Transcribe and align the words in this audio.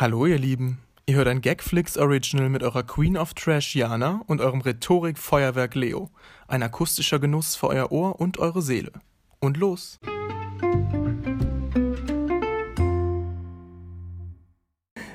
Hallo 0.00 0.24
ihr 0.24 0.38
Lieben, 0.38 0.78
ihr 1.04 1.16
hört 1.16 1.28
ein 1.28 1.42
Gagflix 1.42 1.98
Original 1.98 2.48
mit 2.48 2.62
eurer 2.62 2.82
Queen 2.84 3.18
of 3.18 3.34
Trash 3.34 3.76
Jana 3.76 4.22
und 4.28 4.40
eurem 4.40 4.62
Rhetorik-Feuerwerk 4.62 5.74
Leo. 5.74 6.08
Ein 6.48 6.62
akustischer 6.62 7.18
Genuss 7.18 7.54
für 7.54 7.66
euer 7.66 7.92
Ohr 7.92 8.18
und 8.18 8.38
eure 8.38 8.62
Seele. 8.62 8.92
Und 9.40 9.58
los! 9.58 9.98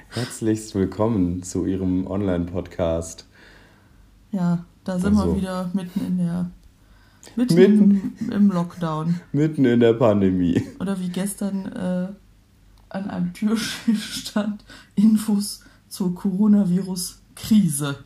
Herzlichst 0.09 0.75
willkommen 0.75 1.41
zu 1.41 1.65
Ihrem 1.65 2.05
Online-Podcast. 2.05 3.27
Ja, 4.29 4.65
da 4.83 4.99
sind 4.99 5.17
Also. 5.17 5.31
wir 5.33 5.41
wieder 5.41 5.71
mitten 5.73 6.05
in 6.05 6.17
der. 6.20 6.52
Mitten, 7.36 7.55
Mitten. 7.55 8.13
Im, 8.20 8.31
im 8.31 8.52
Lockdown. 8.52 9.20
Mitten 9.31 9.65
in 9.65 9.79
der 9.79 9.93
Pandemie. 9.93 10.61
Oder 10.79 10.99
wie 10.99 11.09
gestern 11.09 11.65
äh, 11.71 12.25
an 12.96 13.09
einem 13.09 13.34
Türschild 13.34 13.98
stand: 14.00 14.64
Infos 14.96 15.59
zur 15.89 16.15
Coronavirus-Krise. 16.15 17.97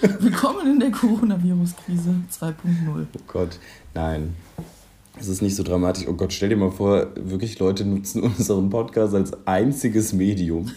Willkommen 0.20 0.72
in 0.72 0.80
der 0.80 0.90
Coronavirus-Krise 0.90 2.14
2.0. 2.32 2.54
Oh 3.14 3.20
Gott, 3.28 3.58
nein. 3.94 4.34
Es 5.20 5.28
ist 5.28 5.42
nicht 5.42 5.54
so 5.54 5.62
dramatisch. 5.62 6.06
Oh 6.08 6.14
Gott, 6.14 6.32
stell 6.32 6.48
dir 6.48 6.56
mal 6.56 6.70
vor, 6.72 7.08
wirklich 7.16 7.58
Leute 7.58 7.84
nutzen 7.84 8.22
unseren 8.22 8.70
Podcast 8.70 9.14
als 9.14 9.32
einziges 9.46 10.14
Medium 10.14 10.70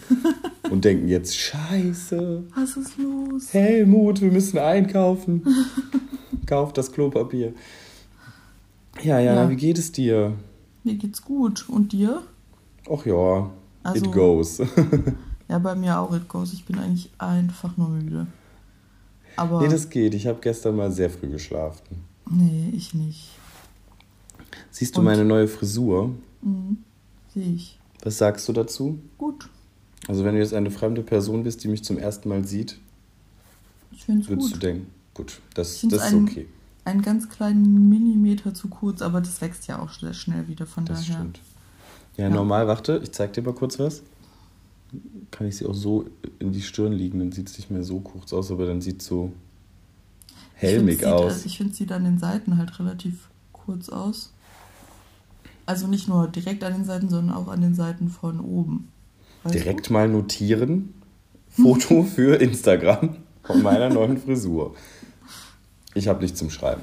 und 0.69 0.83
denken 0.83 1.07
jetzt, 1.07 1.35
scheiße, 1.37 2.43
Was 2.55 2.75
ist 2.75 2.97
los? 2.97 3.53
Helmut, 3.53 4.19
wir 4.21 4.31
müssen 4.31 4.59
einkaufen. 4.59 5.43
Kauf 6.45 6.73
das 6.73 6.91
Klopapier. 6.91 7.53
Ja, 9.01 9.19
Jana, 9.19 9.43
Ja. 9.43 9.49
wie 9.49 9.55
geht 9.55 9.77
es 9.77 9.91
dir? 9.93 10.33
Mir 10.83 10.95
geht's 10.95 11.21
gut. 11.23 11.67
Und 11.69 11.93
dir? 11.93 12.21
Ach 12.91 13.05
ja, 13.05 13.49
Also- 13.83 14.05
it 14.05 14.11
goes. 14.11 14.61
Ja, 15.47 15.59
bei 15.59 15.75
mir 15.75 15.99
auch, 15.99 16.11
it 16.15 16.27
goes. 16.27 16.53
Ich 16.53 16.65
bin 16.65 16.79
eigentlich 16.79 17.11
einfach 17.19 17.77
nur 17.77 17.89
müde. 17.89 18.25
Aber. 19.35 19.61
nee, 19.61 19.67
das 19.67 19.87
geht. 19.91 20.15
Ich 20.15 20.25
habe 20.25 20.39
gestern 20.41 20.75
mal 20.75 20.91
sehr 20.91 21.07
früh 21.11 21.27
geschlafen. 21.29 21.83
nee, 22.31 22.71
ich 22.73 22.95
nicht. 22.95 23.29
Siehst 24.71 24.95
du 24.95 25.01
Und? 25.01 25.05
meine 25.05 25.23
neue 25.23 25.47
Frisur? 25.47 26.15
Mhm. 26.41 26.77
Sehe 27.31 27.53
ich. 27.53 27.77
Was 28.03 28.17
sagst 28.17 28.47
du 28.47 28.53
dazu? 28.53 28.97
Gut. 29.19 29.47
Also 30.07 30.23
wenn 30.25 30.33
du 30.33 30.41
jetzt 30.41 30.53
eine 30.55 30.71
fremde 30.71 31.03
Person 31.03 31.43
bist, 31.43 31.63
die 31.63 31.67
mich 31.67 31.83
zum 31.83 31.99
ersten 31.99 32.27
Mal 32.29 32.43
sieht, 32.47 32.79
Ich 33.91 34.07
würdest 34.07 34.29
gut. 34.29 34.55
du 34.55 34.57
denken, 34.57 34.87
gut, 35.13 35.41
das, 35.53 35.81
das 35.81 35.93
ist 35.93 36.01
ein- 36.01 36.23
okay. 36.23 36.47
einen 36.85 37.03
ganz 37.03 37.29
kleinen 37.29 37.87
Millimeter 37.87 38.53
zu 38.55 38.67
kurz, 38.67 39.03
aber 39.03 39.21
das 39.21 39.41
wächst 39.41 39.67
ja 39.67 39.77
auch 39.79 39.91
sehr 39.91 40.13
schnell 40.15 40.47
wieder, 40.47 40.65
von 40.65 40.85
Das 40.85 41.01
daher. 41.01 41.15
stimmt. 41.19 41.39
Ja, 42.17 42.29
Ja. 42.29 42.29
normal, 42.33 42.67
warte, 42.67 42.99
ich 43.03 43.11
zeig 43.11 43.33
dir 43.33 43.41
mal 43.41 43.53
kurz 43.53 43.77
was. 43.79 44.03
Kann 45.31 45.47
ich 45.47 45.57
sie 45.57 45.65
auch 45.65 45.73
so 45.73 46.05
in 46.39 46.51
die 46.51 46.61
Stirn 46.61 46.93
liegen, 46.93 47.19
dann 47.19 47.31
sieht 47.31 47.49
es 47.49 47.57
nicht 47.57 47.69
mehr 47.71 47.83
so 47.83 47.99
kurz 47.99 48.31
aus, 48.31 48.51
aber 48.51 48.65
dann 48.65 48.81
sieht 48.81 49.01
es 49.01 49.07
so 49.07 49.33
helmig 50.53 51.01
ich 51.01 51.05
aus. 51.05 51.37
Sieht, 51.37 51.45
ich 51.47 51.57
finde, 51.57 51.73
sieht 51.73 51.91
an 51.91 52.03
den 52.05 52.17
Seiten 52.17 52.57
halt 52.57 52.79
relativ 52.79 53.29
kurz 53.51 53.89
aus. 53.89 54.31
Also 55.65 55.87
nicht 55.87 56.07
nur 56.07 56.27
direkt 56.27 56.63
an 56.63 56.73
den 56.73 56.85
Seiten, 56.85 57.09
sondern 57.09 57.35
auch 57.35 57.47
an 57.47 57.61
den 57.61 57.73
Seiten 57.73 58.09
von 58.09 58.39
oben. 58.39 58.89
Weißt 59.43 59.55
Direkt 59.55 59.89
mal 59.89 60.07
notieren, 60.07 60.93
Foto 61.49 62.03
für 62.15 62.35
Instagram 62.39 63.17
von 63.43 63.61
meiner 63.61 63.89
neuen 63.89 64.17
Frisur. 64.17 64.75
Ich 65.93 66.07
habe 66.07 66.21
nichts 66.21 66.39
zum 66.39 66.49
Schreiben. 66.49 66.81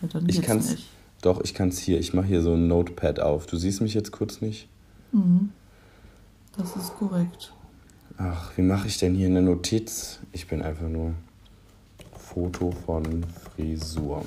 Du? 0.00 0.18
Ja, 0.18 0.24
Ich 0.26 0.42
kann's, 0.42 0.70
nicht. 0.72 0.88
Doch, 1.24 1.40
ich 1.42 1.54
kann 1.54 1.68
es 1.70 1.78
hier, 1.78 1.98
ich 1.98 2.12
mache 2.14 2.26
hier 2.26 2.42
so 2.42 2.54
ein 2.54 2.68
Notepad 2.68 3.20
auf. 3.20 3.46
Du 3.46 3.56
siehst 3.56 3.80
mich 3.80 3.94
jetzt 3.94 4.12
kurz 4.12 4.40
nicht? 4.40 4.68
Mhm. 5.12 5.50
Das 6.56 6.76
ist 6.76 6.94
korrekt. 6.96 7.52
Ach, 8.18 8.52
wie 8.56 8.62
mache 8.62 8.86
ich 8.86 8.98
denn 8.98 9.14
hier 9.14 9.26
eine 9.28 9.42
Notiz? 9.42 10.20
Ich 10.32 10.46
bin 10.46 10.62
einfach 10.62 10.88
nur 10.88 11.14
Foto 12.16 12.70
von 12.86 13.24
Frisur. 13.56 14.24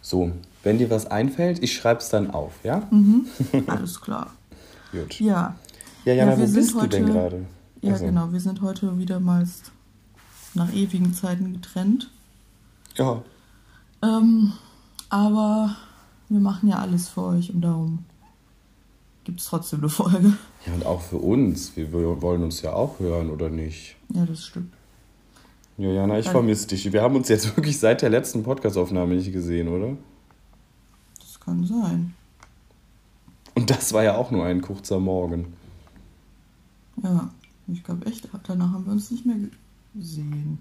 So, 0.00 0.30
wenn 0.62 0.78
dir 0.78 0.90
was 0.90 1.06
einfällt, 1.06 1.62
ich 1.62 1.74
schreib's 1.74 2.10
dann 2.10 2.30
auf, 2.30 2.52
ja? 2.62 2.86
Mhm. 2.90 3.26
Alles 3.66 4.00
klar. 4.00 4.32
Gut. 4.92 5.18
Ja, 5.20 5.56
Ja, 6.04 6.12
Jana, 6.14 6.32
Ja, 6.32 6.38
wir 6.38 6.42
wo 6.44 6.46
sind 6.46 6.54
bist 6.60 6.74
du 6.74 6.86
denn 6.86 7.04
heute- 7.04 7.12
gerade? 7.12 7.44
ja 7.80 7.92
Also, 7.92 8.04
genau. 8.06 8.32
Wir 8.32 8.40
sind 8.40 8.60
heute 8.60 8.96
wieder 8.98 9.18
mal 9.18 9.46
nach 10.54 10.72
ewigen 10.72 11.12
Zeiten 11.14 11.52
getrennt. 11.54 12.10
Ja, 12.96 13.22
Ähm, 14.02 14.52
aber 15.08 15.74
wir 16.28 16.40
machen 16.40 16.68
ja 16.68 16.78
alles 16.78 17.08
für 17.08 17.22
euch 17.22 17.52
und 17.52 17.60
darum 17.60 18.04
gibt 19.24 19.40
es 19.40 19.46
trotzdem 19.46 19.80
eine 19.80 19.88
Folge. 19.88 20.36
ja, 20.66 20.74
und 20.74 20.86
auch 20.86 21.00
für 21.00 21.18
uns. 21.18 21.76
Wir, 21.76 21.92
wollen 21.92 22.42
uns 22.42 22.62
ja 22.62 22.72
auch 22.72 22.98
hören, 23.00 23.30
oder 23.30 23.50
nicht? 23.50 23.96
Ja, 24.12 24.24
das 24.26 24.44
stimmt. 24.44 24.72
Ja, 25.76 25.90
Jana, 25.90 26.18
ich 26.18 26.28
vermisse 26.28 26.68
dich. 26.68 26.92
Wir 26.92 27.02
haben 27.02 27.16
uns 27.16 27.28
jetzt 27.28 27.44
wirklich 27.56 27.78
seit 27.78 28.02
der 28.02 28.10
letzten 28.10 28.42
Podcastaufnahme 28.42 29.14
nicht 29.14 29.32
gesehen, 29.32 29.68
oder? 29.68 29.96
Das 31.18 31.40
kann 31.40 31.64
sein. 31.64 32.14
Und 33.54 33.70
das 33.70 33.92
war 33.92 34.04
ja 34.04 34.16
auch 34.16 34.30
nur 34.30 34.44
ein 34.44 34.62
kurzer 34.62 35.00
Morgen. 35.00 35.54
Ja, 37.02 37.30
ich 37.68 37.82
glaube 37.82 38.06
echt, 38.06 38.28
danach 38.46 38.72
haben 38.72 38.86
wir 38.86 38.92
uns 38.92 39.10
nicht 39.10 39.26
mehr 39.26 39.36
gesehen. 39.94 40.58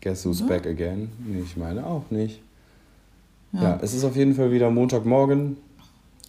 Guess 0.00 0.24
who's 0.24 0.40
Oder? 0.42 0.48
back 0.48 0.66
again? 0.66 1.10
Nee, 1.26 1.40
ich 1.40 1.56
meine 1.56 1.86
auch 1.86 2.10
nicht. 2.10 2.40
Ja, 3.56 3.62
Ja, 3.62 3.78
es 3.82 3.94
ist 3.94 4.04
auf 4.04 4.16
jeden 4.16 4.34
Fall 4.34 4.50
wieder 4.52 4.70
Montagmorgen. 4.70 5.56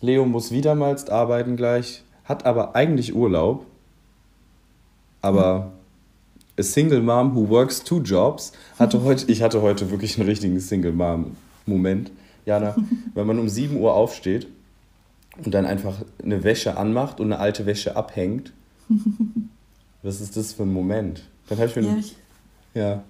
Leo 0.01 0.25
muss 0.25 0.51
wiedermals 0.51 1.09
arbeiten 1.09 1.55
gleich, 1.55 2.03
hat 2.23 2.45
aber 2.45 2.75
eigentlich 2.75 3.15
Urlaub. 3.15 3.65
Aber 5.21 5.73
a 6.57 6.63
single 6.63 7.01
mom 7.01 7.35
who 7.35 7.49
works 7.49 7.83
two 7.83 7.99
jobs 7.99 8.51
hatte 8.79 9.03
heute, 9.03 9.29
ich 9.31 9.41
hatte 9.41 9.61
heute 9.61 9.89
wirklich 9.91 10.17
einen 10.17 10.27
richtigen 10.27 10.59
Single 10.59 10.93
Mom 10.93 11.35
Moment. 11.65 12.11
Jana, 12.45 12.75
wenn 13.13 13.27
man 13.27 13.39
um 13.39 13.49
7 13.49 13.75
Uhr 13.77 13.93
aufsteht 13.93 14.47
und 15.43 15.53
dann 15.53 15.65
einfach 15.65 15.95
eine 16.23 16.43
Wäsche 16.43 16.77
anmacht 16.77 17.19
und 17.19 17.27
eine 17.27 17.39
alte 17.39 17.65
Wäsche 17.65 17.95
abhängt. 17.95 18.53
Was 20.03 20.21
ist 20.21 20.37
das 20.37 20.53
für 20.53 20.63
ein 20.63 20.71
Moment? 20.71 21.23
Dann 21.49 21.57
habe 21.57 21.67
ich 21.67 21.75
mir 21.75 21.81
ja 21.81 21.95
ich, 21.97 22.15
ja, 22.73 23.03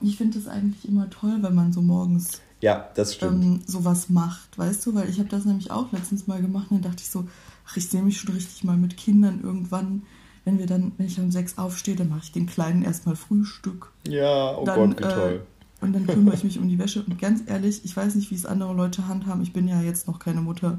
ich 0.00 0.16
finde 0.16 0.38
es 0.38 0.46
eigentlich 0.46 0.88
immer 0.88 1.10
toll, 1.10 1.38
wenn 1.40 1.54
man 1.54 1.72
so 1.72 1.82
morgens 1.82 2.40
ja, 2.60 2.88
das 2.94 3.14
stimmt. 3.14 3.44
ähm, 3.44 3.60
sowas 3.66 4.08
macht, 4.08 4.58
weißt 4.58 4.84
du? 4.86 4.94
Weil 4.94 5.08
ich 5.08 5.18
habe 5.18 5.28
das 5.28 5.44
nämlich 5.44 5.70
auch 5.70 5.92
letztens 5.92 6.26
mal 6.26 6.40
gemacht 6.40 6.70
und 6.70 6.82
dann 6.82 6.90
dachte 6.90 7.02
ich 7.02 7.10
so, 7.10 7.26
ach, 7.66 7.76
ich 7.76 7.88
sehe 7.88 8.02
mich 8.02 8.20
schon 8.20 8.34
richtig 8.34 8.64
mal 8.64 8.76
mit 8.76 8.96
Kindern 8.96 9.40
irgendwann. 9.42 10.02
Wenn 10.44 10.58
wir 10.58 10.66
dann, 10.66 10.92
wenn 10.96 11.06
ich 11.06 11.18
um 11.20 11.30
sechs 11.30 11.58
aufstehe, 11.58 11.94
dann 11.94 12.08
mache 12.08 12.22
ich 12.24 12.32
den 12.32 12.46
Kleinen 12.46 12.82
erstmal 12.82 13.16
Frühstück. 13.16 13.92
ja, 14.06 14.56
oh 14.56 14.64
dann, 14.64 14.90
Gott, 14.90 14.98
wie 14.98 15.02
toll. 15.02 15.42
Äh, 15.44 15.84
und 15.84 15.92
dann 15.92 16.06
kümmere 16.06 16.34
ich 16.34 16.44
mich 16.48 16.58
um 16.58 16.68
die 16.68 16.78
Wäsche. 16.78 17.02
Und 17.02 17.20
ganz 17.20 17.42
ehrlich, 17.46 17.84
ich 17.84 17.96
weiß 17.96 18.14
nicht, 18.14 18.30
wie 18.30 18.34
es 18.34 18.46
andere 18.46 18.74
Leute 18.74 19.06
handhaben. 19.06 19.42
Ich 19.42 19.52
bin 19.52 19.68
ja 19.68 19.80
jetzt 19.82 20.08
noch 20.08 20.18
keine 20.18 20.40
Mutter. 20.40 20.78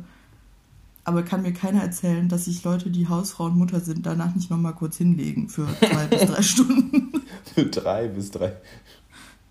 Aber 1.05 1.23
kann 1.23 1.41
mir 1.41 1.53
keiner 1.53 1.81
erzählen, 1.81 2.27
dass 2.27 2.45
sich 2.45 2.63
Leute, 2.63 2.89
die 2.89 3.07
Hausfrau 3.07 3.45
und 3.45 3.57
Mutter 3.57 3.79
sind, 3.79 4.05
danach 4.05 4.35
nicht 4.35 4.49
nochmal 4.51 4.75
kurz 4.75 4.97
hinlegen 4.97 5.49
für 5.49 5.67
zwei 5.79 6.05
bis 6.07 6.25
drei 6.25 6.41
Stunden. 6.41 7.11
Für 7.55 7.65
drei 7.65 8.07
bis 8.09 8.31
drei. 8.31 8.53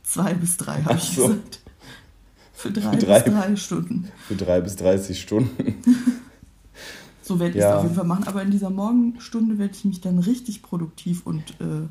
Zwei 0.03 0.35
bis 0.35 0.57
drei, 0.57 0.83
habe 0.83 0.99
ich 0.99 1.17
so. 1.17 1.29
gesagt. 1.29 1.61
Für 2.59 2.73
drei, 2.73 2.97
drei. 2.97 3.21
bis 3.21 3.33
drei 3.33 3.57
Stunden. 3.57 4.09
Für 4.27 4.35
drei 4.35 4.61
bis 4.61 4.77
30 4.77 5.21
Stunden. 5.21 5.75
So 7.23 7.39
werde 7.41 7.59
ich 7.59 7.61
Ja. 7.63 7.73
es 7.73 7.77
auf 7.77 7.83
jeden 7.83 7.95
Fall 7.95 8.07
machen. 8.07 8.25
Aber 8.27 8.41
in 8.41 8.51
dieser 8.51 8.71
Morgenstunde 8.71 9.59
werde 9.59 9.75
ich 9.75 9.85
mich 9.85 10.01
dann 10.01 10.19
richtig 10.19 10.63
produktiv 10.63 11.27
und, 11.27 11.43
äh, 11.61 11.87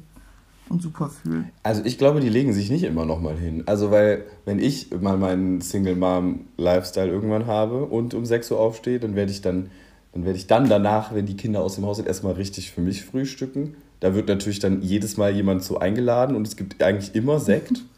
und 0.67 0.81
super 0.81 1.09
fühlen. 1.11 1.49
Also 1.61 1.83
ich 1.85 1.99
glaube, 1.99 2.21
die 2.21 2.29
legen 2.29 2.53
sich 2.53 2.71
nicht 2.71 2.81
immer 2.83 3.05
noch 3.05 3.21
mal 3.21 3.37
hin. 3.37 3.61
Also 3.67 3.91
weil, 3.91 4.23
wenn 4.45 4.57
ich 4.57 4.89
mal 4.99 5.15
meinen 5.15 5.61
Single-Mom-Lifestyle 5.61 7.07
irgendwann 7.11 7.45
habe 7.45 7.85
und 7.85 8.15
um 8.15 8.25
6 8.25 8.49
Uhr 8.49 8.59
aufstehe, 8.59 8.99
dann 8.99 9.15
werde 9.15 9.31
ich 9.31 9.41
dann, 9.41 9.69
dann 10.13 10.25
werde 10.25 10.39
ich 10.39 10.47
dann 10.47 10.69
danach, 10.69 11.13
wenn 11.13 11.27
die 11.27 11.37
Kinder 11.37 11.61
aus 11.61 11.75
dem 11.75 11.85
Haus 11.85 11.97
sind, 11.97 12.07
erstmal 12.07 12.33
richtig 12.33 12.71
für 12.71 12.81
mich 12.81 13.05
frühstücken. 13.05 13.75
Da 13.99 14.15
wird 14.15 14.27
natürlich 14.29 14.57
dann 14.57 14.81
jedes 14.81 15.17
Mal 15.17 15.35
jemand 15.35 15.63
so 15.63 15.77
eingeladen 15.77 16.35
und 16.35 16.47
es 16.47 16.55
gibt 16.55 16.81
eigentlich 16.81 17.13
immer 17.13 17.39
Sekt. 17.39 17.83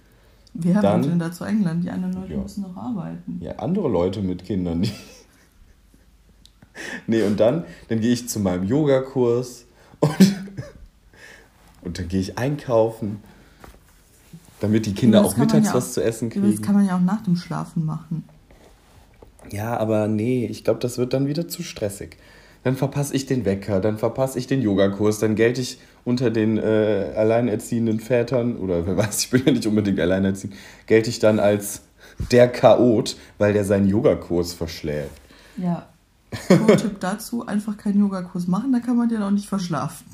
Wer 0.62 0.82
Dann- 0.82 1.02
wird 1.04 1.12
denn 1.14 1.20
dazu 1.20 1.44
eingeladen? 1.44 1.82
Die 1.82 1.90
anderen 1.90 2.14
Leute 2.14 2.34
Ja. 2.34 2.40
müssen 2.40 2.62
noch 2.64 2.76
arbeiten. 2.76 3.40
Ja, 3.42 3.54
andere 3.58 3.88
Leute 3.88 4.22
mit 4.22 4.44
Kindern. 4.44 4.82
Die 4.82 4.92
nee, 7.08 7.22
und 7.24 7.40
dann, 7.40 7.64
dann 7.88 8.00
gehe 8.02 8.12
ich 8.14 8.28
zu 8.30 8.40
meinem 8.40 8.64
Yogakurs 8.66 9.66
und, 10.00 10.36
und 11.82 12.00
dann 12.00 12.08
gehe 12.08 12.20
ich 12.22 12.38
einkaufen, 12.38 13.22
damit 14.60 14.86
die 14.86 14.94
Kinder 14.94 15.24
auch 15.24 15.38
mittags 15.38 15.66
ja 15.68 15.72
auch- 15.72 15.76
was 15.78 15.94
zu 15.94 16.04
essen 16.04 16.30
Ja, 16.30 16.42
Das 16.42 16.50
kriegen. 16.52 16.62
kann 16.62 16.76
man 16.76 16.86
ja 16.86 16.96
auch 16.98 17.02
nach 17.02 17.22
dem 17.24 17.36
Schlafen 17.36 17.86
machen. 17.86 18.24
Ja, 19.52 19.78
aber 19.78 20.08
nee, 20.08 20.46
ich 20.46 20.64
glaube, 20.64 20.80
das 20.80 20.98
wird 20.98 21.14
dann 21.14 21.26
wieder 21.28 21.48
zu 21.48 21.64
stressig. 21.64 22.18
Dann 22.64 22.76
verpasse 22.76 23.16
ich 23.16 23.26
den 23.26 23.46
Wecker, 23.46 23.80
dann 23.80 23.98
verpasse 23.98 24.38
ich 24.38 24.48
den 24.48 24.62
Yogakurs, 24.62 25.20
dann 25.20 25.36
gelte 25.36 25.62
ich 25.62 25.80
unter 26.04 26.30
den 26.30 26.58
äh, 26.58 27.14
alleinerziehenden 27.16 28.00
Vätern, 28.00 28.58
oder 28.58 28.86
wer 28.86 28.98
weiß, 28.98 29.24
ich 29.24 29.30
bin 29.30 29.44
ja 29.46 29.52
nicht 29.54 29.66
unbedingt 29.66 30.00
alleinerziehend, 30.00 30.56
gelte 30.86 31.10
ich 31.10 31.20
dann 31.20 31.40
als 31.40 31.84
der 32.32 32.50
Chaot, 32.50 33.16
weil 33.38 33.54
der 33.54 33.64
seinen 33.64 33.88
Yogakurs 33.88 34.54
verschläft. 34.54 35.12
Ja. 35.58 35.88
Pro-Tipp 36.48 36.98
dazu, 37.00 37.46
einfach 37.46 37.78
keinen 37.78 38.02
Yogakurs 38.02 38.48
machen, 38.48 38.74
da 38.74 38.80
kann 38.80 38.98
man 38.98 39.08
den 39.08 39.22
auch 39.22 39.32
nicht 39.32 39.48
verschlafen. 39.48 40.06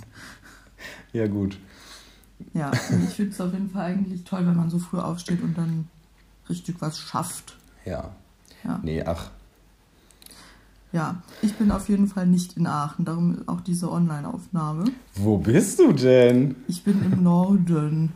Ja, 1.13 1.27
gut. 1.27 1.57
Ja, 2.53 2.71
ich 2.73 3.15
finde 3.15 3.31
es 3.31 3.41
auf 3.41 3.53
jeden 3.53 3.69
Fall 3.69 3.85
eigentlich 3.85 4.23
toll, 4.23 4.45
wenn 4.45 4.55
man 4.55 4.69
so 4.69 4.79
früh 4.79 4.99
aufsteht 4.99 5.41
und 5.41 5.57
dann 5.57 5.87
richtig 6.49 6.75
was 6.79 6.99
schafft. 6.99 7.55
Ja. 7.85 8.11
Ja. 8.63 8.79
Nee, 8.83 9.03
ach. 9.03 9.31
Ja, 10.91 11.21
ich 11.41 11.53
bin 11.55 11.71
auf 11.71 11.89
jeden 11.89 12.07
Fall 12.07 12.25
nicht 12.25 12.55
in 12.55 12.67
Aachen, 12.67 13.03
darum 13.05 13.39
auch 13.47 13.59
diese 13.61 13.91
Online-Aufnahme. 13.91 14.85
Wo 15.15 15.37
bist 15.37 15.79
du 15.79 15.91
denn? 15.91 16.55
Ich 16.67 16.83
bin 16.83 17.03
im 17.03 17.21
Norden, 17.23 18.13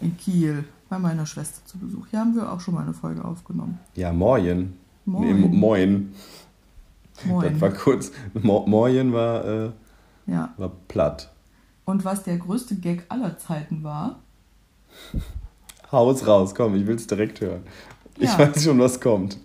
in 0.00 0.16
Kiel, 0.16 0.64
bei 0.88 0.98
meiner 0.98 1.24
Schwester 1.26 1.64
zu 1.66 1.78
Besuch. 1.78 2.06
Hier 2.10 2.18
haben 2.20 2.34
wir 2.34 2.50
auch 2.50 2.58
schon 2.60 2.74
mal 2.74 2.82
eine 2.82 2.94
Folge 2.94 3.24
aufgenommen. 3.24 3.78
Ja, 3.94 4.12
moin. 4.12 4.72
Moin. 5.04 5.26
Nee, 5.26 5.34
mo- 5.34 5.48
moin. 5.54 6.12
Moin. 7.26 7.52
Das 7.52 7.60
war 7.60 7.70
kurz. 7.70 8.10
Mo 8.34 8.66
moin 8.66 9.12
war, 9.12 9.44
äh, 9.44 9.70
Ja. 10.26 10.52
war 10.56 10.72
platt. 10.88 11.30
Und 11.84 12.04
was 12.04 12.24
der 12.24 12.38
größte 12.38 12.74
Gag 12.76 13.04
aller 13.08 13.38
Zeiten 13.38 13.84
war, 13.84 14.18
Haus 15.92 16.26
raus, 16.26 16.54
komm, 16.54 16.74
ich 16.76 16.86
will's 16.86 17.06
direkt 17.06 17.40
hören. 17.40 17.62
Ich 18.16 18.30
Ja. 18.30 18.38
weiß 18.38 18.62
schon, 18.64 18.78
was 18.78 19.00
kommt. 19.00 19.38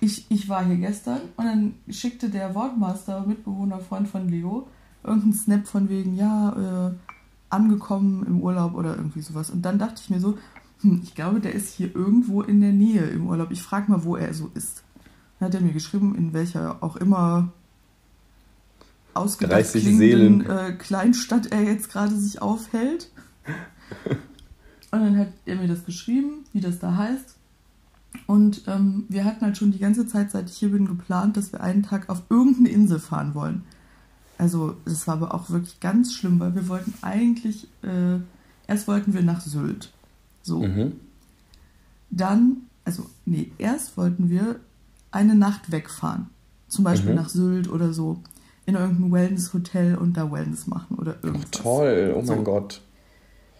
Ich, 0.00 0.30
ich 0.30 0.48
war 0.48 0.64
hier 0.64 0.76
gestern 0.76 1.20
und 1.36 1.44
dann 1.44 1.74
schickte 1.88 2.28
der 2.28 2.54
Wortmaster, 2.54 3.24
Mitbewohner, 3.26 3.80
Freund 3.80 4.08
von 4.08 4.28
Leo, 4.28 4.68
irgendeinen 5.02 5.32
Snap 5.32 5.66
von 5.66 5.88
wegen, 5.88 6.14
ja, 6.16 6.88
äh, 6.88 6.94
angekommen 7.48 8.26
im 8.26 8.40
Urlaub 8.40 8.74
oder 8.74 8.96
irgendwie 8.96 9.22
sowas. 9.22 9.50
Und 9.50 9.62
dann 9.62 9.78
dachte 9.78 10.00
ich 10.02 10.10
mir 10.10 10.20
so, 10.20 10.36
hm, 10.80 11.00
ich 11.02 11.14
glaube, 11.14 11.40
der 11.40 11.54
ist 11.54 11.72
hier 11.72 11.94
irgendwo 11.94 12.42
in 12.42 12.60
der 12.60 12.72
Nähe 12.72 13.04
im 13.04 13.26
Urlaub. 13.26 13.50
Ich 13.50 13.62
frage 13.62 13.90
mal, 13.90 14.04
wo 14.04 14.16
er 14.16 14.34
so 14.34 14.50
ist. 14.54 14.82
Dann 15.38 15.48
hat 15.48 15.54
er 15.54 15.60
mir 15.60 15.72
geschrieben, 15.72 16.14
in 16.16 16.32
welcher 16.32 16.82
auch 16.82 16.96
immer 16.96 17.52
ausgedacht 19.14 19.58
30 19.58 19.82
klingenden 19.82 20.40
Seelen. 20.40 20.50
äh, 20.50 20.72
Kleinstadt 20.72 21.46
er 21.46 21.62
jetzt 21.62 21.90
gerade 21.90 22.14
sich 22.14 22.42
aufhält. 22.42 23.10
Und 24.90 25.00
dann 25.00 25.18
hat 25.18 25.28
er 25.46 25.56
mir 25.56 25.68
das 25.68 25.84
geschrieben, 25.84 26.44
wie 26.52 26.60
das 26.60 26.78
da 26.78 26.96
heißt. 26.96 27.36
Und 28.26 28.62
ähm, 28.66 29.04
wir 29.08 29.24
hatten 29.24 29.44
halt 29.44 29.56
schon 29.56 29.72
die 29.72 29.78
ganze 29.78 30.06
Zeit, 30.06 30.30
seit 30.30 30.50
ich 30.50 30.56
hier 30.56 30.70
bin, 30.70 30.86
geplant, 30.86 31.36
dass 31.36 31.52
wir 31.52 31.60
einen 31.60 31.82
Tag 31.82 32.08
auf 32.08 32.22
irgendeine 32.28 32.68
Insel 32.70 32.98
fahren 32.98 33.34
wollen. 33.34 33.62
Also, 34.38 34.76
das 34.84 35.06
war 35.06 35.14
aber 35.14 35.34
auch 35.34 35.50
wirklich 35.50 35.80
ganz 35.80 36.12
schlimm, 36.14 36.38
weil 36.40 36.54
wir 36.54 36.68
wollten 36.68 36.92
eigentlich, 37.02 37.68
äh, 37.82 38.18
erst 38.66 38.86
wollten 38.88 39.14
wir 39.14 39.22
nach 39.22 39.40
Sylt. 39.40 39.92
So. 40.42 40.62
Mhm. 40.62 40.92
Dann, 42.10 42.58
also, 42.84 43.06
nee, 43.24 43.50
erst 43.58 43.96
wollten 43.96 44.30
wir 44.30 44.60
eine 45.10 45.34
Nacht 45.34 45.72
wegfahren. 45.72 46.26
Zum 46.68 46.84
Beispiel 46.84 47.10
Mhm. 47.10 47.16
nach 47.16 47.28
Sylt 47.28 47.68
oder 47.68 47.92
so. 47.92 48.22
In 48.66 48.74
irgendein 48.74 49.12
Wellness-Hotel 49.12 49.94
und 49.96 50.16
da 50.16 50.30
Wellness 50.30 50.66
machen 50.66 50.96
oder 50.98 51.14
Ach, 51.20 51.24
irgendwas. 51.24 51.50
toll, 51.52 52.12
oh 52.14 52.18
mein 52.18 52.26
So. 52.26 52.42
Gott. 52.42 52.82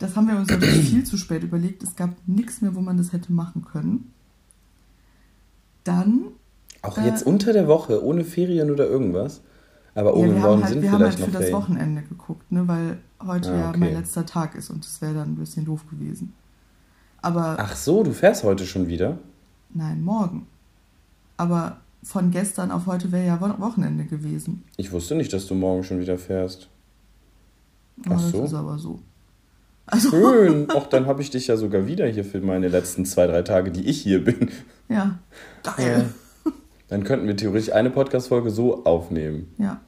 Das 0.00 0.14
haben 0.16 0.28
wir 0.28 0.36
uns 0.36 0.48
natürlich 0.50 0.90
viel 0.90 1.04
zu 1.04 1.16
spät 1.16 1.42
überlegt. 1.44 1.82
Es 1.82 1.94
gab 1.96 2.10
nichts 2.26 2.60
mehr, 2.60 2.74
wo 2.74 2.80
man 2.80 2.96
das 2.98 3.12
hätte 3.12 3.32
machen 3.32 3.64
können. 3.64 4.12
Dann, 5.86 6.26
Auch 6.82 6.98
Äh, 6.98 7.06
jetzt 7.06 7.24
unter 7.26 7.52
der 7.52 7.66
Woche, 7.68 8.04
ohne 8.04 8.24
Ferien 8.24 8.70
oder 8.70 8.86
irgendwas. 8.86 9.40
Aber 9.94 10.16
ja, 10.18 10.24
wir 10.34 10.42
haben 10.42 10.62
halt, 10.62 10.72
sind 10.72 10.82
wir 10.82 10.92
haben 10.92 11.02
halt 11.04 11.14
für 11.14 11.30
das 11.30 11.32
Ferien. 11.44 11.52
Wochenende 11.56 12.02
geguckt, 12.02 12.52
ne, 12.52 12.68
weil 12.68 12.98
heute 13.26 13.52
Ah, 13.52 13.58
ja 13.58 13.68
okay. 13.70 13.78
mein 13.78 13.94
letzter 13.94 14.26
Tag 14.26 14.54
ist 14.54 14.68
und 14.70 14.84
das 14.84 15.00
wäre 15.00 15.14
dann 15.14 15.32
ein 15.32 15.36
bisschen 15.36 15.64
doof 15.64 15.84
gewesen. 15.90 16.34
Aber 17.22 17.56
Ach 17.58 17.74
so, 17.74 18.02
du 18.02 18.12
fährst 18.12 18.44
heute 18.44 18.66
schon 18.66 18.88
wieder? 18.88 19.18
nein, 19.70 20.02
morgen. 20.02 20.46
Aber 21.38 21.78
von 22.02 22.30
gestern 22.30 22.70
auf 22.70 22.86
heute 22.86 23.10
wäre 23.10 23.26
ja 23.26 23.40
Wo- 23.40 23.58
Wochenende 23.60 24.04
gewesen. 24.04 24.62
Ich 24.76 24.92
wusste 24.92 25.14
nicht, 25.16 25.32
dass 25.32 25.46
du 25.46 25.54
morgen 25.54 25.82
schon 25.82 25.98
wieder 25.98 26.18
fährst. 26.18 26.68
Ja, 28.04 28.12
Ach 28.14 28.20
das 28.22 28.30
so. 28.30 28.44
ist 28.44 28.54
aber 28.54 28.78
so. 28.78 29.00
Also, 29.86 30.10
Schön. 30.10 30.68
Auch 30.70 30.86
dann 30.88 31.06
habe 31.06 31.22
ich 31.22 31.30
dich 31.30 31.46
ja 31.46 31.56
sogar 31.56 31.86
wieder 31.86 32.06
hier 32.06 32.24
für 32.24 32.40
meine 32.40 32.68
letzten 32.68 33.04
zwei, 33.04 33.26
drei 33.26 33.42
Tage, 33.42 33.70
die 33.70 33.86
ich 33.88 34.02
hier 34.02 34.24
bin. 34.24 34.50
ja, 34.88 35.18
geil. 35.62 36.06
Dann 36.88 37.04
könnten 37.04 37.26
wir 37.26 37.36
theoretisch 37.36 37.72
eine 37.72 37.90
Podcast-Folge 37.90 38.50
so 38.50 38.84
aufnehmen. 38.84 39.48
Ja. 39.58 39.80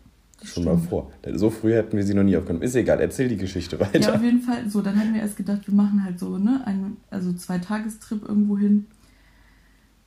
Schon 0.44 0.64
mal 0.64 0.76
stimmt. 0.76 0.90
vor. 0.90 1.12
So 1.34 1.50
früh 1.50 1.72
hätten 1.74 1.96
wir 1.96 2.04
sie 2.04 2.14
noch 2.14 2.22
nie 2.22 2.36
aufgenommen. 2.36 2.62
Ist 2.62 2.76
egal, 2.76 3.00
erzähl 3.00 3.28
die 3.28 3.36
Geschichte 3.36 3.76
Ja, 3.76 3.80
weiter. 3.92 4.14
auf 4.14 4.22
jeden 4.22 4.40
Fall. 4.40 4.68
So, 4.70 4.80
dann 4.82 4.98
haben 4.98 5.12
wir 5.14 5.20
erst 5.20 5.36
gedacht, 5.36 5.66
wir 5.66 5.74
machen 5.74 6.04
halt 6.04 6.18
so, 6.20 6.38
ne, 6.38 6.60
einen, 6.64 6.96
also 7.10 7.32
zwei 7.32 7.58
Tagestrip 7.58 8.22
irgendwo 8.28 8.56
hin. 8.56 8.86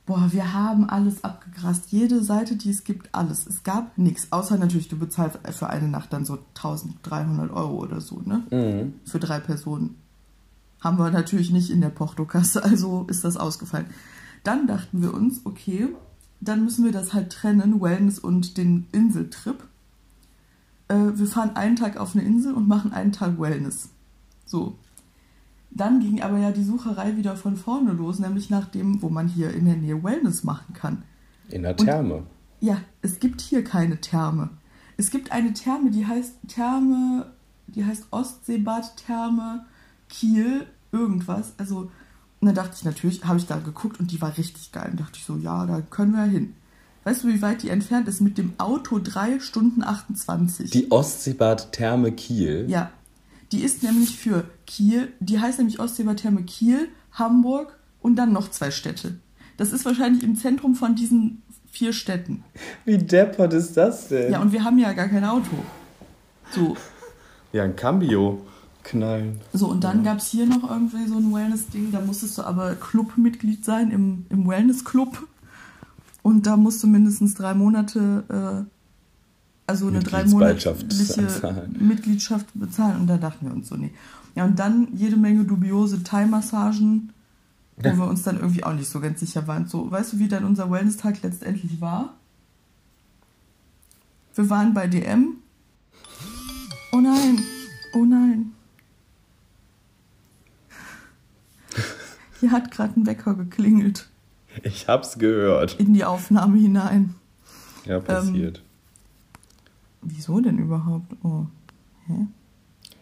Boah, 0.04 0.32
wir 0.32 0.52
haben 0.52 0.88
alles 0.88 1.22
abgegrast. 1.22 1.92
Jede 1.92 2.24
Seite, 2.24 2.56
die 2.56 2.70
es 2.70 2.82
gibt, 2.82 3.14
alles. 3.14 3.46
Es 3.46 3.62
gab 3.62 3.96
nichts. 3.96 4.28
Außer 4.30 4.58
natürlich, 4.58 4.88
du 4.88 4.98
bezahlst 4.98 5.38
für 5.52 5.70
eine 5.70 5.86
Nacht 5.86 6.12
dann 6.12 6.24
so 6.24 6.38
1300 6.56 7.52
Euro 7.52 7.76
oder 7.76 8.00
so, 8.00 8.20
ne? 8.24 8.42
Mhm. 8.50 8.94
Für 9.04 9.20
drei 9.20 9.38
Personen. 9.38 9.96
Haben 10.80 10.98
wir 10.98 11.10
natürlich 11.12 11.52
nicht 11.52 11.70
in 11.70 11.80
der 11.80 11.90
Portokasse, 11.90 12.64
also 12.64 13.04
ist 13.08 13.24
das 13.24 13.36
ausgefallen. 13.36 13.86
Dann 14.42 14.66
dachten 14.66 15.02
wir 15.02 15.14
uns, 15.14 15.42
okay, 15.44 15.88
dann 16.40 16.64
müssen 16.64 16.84
wir 16.84 16.90
das 16.90 17.14
halt 17.14 17.30
trennen, 17.30 17.80
Wellness 17.80 18.18
und 18.18 18.56
den 18.56 18.88
Inseltrip. 18.90 19.62
Äh, 20.88 21.12
wir 21.14 21.26
fahren 21.26 21.54
einen 21.54 21.76
Tag 21.76 21.96
auf 21.96 22.16
eine 22.16 22.24
Insel 22.24 22.54
und 22.54 22.66
machen 22.66 22.92
einen 22.92 23.12
Tag 23.12 23.38
Wellness. 23.38 23.88
So. 24.44 24.76
Dann 25.74 26.00
ging 26.00 26.20
aber 26.20 26.38
ja 26.38 26.50
die 26.50 26.64
Sucherei 26.64 27.16
wieder 27.16 27.36
von 27.36 27.56
vorne 27.56 27.92
los, 27.92 28.18
nämlich 28.18 28.50
nach 28.50 28.66
dem, 28.66 29.00
wo 29.00 29.08
man 29.08 29.28
hier 29.28 29.52
in 29.54 29.64
der 29.64 29.76
Nähe 29.76 30.02
Wellness 30.02 30.44
machen 30.44 30.74
kann. 30.74 31.02
In 31.48 31.62
der 31.62 31.76
Therme. 31.76 32.24
Ja, 32.60 32.78
es 33.00 33.20
gibt 33.20 33.40
hier 33.40 33.64
keine 33.64 34.00
Therme. 34.00 34.50
Es 34.96 35.10
gibt 35.10 35.32
eine 35.32 35.54
Therme, 35.54 35.90
die 35.90 36.06
heißt 36.06 36.34
Therme, 36.46 37.32
die 37.66 37.84
heißt 37.84 38.08
Ostseebad 38.10 38.96
Therme 38.98 39.64
Kiel 40.08 40.66
irgendwas. 40.92 41.54
Also, 41.56 41.90
und 42.40 42.46
dann 42.46 42.54
dachte 42.54 42.74
ich 42.76 42.84
natürlich, 42.84 43.24
habe 43.24 43.38
ich 43.38 43.46
da 43.46 43.56
geguckt 43.56 43.98
und 43.98 44.12
die 44.12 44.20
war 44.20 44.36
richtig 44.36 44.72
geil. 44.72 44.90
Und 44.90 45.00
dachte 45.00 45.16
ich 45.16 45.24
so, 45.24 45.36
ja, 45.36 45.64
da 45.64 45.80
können 45.80 46.12
wir 46.12 46.24
hin. 46.24 46.54
Weißt 47.04 47.24
du, 47.24 47.28
wie 47.28 47.42
weit 47.42 47.62
die 47.62 47.70
entfernt 47.70 48.06
ist? 48.08 48.20
Mit 48.20 48.38
dem 48.38 48.52
Auto 48.58 49.00
3 49.02 49.40
Stunden 49.40 49.82
28. 49.82 50.70
Die 50.70 50.92
Ostseebad 50.92 51.72
Therme 51.72 52.12
Kiel. 52.12 52.66
Ja, 52.68 52.90
die 53.52 53.62
ist 53.62 53.82
nämlich 53.82 54.16
für 54.16 54.44
Kiel, 54.66 55.12
die 55.20 55.38
heißt 55.40 55.58
nämlich 55.58 55.78
Ostseebad 55.78 56.18
Therme 56.18 56.42
Kiel, 56.42 56.88
Hamburg 57.12 57.78
und 58.00 58.16
dann 58.16 58.32
noch 58.32 58.50
zwei 58.50 58.70
Städte. 58.70 59.16
Das 59.56 59.72
ist 59.72 59.84
wahrscheinlich 59.84 60.22
im 60.24 60.36
Zentrum 60.36 60.74
von 60.74 60.94
diesen 60.94 61.42
vier 61.70 61.92
Städten. 61.92 62.42
Wie 62.84 62.98
deppert 62.98 63.52
ist 63.52 63.76
das 63.76 64.08
denn? 64.08 64.32
Ja, 64.32 64.40
und 64.40 64.52
wir 64.52 64.64
haben 64.64 64.78
ja 64.78 64.92
gar 64.92 65.08
kein 65.08 65.24
Auto. 65.24 65.56
So, 66.50 66.76
Ja, 67.52 67.64
ein 67.64 67.76
Cambio 67.76 68.44
knallen. 68.82 69.40
so 69.52 69.68
und 69.68 69.84
dann 69.84 70.02
gab 70.02 70.18
es 70.18 70.26
hier 70.28 70.46
noch 70.46 70.68
irgendwie 70.68 71.06
so 71.06 71.16
ein 71.16 71.32
Wellness-Ding. 71.32 71.92
Da 71.92 72.00
musstest 72.00 72.36
du 72.38 72.42
aber 72.42 72.74
Clubmitglied 72.74 73.64
sein 73.64 73.90
im, 73.90 74.26
im 74.30 74.46
Wellness-Club. 74.48 75.28
Und 76.22 76.46
da 76.46 76.56
musst 76.56 76.82
du 76.82 76.86
mindestens 76.86 77.34
drei 77.34 77.52
Monate, 77.54 78.24
äh, 78.68 78.71
also 79.66 79.86
eine 79.88 80.00
dreimonatliche 80.00 80.72
bezahlen. 80.84 81.76
Mitgliedschaft 81.78 82.46
bezahlen. 82.54 83.00
Und 83.00 83.06
da 83.06 83.16
dachten 83.16 83.46
wir 83.46 83.52
uns 83.52 83.68
so, 83.68 83.76
nee. 83.76 83.92
Ja, 84.34 84.44
und 84.44 84.58
dann 84.58 84.88
jede 84.94 85.16
Menge 85.16 85.44
dubiose 85.44 86.02
Thai-Massagen, 86.02 87.12
wo 87.76 87.96
wir 87.96 88.06
uns 88.06 88.22
dann 88.22 88.38
irgendwie 88.38 88.64
auch 88.64 88.74
nicht 88.74 88.88
so 88.88 89.00
ganz 89.00 89.20
sicher 89.20 89.46
waren. 89.46 89.66
So, 89.66 89.90
weißt 89.90 90.14
du, 90.14 90.18
wie 90.18 90.28
dann 90.28 90.44
unser 90.44 90.70
Wellness-Tag 90.70 91.22
letztendlich 91.22 91.80
war? 91.80 92.14
Wir 94.34 94.48
waren 94.48 94.72
bei 94.72 94.86
DM. 94.86 95.36
Oh 96.92 97.00
nein, 97.00 97.38
oh 97.94 98.04
nein. 98.04 98.52
Hier 102.40 102.50
hat 102.50 102.70
gerade 102.70 102.98
ein 102.98 103.06
Wecker 103.06 103.34
geklingelt 103.34 104.08
Ich 104.62 104.88
hab's 104.88 105.18
gehört. 105.18 105.78
in 105.78 105.94
die 105.94 106.04
Aufnahme 106.04 106.58
hinein. 106.58 107.14
Ja, 107.84 108.00
passiert. 108.00 108.62
Wieso 110.02 110.40
denn 110.40 110.58
überhaupt? 110.58 111.12
Oh. 111.22 111.46
Hä? 112.06 112.26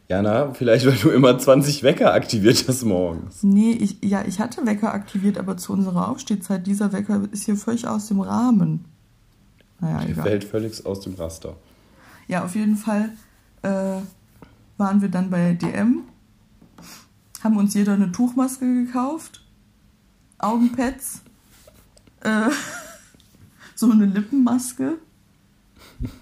Jana, 0.09 0.53
vielleicht 0.55 0.87
weil 0.87 0.97
du 0.97 1.11
immer 1.11 1.39
20 1.39 1.83
Wecker 1.83 2.13
aktiviert 2.13 2.65
hast 2.67 2.85
morgens. 2.85 3.43
Nee, 3.43 3.73
ich, 3.73 4.03
ja, 4.03 4.25
ich 4.25 4.41
hatte 4.41 4.67
Wecker 4.67 4.93
aktiviert, 4.93 5.39
aber 5.39 5.57
zu 5.57 5.73
unserer 5.73 6.09
Aufstehzeit, 6.09 6.67
dieser 6.67 6.93
Wecker 6.93 7.23
ist 7.31 7.45
hier 7.45 7.57
völlig 7.57 7.87
aus 7.87 8.09
dem 8.09 8.21
Rahmen. 8.21 8.85
Naja, 9.79 10.01
Der 10.01 10.11
egal. 10.11 10.25
fällt 10.25 10.45
völlig 10.45 10.85
aus 10.85 11.01
dem 11.01 11.15
Raster. 11.15 11.55
Ja, 12.27 12.45
auf 12.45 12.55
jeden 12.55 12.77
Fall 12.77 13.11
äh, 13.63 13.99
waren 14.79 15.01
wir 15.01 15.09
dann 15.11 15.31
bei 15.31 15.53
DM, 15.55 16.03
haben 17.43 17.57
uns 17.57 17.75
jeder 17.75 17.93
eine 17.95 18.11
Tuchmaske 18.11 18.85
gekauft, 18.85 19.45
Augenpads, 20.39 21.23
äh, 22.23 22.51
so 23.77 23.91
eine 23.91 24.07
Lippenmaske, 24.07 24.99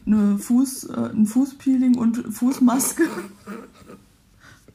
eine 0.07 0.39
Fuß, 0.39 0.85
äh, 0.85 1.11
ein 1.15 1.27
Fußpeeling 1.27 1.97
und 1.97 2.17
Fußmaske. 2.35 3.05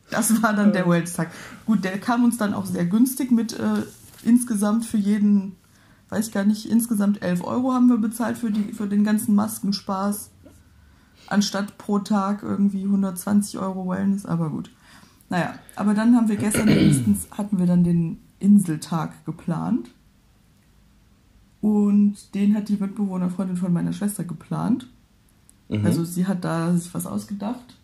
Das 0.09 0.41
war 0.41 0.53
dann 0.53 0.73
der 0.73 0.87
Wellness-Tag. 0.87 1.31
Gut, 1.65 1.83
der 1.83 1.99
kam 1.99 2.23
uns 2.23 2.37
dann 2.37 2.53
auch 2.53 2.65
sehr 2.65 2.85
günstig 2.85 3.31
mit 3.31 3.53
äh, 3.53 3.83
insgesamt 4.23 4.85
für 4.85 4.97
jeden, 4.97 5.55
weiß 6.09 6.31
gar 6.31 6.45
nicht, 6.45 6.69
insgesamt 6.69 7.21
11 7.21 7.43
Euro 7.43 7.73
haben 7.73 7.89
wir 7.89 7.97
bezahlt 7.97 8.37
für, 8.37 8.51
die, 8.51 8.73
für 8.73 8.87
den 8.87 9.03
ganzen 9.03 9.35
Maskenspaß. 9.35 10.29
Anstatt 11.27 11.77
pro 11.77 11.99
Tag 11.99 12.43
irgendwie 12.43 12.83
120 12.83 13.57
Euro 13.59 13.89
Wellness, 13.89 14.25
aber 14.25 14.49
gut. 14.49 14.69
Naja, 15.29 15.55
aber 15.75 15.93
dann 15.93 16.15
haben 16.15 16.29
wir 16.29 16.35
gestern 16.35 16.67
wenigstens, 16.67 17.27
hatten 17.31 17.57
wir 17.57 17.65
dann 17.65 17.83
den 17.83 18.19
Inseltag 18.39 19.25
geplant. 19.25 19.89
Und 21.61 22.35
den 22.35 22.55
hat 22.55 22.67
die 22.67 22.75
Mitbewohnerfreundin 22.75 23.55
von 23.55 23.71
meiner 23.71 23.93
Schwester 23.93 24.25
geplant. 24.25 24.89
Mhm. 25.69 25.85
Also 25.85 26.03
sie 26.03 26.27
hat 26.27 26.43
da 26.43 26.73
sich 26.73 26.93
was 26.93 27.05
ausgedacht. 27.05 27.77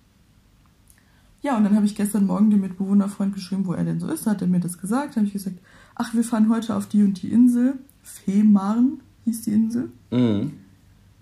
Ja, 1.42 1.56
und 1.56 1.64
dann 1.64 1.76
habe 1.76 1.86
ich 1.86 1.96
gestern 1.96 2.26
Morgen 2.26 2.50
dem 2.50 2.62
Mitbewohnerfreund 2.62 3.34
geschrieben, 3.34 3.66
wo 3.66 3.74
er 3.74 3.86
denn 3.86 4.00
so 4.00 4.08
ist. 4.08 4.28
Da 4.28 4.32
hat 4.32 4.42
er 4.42 4.48
mir 4.48 4.60
das 4.60 4.78
gesagt. 4.78 5.12
Da 5.12 5.18
habe 5.18 5.28
ich 5.28 5.34
gesagt, 5.34 5.58
ach, 5.96 6.14
wir 6.14 6.24
fahren 6.24 6.50
heute 6.50 6.76
auf 6.76 6.88
die 6.88 7.04
und 7.04 7.22
die 7.22 7.32
Insel. 7.32 7.80
Fehmarn 8.04 9.00
hieß 9.26 9.44
die 9.44 9.54
Insel. 9.54 9.92
Mhm. 10.12 10.54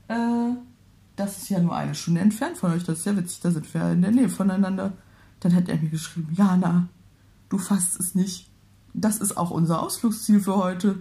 Äh, 0.08 0.54
das 1.16 1.38
ist 1.38 1.50
ja 1.50 1.60
nur 1.60 1.76
eine 1.76 1.96
Stunde 1.96 2.22
entfernt 2.22 2.58
von 2.58 2.72
euch. 2.72 2.84
Das 2.84 3.00
ist 3.00 3.06
ja 3.06 3.16
witzig, 3.16 3.42
da 3.42 3.52
sind 3.52 3.72
wir 3.74 3.92
in 3.92 4.02
der 4.02 4.12
Nähe 4.12 4.30
voneinander. 4.30 4.94
Dann 5.40 5.54
hat 5.54 5.70
er 5.70 5.78
mir 5.78 5.90
geschrieben, 5.90 6.34
Jana, 6.34 6.88
du 7.50 7.58
fasst 7.58 8.00
es 8.00 8.16
nicht. 8.16 8.50
Das 8.94 9.18
ist 9.18 9.38
auch 9.38 9.52
unser 9.52 9.82
Ausflugsziel 9.82 10.40
für 10.40 10.56
heute. 10.56 11.00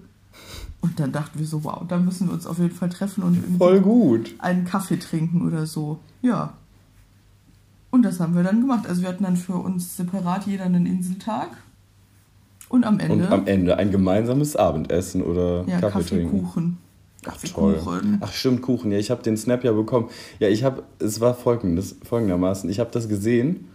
Und 0.86 1.00
dann 1.00 1.10
dachten 1.10 1.38
wir 1.40 1.46
so, 1.46 1.64
wow, 1.64 1.82
da 1.88 1.98
müssen 1.98 2.28
wir 2.28 2.34
uns 2.34 2.46
auf 2.46 2.58
jeden 2.58 2.74
Fall 2.74 2.88
treffen 2.88 3.24
und 3.24 3.42
Voll 3.58 3.80
gut. 3.80 4.34
einen 4.38 4.64
Kaffee 4.64 4.98
trinken 4.98 5.44
oder 5.44 5.66
so. 5.66 5.98
Ja. 6.22 6.52
Und 7.90 8.02
das 8.02 8.20
haben 8.20 8.36
wir 8.36 8.44
dann 8.44 8.60
gemacht. 8.60 8.86
Also 8.86 9.02
wir 9.02 9.08
hatten 9.08 9.24
dann 9.24 9.36
für 9.36 9.56
uns 9.56 9.96
separat 9.96 10.46
jeder 10.46 10.64
einen 10.64 10.86
Inseltag. 10.86 11.48
Und 12.68 12.84
am 12.84 13.00
Ende 13.00 13.26
Und 13.26 13.32
am 13.32 13.46
Ende 13.48 13.76
ein 13.78 13.90
gemeinsames 13.90 14.54
Abendessen 14.54 15.22
oder 15.22 15.64
ja, 15.66 15.80
Kaffee 15.80 16.04
trinken. 16.04 16.42
Kaffeekuchen. 16.42 16.78
Ach, 17.26 17.82
toll. 17.82 18.18
Ach 18.20 18.32
stimmt, 18.32 18.62
Kuchen. 18.62 18.92
Ja, 18.92 18.98
ich 18.98 19.10
habe 19.10 19.24
den 19.24 19.36
Snap 19.36 19.64
ja 19.64 19.72
bekommen. 19.72 20.08
Ja, 20.38 20.48
ich 20.48 20.62
habe, 20.62 20.84
es 21.00 21.20
war 21.20 21.34
folgendes, 21.34 21.96
folgendermaßen. 22.04 22.70
Ich 22.70 22.78
habe 22.78 22.90
das 22.92 23.08
gesehen 23.08 23.66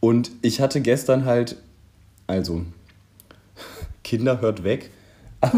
und 0.00 0.30
ich 0.40 0.62
hatte 0.62 0.80
gestern 0.80 1.26
halt, 1.26 1.56
also, 2.26 2.62
Kinder 4.02 4.40
hört 4.40 4.64
weg. 4.64 4.90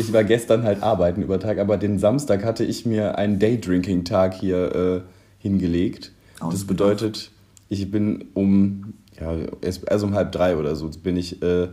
ich 0.00 0.12
war 0.12 0.24
gestern 0.24 0.62
halt 0.64 0.82
arbeiten 0.82 1.22
über 1.22 1.38
Tag, 1.40 1.58
aber 1.58 1.76
den 1.76 1.98
Samstag 1.98 2.44
hatte 2.44 2.64
ich 2.64 2.86
mir 2.86 3.18
einen 3.18 3.38
Daydrinking-Tag 3.38 4.34
hier 4.34 4.74
äh, 4.74 5.00
hingelegt. 5.38 6.12
Das 6.38 6.48
Ausgedacht. 6.48 6.66
bedeutet, 6.68 7.30
ich 7.68 7.90
bin 7.90 8.26
um, 8.34 8.94
ja, 9.20 9.34
erst- 9.60 9.90
also 9.90 10.06
um 10.06 10.14
halb 10.14 10.32
drei 10.32 10.56
oder 10.56 10.74
so, 10.76 10.90
bin 11.02 11.16
ich 11.16 11.42
äh, 11.42 11.68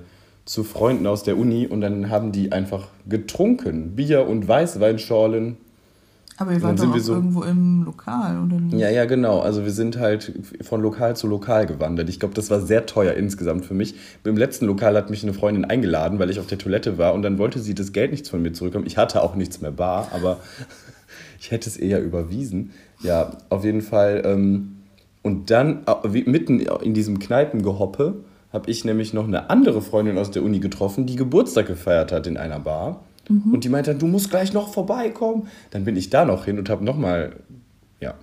zu 0.45 0.63
Freunden 0.63 1.05
aus 1.07 1.23
der 1.23 1.37
Uni 1.37 1.67
und 1.67 1.81
dann 1.81 2.09
haben 2.09 2.31
die 2.31 2.51
einfach 2.51 2.87
getrunken. 3.07 3.95
Bier 3.95 4.27
und 4.27 4.47
Weißweinschorlen. 4.47 5.57
Aber 6.39 6.51
ihr 6.53 6.59
Dann 6.59 6.69
wart 6.69 6.79
sind 6.79 6.95
doch 6.95 6.99
so- 6.99 7.13
irgendwo 7.15 7.43
im 7.43 7.83
Lokal, 7.83 8.41
oder 8.41 8.55
nicht? 8.59 8.79
Ja, 8.79 8.89
ja, 8.89 9.03
genau. 9.05 9.41
Also 9.41 9.65
wir 9.65 9.71
sind 9.71 9.99
halt 9.99 10.31
von 10.61 10.81
Lokal 10.81 11.15
zu 11.15 11.27
Lokal 11.27 11.65
gewandert. 11.65 12.07
Ich 12.07 12.19
glaube, 12.19 12.33
das 12.33 12.49
war 12.49 12.61
sehr 12.61 12.85
teuer 12.85 13.13
insgesamt 13.13 13.65
für 13.65 13.73
mich. 13.73 13.95
Im 14.23 14.37
letzten 14.37 14.65
Lokal 14.65 14.95
hat 14.95 15.09
mich 15.09 15.21
eine 15.23 15.33
Freundin 15.33 15.65
eingeladen, 15.65 16.17
weil 16.17 16.29
ich 16.29 16.39
auf 16.39 16.47
der 16.47 16.57
Toilette 16.57 16.97
war 16.97 17.13
und 17.13 17.23
dann 17.23 17.37
wollte 17.37 17.59
sie 17.59 17.75
das 17.75 17.91
Geld 17.91 18.11
nichts 18.11 18.29
von 18.29 18.41
mir 18.41 18.53
zurückkommen. 18.53 18.85
Ich 18.87 18.97
hatte 18.97 19.21
auch 19.21 19.35
nichts 19.35 19.59
mehr 19.59 19.71
bar, 19.71 20.07
aber 20.13 20.37
ich 21.41 21.51
hätte 21.51 21.69
es 21.69 21.75
eher 21.77 22.01
überwiesen. 22.01 22.71
Ja, 23.03 23.31
auf 23.49 23.65
jeden 23.65 23.81
Fall. 23.81 24.21
Ähm, 24.25 24.77
und 25.21 25.51
dann, 25.51 25.81
äh, 25.87 26.07
mitten 26.25 26.59
in 26.61 26.93
diesem 26.93 27.19
Kneipengehoppe, 27.19 28.15
habe 28.53 28.71
ich 28.71 28.85
nämlich 28.85 29.13
noch 29.13 29.27
eine 29.27 29.49
andere 29.49 29.81
Freundin 29.81 30.17
aus 30.17 30.31
der 30.31 30.43
Uni 30.43 30.59
getroffen, 30.59 31.05
die 31.05 31.15
Geburtstag 31.17 31.67
gefeiert 31.67 32.11
hat 32.11 32.25
in 32.27 32.37
einer 32.37 32.59
Bar. 32.59 33.03
Und 33.29 33.63
die 33.63 33.69
meinte 33.69 33.91
dann, 33.91 33.99
du 33.99 34.07
musst 34.07 34.29
gleich 34.29 34.53
noch 34.53 34.73
vorbeikommen. 34.73 35.47
Dann 35.71 35.85
bin 35.85 35.95
ich 35.95 36.09
da 36.09 36.25
noch 36.25 36.45
hin 36.45 36.57
und 36.57 36.69
habe 36.69 36.83
nochmal, 36.83 37.33
ja. 37.99 38.15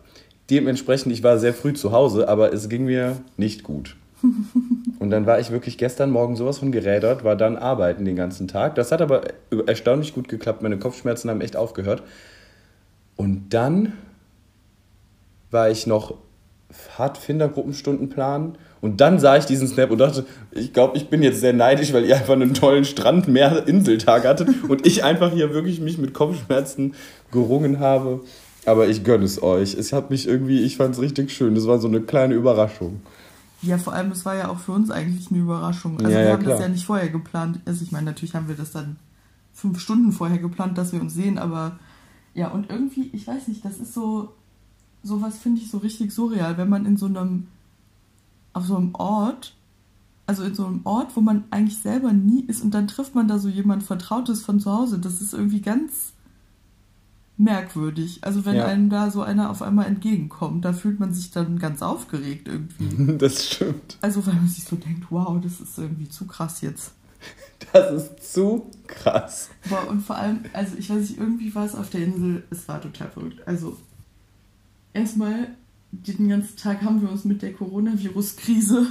Dementsprechend, 0.50 1.12
ich 1.12 1.22
war 1.22 1.38
sehr 1.38 1.54
früh 1.54 1.72
zu 1.74 1.92
Hause, 1.92 2.28
aber 2.28 2.52
es 2.52 2.68
ging 2.68 2.84
mir 2.84 3.16
nicht 3.36 3.62
gut. 3.62 3.96
Und 4.98 5.10
dann 5.10 5.26
war 5.26 5.38
ich 5.38 5.50
wirklich 5.50 5.76
gestern 5.76 6.10
Morgen 6.10 6.36
sowas 6.36 6.58
von 6.58 6.72
gerädert, 6.72 7.22
war 7.22 7.36
dann 7.36 7.56
arbeiten 7.56 8.04
den 8.04 8.16
ganzen 8.16 8.48
Tag. 8.48 8.74
Das 8.76 8.92
hat 8.92 9.02
aber 9.02 9.22
erstaunlich 9.66 10.14
gut 10.14 10.28
geklappt. 10.28 10.62
Meine 10.62 10.78
Kopfschmerzen 10.78 11.28
haben 11.28 11.40
echt 11.40 11.56
aufgehört. 11.56 12.02
Und 13.16 13.50
dann 13.50 13.92
war 15.50 15.70
ich 15.70 15.86
noch 15.86 16.14
Pfadfindergruppenstunden 16.70 18.08
planen. 18.08 18.56
Und 18.80 19.00
dann 19.00 19.18
sah 19.18 19.36
ich 19.36 19.46
diesen 19.46 19.68
Snap 19.68 19.90
und 19.90 19.98
dachte, 19.98 20.26
ich 20.52 20.72
glaube, 20.72 20.96
ich 20.96 21.08
bin 21.08 21.22
jetzt 21.22 21.40
sehr 21.40 21.52
neidisch, 21.52 21.92
weil 21.92 22.04
ihr 22.04 22.16
einfach 22.16 22.34
einen 22.34 22.54
tollen 22.54 22.84
Strand, 22.84 23.26
Meer, 23.26 23.66
Inseltag 23.66 24.24
hattet 24.24 24.48
und 24.68 24.86
ich 24.86 25.02
einfach 25.02 25.32
hier 25.32 25.52
wirklich 25.54 25.80
mich 25.80 25.98
mit 25.98 26.12
Kopfschmerzen 26.14 26.94
gerungen 27.32 27.80
habe. 27.80 28.20
Aber 28.66 28.88
ich 28.88 29.04
gönne 29.04 29.24
es 29.24 29.42
euch. 29.42 29.74
Es 29.74 29.92
hat 29.92 30.10
mich 30.10 30.28
irgendwie, 30.28 30.60
ich 30.60 30.76
fand 30.76 30.94
es 30.94 31.00
richtig 31.00 31.32
schön. 31.32 31.54
Das 31.54 31.66
war 31.66 31.78
so 31.78 31.88
eine 31.88 32.00
kleine 32.00 32.34
Überraschung. 32.34 33.00
Ja, 33.62 33.78
vor 33.78 33.92
allem, 33.94 34.10
es 34.12 34.24
war 34.24 34.36
ja 34.36 34.48
auch 34.48 34.58
für 34.58 34.72
uns 34.72 34.90
eigentlich 34.90 35.30
eine 35.30 35.40
Überraschung. 35.40 35.98
Also 35.98 36.10
Ja, 36.10 36.18
wir 36.18 36.24
ja, 36.26 36.32
haben 36.32 36.44
das 36.44 36.54
klar. 36.56 36.60
ja 36.62 36.68
nicht 36.68 36.84
vorher 36.84 37.08
geplant. 37.08 37.60
Also 37.64 37.82
ich 37.84 37.92
meine, 37.92 38.06
natürlich 38.06 38.34
haben 38.34 38.48
wir 38.48 38.56
das 38.56 38.72
dann 38.72 38.96
fünf 39.54 39.80
Stunden 39.80 40.12
vorher 40.12 40.38
geplant, 40.38 40.76
dass 40.76 40.92
wir 40.92 41.00
uns 41.00 41.14
sehen, 41.14 41.38
aber 41.38 41.78
ja, 42.34 42.48
und 42.48 42.68
irgendwie, 42.70 43.08
ich 43.14 43.26
weiß 43.26 43.48
nicht, 43.48 43.64
das 43.64 43.78
ist 43.78 43.94
so, 43.94 44.34
sowas 45.02 45.38
finde 45.38 45.62
ich 45.62 45.70
so 45.70 45.78
richtig 45.78 46.12
surreal, 46.12 46.58
wenn 46.58 46.68
man 46.68 46.84
in 46.84 46.98
so 46.98 47.06
einem, 47.06 47.48
auf 48.56 48.64
so 48.66 48.76
einem 48.76 48.94
Ort, 48.94 49.54
also 50.26 50.42
in 50.42 50.54
so 50.54 50.66
einem 50.66 50.80
Ort, 50.84 51.14
wo 51.14 51.20
man 51.20 51.44
eigentlich 51.50 51.78
selber 51.78 52.12
nie 52.12 52.40
ist 52.44 52.62
und 52.62 52.72
dann 52.74 52.88
trifft 52.88 53.14
man 53.14 53.28
da 53.28 53.38
so 53.38 53.48
jemand 53.48 53.82
Vertrautes 53.82 54.42
von 54.42 54.58
zu 54.60 54.72
Hause. 54.72 54.98
Das 54.98 55.20
ist 55.20 55.34
irgendwie 55.34 55.60
ganz 55.60 56.12
merkwürdig. 57.36 58.24
Also 58.24 58.44
wenn 58.46 58.56
Ja. 58.56 58.66
einem 58.66 58.88
da 58.88 59.10
so 59.10 59.20
einer 59.22 59.50
auf 59.50 59.60
einmal 59.60 59.86
entgegenkommt, 59.86 60.64
da 60.64 60.72
fühlt 60.72 60.98
man 60.98 61.12
sich 61.12 61.30
dann 61.30 61.58
ganz 61.58 61.82
aufgeregt 61.82 62.48
irgendwie. 62.48 63.16
Das 63.18 63.46
stimmt. 63.46 63.98
Also 64.00 64.26
weil 64.26 64.34
man 64.34 64.48
sich 64.48 64.64
so 64.64 64.76
denkt, 64.76 65.06
wow, 65.10 65.38
das 65.42 65.60
ist 65.60 65.76
irgendwie 65.78 66.08
zu 66.08 66.26
krass 66.26 66.60
jetzt. 66.62 66.92
Das 67.72 68.04
ist 68.04 68.32
zu 68.32 68.70
krass. 68.86 69.50
Boah, 69.68 69.86
und 69.88 70.00
vor 70.00 70.16
allem, 70.16 70.40
also 70.52 70.76
ich 70.78 70.88
weiß 70.88 71.00
nicht, 71.00 71.18
irgendwie 71.18 71.54
war 71.54 71.64
es 71.66 71.74
auf 71.74 71.90
der 71.90 72.04
Insel, 72.04 72.44
es 72.50 72.66
war 72.68 72.80
total 72.80 73.10
verrückt. 73.10 73.46
Also 73.46 73.76
erstmal, 74.92 75.48
den 76.02 76.28
ganzen 76.28 76.56
Tag 76.56 76.82
haben 76.82 77.02
wir 77.02 77.10
uns 77.10 77.24
mit 77.24 77.42
der 77.42 77.52
Coronavirus-Krise 77.52 78.86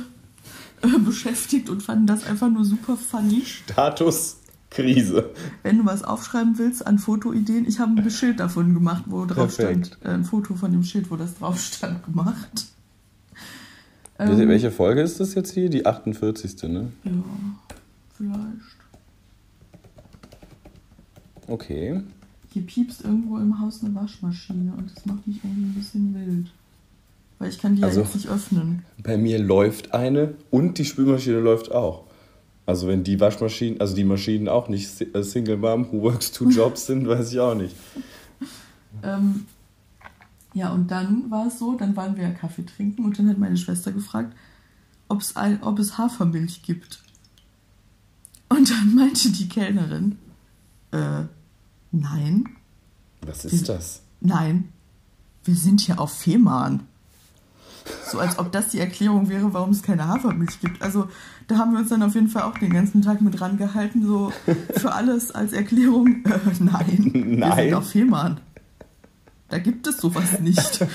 äh, 0.81 0.99
beschäftigt 0.99 1.69
und 1.69 1.83
fanden 1.83 2.07
das 2.07 2.25
einfach 2.25 2.49
nur 2.49 2.65
super 2.65 2.97
funny. 2.97 3.41
Status 3.45 4.37
Krise. 4.69 5.31
Wenn 5.63 5.77
du 5.77 5.85
was 5.85 6.03
aufschreiben 6.03 6.57
willst 6.57 6.85
an 6.85 6.99
Fotoideen, 6.99 7.65
ich 7.65 7.79
habe 7.79 8.01
ein 8.01 8.09
Schild 8.09 8.39
davon 8.39 8.73
gemacht, 8.73 9.03
wo 9.07 9.25
drauf 9.25 9.55
Perfekt. 9.55 9.87
stand, 9.87 10.05
äh, 10.05 10.09
ein 10.09 10.25
Foto 10.25 10.55
von 10.55 10.71
dem 10.71 10.83
Schild, 10.83 11.09
wo 11.09 11.15
das 11.15 11.35
drauf 11.37 11.59
stand, 11.61 12.03
gemacht. 12.03 12.65
Ähm, 14.19 14.47
Welche 14.47 14.71
Folge 14.71 15.01
ist 15.01 15.19
das 15.19 15.33
jetzt 15.33 15.53
hier? 15.53 15.69
Die 15.69 15.85
48. 15.85 16.63
Ne? 16.63 16.91
Ja, 17.03 17.11
vielleicht. 18.17 18.75
Okay. 21.47 22.01
Hier 22.51 22.65
piepst 22.65 23.03
irgendwo 23.03 23.37
im 23.37 23.59
Haus 23.59 23.83
eine 23.83 23.93
Waschmaschine 23.95 24.73
und 24.73 24.95
das 24.95 25.05
macht 25.05 25.27
mich 25.27 25.43
irgendwie 25.43 25.65
ein 25.65 25.73
bisschen 25.73 26.15
wild. 26.15 26.47
Weil 27.39 27.49
ich 27.49 27.59
kann 27.59 27.75
die 27.75 27.83
Also- 27.83 27.99
ja 28.01 28.05
jetzt 28.05 28.15
nicht 28.15 28.27
öffnen. 28.29 28.83
Bei 29.03 29.17
mir 29.17 29.39
läuft 29.39 29.93
eine 29.93 30.35
und 30.51 30.77
die 30.77 30.85
Spülmaschine 30.85 31.39
läuft 31.39 31.71
auch. 31.71 32.05
Also 32.65 32.87
wenn 32.87 33.03
die 33.03 33.19
Waschmaschinen, 33.19 33.79
also 33.79 33.95
die 33.95 34.03
Maschinen 34.05 34.47
auch 34.47 34.69
nicht 34.69 35.01
äh, 35.13 35.23
Single 35.23 35.57
Mom 35.57 35.91
who 35.91 36.01
works 36.01 36.31
two 36.31 36.49
jobs 36.49 36.87
sind, 36.87 37.07
weiß 37.07 37.31
ich 37.31 37.39
auch 37.39 37.53
nicht. 37.55 37.75
Ähm, 39.03 39.45
ja, 40.53 40.71
und 40.71 40.89
dann 40.89 41.29
war 41.29 41.47
es 41.47 41.59
so, 41.59 41.75
dann 41.77 41.95
waren 41.95 42.15
wir 42.15 42.23
ja 42.23 42.31
Kaffee 42.31 42.65
trinken 42.65 43.03
und 43.05 43.19
dann 43.19 43.29
hat 43.29 43.37
meine 43.37 43.57
Schwester 43.57 43.91
gefragt, 43.91 44.33
ob's 45.09 45.35
ein, 45.35 45.61
ob 45.61 45.77
es 45.79 45.97
Hafermilch 45.97 46.63
gibt. 46.63 47.03
Und 48.49 48.69
dann 48.71 48.95
meinte 48.95 49.31
die 49.31 49.49
Kellnerin, 49.49 50.17
äh, 50.91 51.23
nein, 51.91 52.45
Was 53.21 53.43
ist 53.45 53.67
das? 53.69 54.01
nein, 54.21 54.69
wir 55.43 55.55
sind 55.55 55.81
hier 55.81 55.99
auf 55.99 56.11
Fehmarn. 56.13 56.83
So 58.05 58.19
als 58.19 58.39
ob 58.39 58.51
das 58.51 58.69
die 58.69 58.79
Erklärung 58.79 59.29
wäre, 59.29 59.53
warum 59.53 59.71
es 59.71 59.83
keine 59.83 60.07
Hafermilch 60.07 60.59
gibt. 60.59 60.81
Also 60.81 61.07
da 61.47 61.57
haben 61.57 61.73
wir 61.73 61.79
uns 61.79 61.89
dann 61.89 62.01
auf 62.01 62.15
jeden 62.15 62.27
Fall 62.27 62.43
auch 62.43 62.57
den 62.57 62.73
ganzen 62.73 63.01
Tag 63.01 63.21
mit 63.21 63.39
rangehalten, 63.39 64.05
so 64.05 64.31
für 64.75 64.91
alles 64.93 65.31
als 65.31 65.53
Erklärung, 65.53 66.23
äh, 66.25 66.39
nein, 66.59 67.11
wir 67.13 67.25
Nein. 67.37 67.65
sind 67.65 67.73
auf 67.75 67.89
Fehmarn. 67.89 68.39
Da 69.49 69.59
gibt 69.59 69.85
es 69.87 69.97
sowas 69.97 70.39
nicht. 70.39 70.85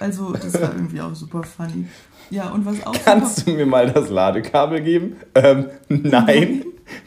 Also 0.00 0.32
das 0.32 0.54
war 0.54 0.74
irgendwie 0.74 1.00
auch 1.00 1.14
super 1.14 1.44
funny. 1.44 1.86
Ja, 2.28 2.50
und 2.50 2.66
was 2.66 2.84
auch 2.84 2.96
Kannst 3.04 3.46
du 3.46 3.52
mir 3.52 3.66
mal 3.66 3.92
das 3.92 4.08
Ladekabel 4.08 4.80
geben? 4.80 5.16
Ähm, 5.34 5.66
nein. 5.88 6.64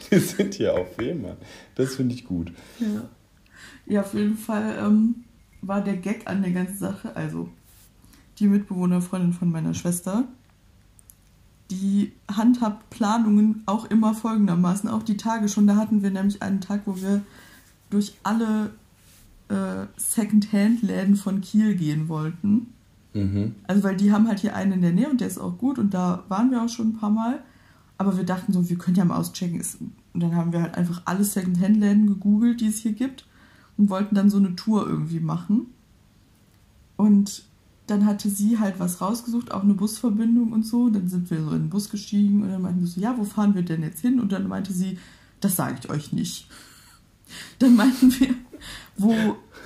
Wir 0.08 0.20
sind 0.20 0.54
hier 0.54 0.74
auf 0.74 0.94
Fehmarn. 0.96 1.36
Das 1.74 1.96
finde 1.96 2.14
ich 2.14 2.24
gut. 2.24 2.52
Ja. 2.78 3.02
ja, 3.86 4.00
auf 4.00 4.14
jeden 4.14 4.38
Fall 4.38 4.78
ähm, 4.80 5.25
war 5.66 5.80
der 5.80 5.96
Gag 5.96 6.28
an 6.28 6.42
der 6.42 6.52
ganzen 6.52 6.78
Sache, 6.78 7.14
also 7.16 7.48
die 8.38 8.48
Mitbewohnerfreundin 8.48 9.32
von 9.32 9.50
meiner 9.50 9.74
Schwester, 9.74 10.24
die 11.70 12.12
handhabt 12.30 12.90
Planungen 12.90 13.62
auch 13.66 13.86
immer 13.86 14.14
folgendermaßen, 14.14 14.88
auch 14.88 15.02
die 15.02 15.16
Tage 15.16 15.48
schon. 15.48 15.66
Da 15.66 15.76
hatten 15.76 16.02
wir 16.02 16.10
nämlich 16.10 16.42
einen 16.42 16.60
Tag, 16.60 16.82
wo 16.84 16.96
wir 16.96 17.22
durch 17.90 18.14
alle 18.22 18.70
äh, 19.48 19.86
Second-Hand-Läden 19.96 21.16
von 21.16 21.40
Kiel 21.40 21.74
gehen 21.74 22.08
wollten. 22.08 22.72
Mhm. 23.14 23.54
Also, 23.66 23.82
weil 23.82 23.96
die 23.96 24.12
haben 24.12 24.28
halt 24.28 24.40
hier 24.40 24.54
einen 24.54 24.72
in 24.72 24.82
der 24.82 24.92
Nähe 24.92 25.08
und 25.08 25.20
der 25.20 25.28
ist 25.28 25.38
auch 25.38 25.58
gut 25.58 25.78
und 25.78 25.94
da 25.94 26.24
waren 26.28 26.50
wir 26.50 26.62
auch 26.62 26.68
schon 26.68 26.90
ein 26.90 26.98
paar 26.98 27.10
Mal. 27.10 27.40
Aber 27.98 28.16
wir 28.16 28.24
dachten 28.24 28.52
so, 28.52 28.68
wir 28.68 28.76
können 28.76 28.96
ja 28.96 29.04
mal 29.04 29.16
auschecken. 29.16 29.62
Und 30.12 30.22
dann 30.22 30.36
haben 30.36 30.52
wir 30.52 30.62
halt 30.62 30.76
einfach 30.76 31.02
alle 31.06 31.24
Second-Hand-Läden 31.24 32.06
gegoogelt, 32.06 32.60
die 32.60 32.68
es 32.68 32.78
hier 32.78 32.92
gibt 32.92 33.24
und 33.76 33.90
wollten 33.90 34.14
dann 34.14 34.30
so 34.30 34.38
eine 34.38 34.56
Tour 34.56 34.86
irgendwie 34.86 35.20
machen. 35.20 35.66
Und 36.96 37.44
dann 37.86 38.04
hatte 38.06 38.30
sie 38.30 38.58
halt 38.58 38.80
was 38.80 39.00
rausgesucht, 39.00 39.52
auch 39.52 39.62
eine 39.62 39.74
Busverbindung 39.74 40.52
und 40.52 40.64
so. 40.66 40.88
Dann 40.88 41.08
sind 41.08 41.30
wir 41.30 41.42
so 41.42 41.50
in 41.50 41.64
den 41.64 41.70
Bus 41.70 41.90
gestiegen 41.90 42.42
und 42.42 42.48
dann 42.50 42.62
meinten 42.62 42.80
wir 42.80 42.88
so, 42.88 43.00
ja, 43.00 43.16
wo 43.16 43.24
fahren 43.24 43.54
wir 43.54 43.62
denn 43.62 43.82
jetzt 43.82 44.00
hin? 44.00 44.18
Und 44.18 44.32
dann 44.32 44.48
meinte 44.48 44.72
sie, 44.72 44.98
das 45.40 45.56
sage 45.56 45.76
ich 45.80 45.90
euch 45.90 46.12
nicht. 46.12 46.48
Dann 47.58 47.74
meinten 47.74 48.12
wir, 48.20 48.34
wo, 48.96 49.10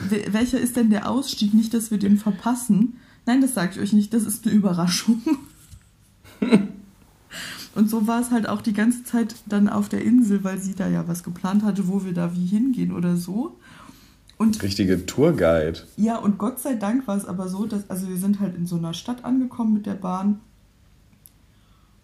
wel- 0.08 0.32
welcher 0.32 0.58
ist 0.58 0.76
denn 0.76 0.88
der 0.90 1.10
Ausstieg? 1.10 1.52
Nicht, 1.52 1.74
dass 1.74 1.90
wir 1.90 1.98
den 1.98 2.16
verpassen. 2.16 2.96
Nein, 3.26 3.42
das 3.42 3.52
sage 3.54 3.72
ich 3.74 3.80
euch 3.80 3.92
nicht, 3.92 4.14
das 4.14 4.24
ist 4.24 4.46
eine 4.46 4.54
Überraschung. 4.54 5.20
Und 7.74 7.88
so 7.88 8.06
war 8.06 8.20
es 8.20 8.30
halt 8.30 8.48
auch 8.48 8.62
die 8.62 8.72
ganze 8.72 9.04
Zeit 9.04 9.36
dann 9.46 9.68
auf 9.68 9.88
der 9.88 10.02
Insel, 10.04 10.42
weil 10.42 10.58
sie 10.58 10.74
da 10.74 10.88
ja 10.88 11.06
was 11.06 11.22
geplant 11.22 11.62
hatte, 11.62 11.86
wo 11.86 12.04
wir 12.04 12.12
da 12.14 12.34
wie 12.34 12.46
hingehen 12.46 12.92
oder 12.92 13.16
so. 13.16 13.59
Und 14.40 14.62
Richtige 14.62 15.04
Tourguide. 15.04 15.80
ja, 15.98 16.16
und 16.16 16.38
Gott 16.38 16.60
sei 16.60 16.74
Dank 16.74 17.06
war 17.06 17.14
es 17.14 17.26
aber 17.26 17.46
so, 17.50 17.66
dass, 17.66 17.90
also 17.90 18.08
wir 18.08 18.16
sind 18.16 18.40
halt 18.40 18.56
in 18.56 18.64
so 18.64 18.76
einer 18.76 18.94
Stadt 18.94 19.22
angekommen 19.22 19.74
mit 19.74 19.84
der 19.84 19.96
Bahn 19.96 20.40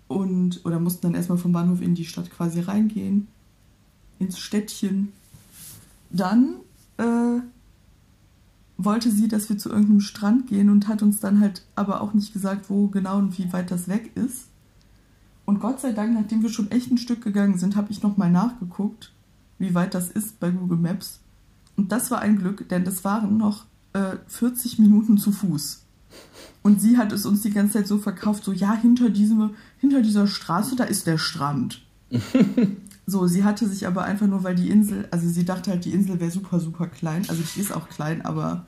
und, 0.06 0.62
oder 0.66 0.78
mussten 0.78 1.06
dann 1.06 1.14
erstmal 1.14 1.38
vom 1.38 1.52
Bahnhof 1.52 1.80
in 1.80 1.94
die 1.94 2.04
Stadt 2.04 2.30
quasi 2.30 2.60
reingehen, 2.60 3.28
ins 4.18 4.38
Städtchen. 4.38 5.14
Dann 6.10 6.56
äh, 6.98 7.40
wollte 8.76 9.10
sie, 9.10 9.28
dass 9.28 9.48
wir 9.48 9.56
zu 9.56 9.70
irgendeinem 9.70 10.00
Strand 10.00 10.46
gehen 10.46 10.68
und 10.68 10.88
hat 10.88 11.00
uns 11.00 11.20
dann 11.20 11.40
halt 11.40 11.62
aber 11.74 12.02
auch 12.02 12.12
nicht 12.12 12.34
gesagt, 12.34 12.68
wo 12.68 12.88
genau 12.88 13.16
und 13.16 13.38
wie 13.38 13.50
weit 13.54 13.70
das 13.70 13.88
weg 13.88 14.10
ist. 14.14 14.48
Und 15.46 15.60
Gott 15.60 15.80
sei 15.80 15.92
Dank, 15.92 16.12
nachdem 16.12 16.42
wir 16.42 16.50
schon 16.50 16.70
echt 16.70 16.90
ein 16.90 16.98
Stück 16.98 17.24
gegangen 17.24 17.56
sind, 17.56 17.76
habe 17.76 17.90
ich 17.90 18.02
nochmal 18.02 18.30
nachgeguckt, 18.30 19.14
wie 19.58 19.74
weit 19.74 19.94
das 19.94 20.10
ist 20.10 20.38
bei 20.38 20.50
Google 20.50 20.76
Maps. 20.76 21.20
Und 21.76 21.92
das 21.92 22.10
war 22.10 22.20
ein 22.20 22.38
Glück, 22.38 22.68
denn 22.68 22.84
das 22.84 23.04
waren 23.04 23.36
noch 23.36 23.66
äh, 23.92 24.16
40 24.26 24.78
Minuten 24.78 25.18
zu 25.18 25.32
Fuß. 25.32 25.84
Und 26.62 26.80
sie 26.80 26.98
hat 26.98 27.12
es 27.12 27.26
uns 27.26 27.42
die 27.42 27.50
ganze 27.50 27.74
Zeit 27.74 27.86
so 27.86 27.98
verkauft, 27.98 28.44
so 28.44 28.52
ja, 28.52 28.74
hinter, 28.74 29.10
diesem, 29.10 29.50
hinter 29.78 30.02
dieser 30.02 30.26
Straße, 30.26 30.76
da 30.76 30.84
ist 30.84 31.06
der 31.06 31.18
Strand. 31.18 31.82
so, 33.06 33.26
sie 33.26 33.44
hatte 33.44 33.68
sich 33.68 33.86
aber 33.86 34.04
einfach 34.04 34.26
nur, 34.26 34.42
weil 34.42 34.54
die 34.54 34.70
Insel, 34.70 35.06
also 35.10 35.28
sie 35.28 35.44
dachte 35.44 35.70
halt, 35.70 35.84
die 35.84 35.92
Insel 35.92 36.18
wäre 36.18 36.30
super, 36.30 36.58
super 36.58 36.86
klein. 36.86 37.24
Also 37.28 37.42
die 37.42 37.60
ist 37.60 37.72
auch 37.72 37.88
klein, 37.88 38.22
aber 38.22 38.66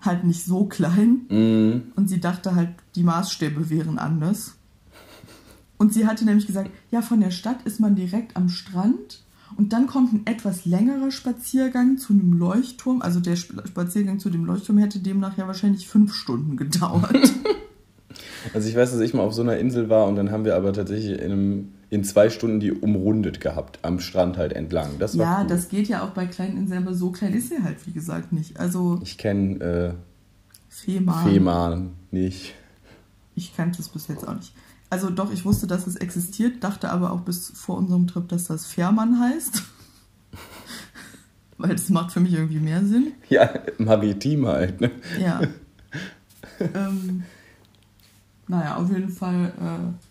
halt 0.00 0.24
nicht 0.24 0.44
so 0.44 0.64
klein. 0.64 1.26
Mhm. 1.28 1.92
Und 1.96 2.08
sie 2.08 2.20
dachte 2.20 2.54
halt, 2.54 2.70
die 2.94 3.04
Maßstäbe 3.04 3.70
wären 3.70 3.98
anders. 3.98 4.54
Und 5.78 5.94
sie 5.94 6.06
hatte 6.06 6.24
nämlich 6.24 6.46
gesagt, 6.46 6.70
ja, 6.90 7.02
von 7.02 7.20
der 7.20 7.30
Stadt 7.30 7.62
ist 7.62 7.80
man 7.80 7.94
direkt 7.94 8.36
am 8.36 8.48
Strand 8.48 9.22
und 9.56 9.72
dann 9.72 9.86
kommt 9.86 10.12
ein 10.12 10.26
etwas 10.26 10.64
längerer 10.64 11.10
Spaziergang 11.10 11.98
zu 11.98 12.12
einem 12.12 12.32
Leuchtturm. 12.34 13.02
Also 13.02 13.20
der 13.20 13.34
Sp- 13.36 13.60
Spaziergang 13.66 14.18
zu 14.18 14.30
dem 14.30 14.44
Leuchtturm 14.44 14.78
hätte 14.78 14.98
demnach 15.00 15.36
ja 15.38 15.46
wahrscheinlich 15.46 15.88
fünf 15.88 16.14
Stunden 16.14 16.56
gedauert. 16.56 17.10
Also 18.54 18.68
ich 18.70 18.74
weiß, 18.74 18.90
dass 18.92 19.00
ich 19.00 19.12
mal 19.12 19.22
auf 19.22 19.34
so 19.34 19.42
einer 19.42 19.58
Insel 19.58 19.90
war 19.90 20.06
und 20.06 20.16
dann 20.16 20.30
haben 20.30 20.44
wir 20.46 20.56
aber 20.56 20.72
tatsächlich 20.72 21.18
in, 21.20 21.30
einem, 21.32 21.68
in 21.90 22.04
zwei 22.04 22.30
Stunden 22.30 22.58
die 22.58 22.72
umrundet 22.72 23.40
gehabt, 23.40 23.78
am 23.82 24.00
Strand 24.00 24.38
halt 24.38 24.54
entlang. 24.54 24.92
Das 24.98 25.16
war 25.18 25.24
ja, 25.24 25.40
cool. 25.42 25.46
das 25.46 25.68
geht 25.68 25.88
ja 25.88 26.02
auch 26.02 26.10
bei 26.10 26.24
kleinen 26.26 26.56
Inseln, 26.56 26.82
aber 26.84 26.94
so 26.94 27.10
klein 27.10 27.34
ist 27.34 27.50
sie 27.50 27.62
halt, 27.62 27.86
wie 27.86 27.92
gesagt, 27.92 28.32
nicht. 28.32 28.58
Also 28.58 28.98
Ich 29.02 29.18
kenne 29.18 29.60
äh, 29.60 29.94
Fehmarn. 30.70 31.28
Fehmarn 31.30 31.90
nicht. 32.10 32.54
Ich 33.34 33.54
kannte 33.54 33.82
es 33.82 33.88
bis 33.90 34.08
jetzt 34.08 34.26
auch 34.26 34.34
nicht. 34.34 34.54
Also 34.90 35.08
doch, 35.08 35.32
ich 35.32 35.44
wusste, 35.44 35.68
dass 35.68 35.86
es 35.86 35.96
existiert, 35.96 36.64
dachte 36.64 36.90
aber 36.90 37.12
auch 37.12 37.20
bis 37.20 37.52
vor 37.54 37.78
unserem 37.78 38.08
Trip, 38.08 38.28
dass 38.28 38.48
das 38.48 38.66
Fährmann 38.66 39.20
heißt. 39.20 39.62
Weil 41.58 41.70
das 41.70 41.88
macht 41.90 42.10
für 42.10 42.20
mich 42.20 42.32
irgendwie 42.32 42.58
mehr 42.58 42.84
Sinn. 42.84 43.12
Ja, 43.28 43.50
maritim 43.78 44.46
halt. 44.46 44.80
Ne? 44.80 44.90
Ja. 45.20 45.40
ähm, 46.74 47.22
naja, 48.48 48.76
auf 48.76 48.90
jeden 48.90 49.10
Fall. 49.10 49.52
Äh, 49.60 50.06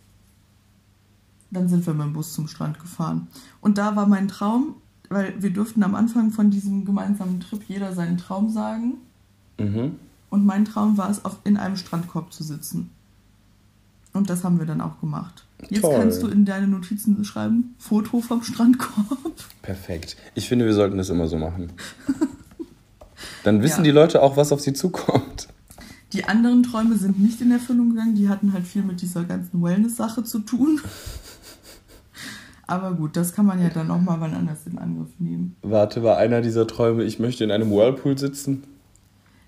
dann 1.51 1.67
sind 1.67 1.85
wir 1.85 1.93
mit 1.93 2.05
dem 2.05 2.13
Bus 2.13 2.33
zum 2.33 2.47
Strand 2.47 2.79
gefahren. 2.79 3.27
Und 3.61 3.77
da 3.77 3.95
war 3.95 4.05
mein 4.05 4.27
Traum, 4.27 4.75
weil 5.09 5.41
wir 5.41 5.51
durften 5.51 5.83
am 5.83 5.95
Anfang 5.95 6.31
von 6.31 6.51
diesem 6.51 6.85
gemeinsamen 6.85 7.39
Trip 7.39 7.63
jeder 7.67 7.93
seinen 7.93 8.17
Traum 8.17 8.49
sagen. 8.49 8.97
Mhm. 9.57 9.95
Und 10.29 10.45
mein 10.45 10.65
Traum 10.65 10.97
war 10.97 11.09
es, 11.09 11.25
auf, 11.25 11.39
in 11.43 11.57
einem 11.57 11.75
Strandkorb 11.75 12.31
zu 12.31 12.43
sitzen. 12.43 12.91
Und 14.13 14.29
das 14.29 14.43
haben 14.43 14.57
wir 14.59 14.65
dann 14.65 14.81
auch 14.81 14.99
gemacht. 14.99 15.45
Jetzt 15.69 15.81
Toll. 15.81 15.95
kannst 15.95 16.23
du 16.23 16.27
in 16.27 16.45
deine 16.45 16.67
Notizen 16.67 17.23
schreiben, 17.23 17.75
Foto 17.77 18.21
vom 18.21 18.41
Strandkorb. 18.43 19.33
Perfekt. 19.61 20.17
Ich 20.35 20.47
finde, 20.47 20.65
wir 20.65 20.73
sollten 20.73 20.97
das 20.97 21.09
immer 21.09 21.27
so 21.27 21.37
machen. 21.37 21.71
Dann 23.43 23.61
wissen 23.61 23.79
Ja. 23.79 23.83
die 23.83 23.91
Leute 23.91 24.21
auch, 24.21 24.37
was 24.37 24.51
auf 24.51 24.61
sie 24.61 24.73
zukommt. 24.73 25.47
Die 26.13 26.25
anderen 26.25 26.63
Träume 26.63 26.97
sind 26.97 27.19
nicht 27.19 27.39
in 27.41 27.51
Erfüllung 27.51 27.91
gegangen, 27.91 28.15
die 28.15 28.29
hatten 28.29 28.51
halt 28.53 28.65
viel 28.65 28.81
mit 28.81 29.01
dieser 29.01 29.23
ganzen 29.25 29.61
Wellness-Sache 29.61 30.23
zu 30.23 30.39
tun. 30.39 30.79
Aber 32.65 32.93
gut, 32.93 33.15
das 33.15 33.33
kann 33.33 33.45
man 33.45 33.61
ja 33.61 33.69
dann 33.69 33.89
auch 33.91 34.01
mal 34.01 34.19
wann 34.19 34.33
anders 34.33 34.59
in 34.65 34.77
Angriff 34.77 35.09
nehmen. 35.19 35.55
Warte, 35.61 36.03
war 36.03 36.17
einer 36.17 36.41
dieser 36.41 36.67
Träume, 36.67 37.03
ich 37.03 37.19
möchte 37.19 37.43
in 37.43 37.51
einem 37.51 37.71
Whirlpool 37.71 38.17
sitzen? 38.17 38.63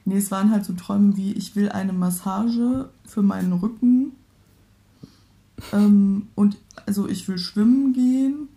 Nee, 0.06 0.18
es 0.18 0.32
waren 0.32 0.52
halt 0.52 0.66
so 0.66 0.74
Träume 0.74 1.16
wie, 1.18 1.32
ich 1.34 1.56
will 1.56 1.70
eine 1.70 1.94
Massage 1.94 2.90
für 3.08 3.22
meinen 3.22 3.54
Rücken. 3.54 4.14
Ähm, 5.74 6.28
und 6.36 6.58
also 6.86 7.08
ich 7.08 7.28
will 7.28 7.38
schwimmen 7.38 7.94
gehen 7.94 8.48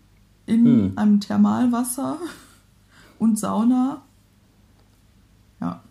in 0.45 0.65
Hm. 0.65 0.91
einem 0.95 1.19
Thermalwasser 1.19 2.17
und 3.19 3.39
Sauna. 3.39 4.01
Ja. 5.61 5.81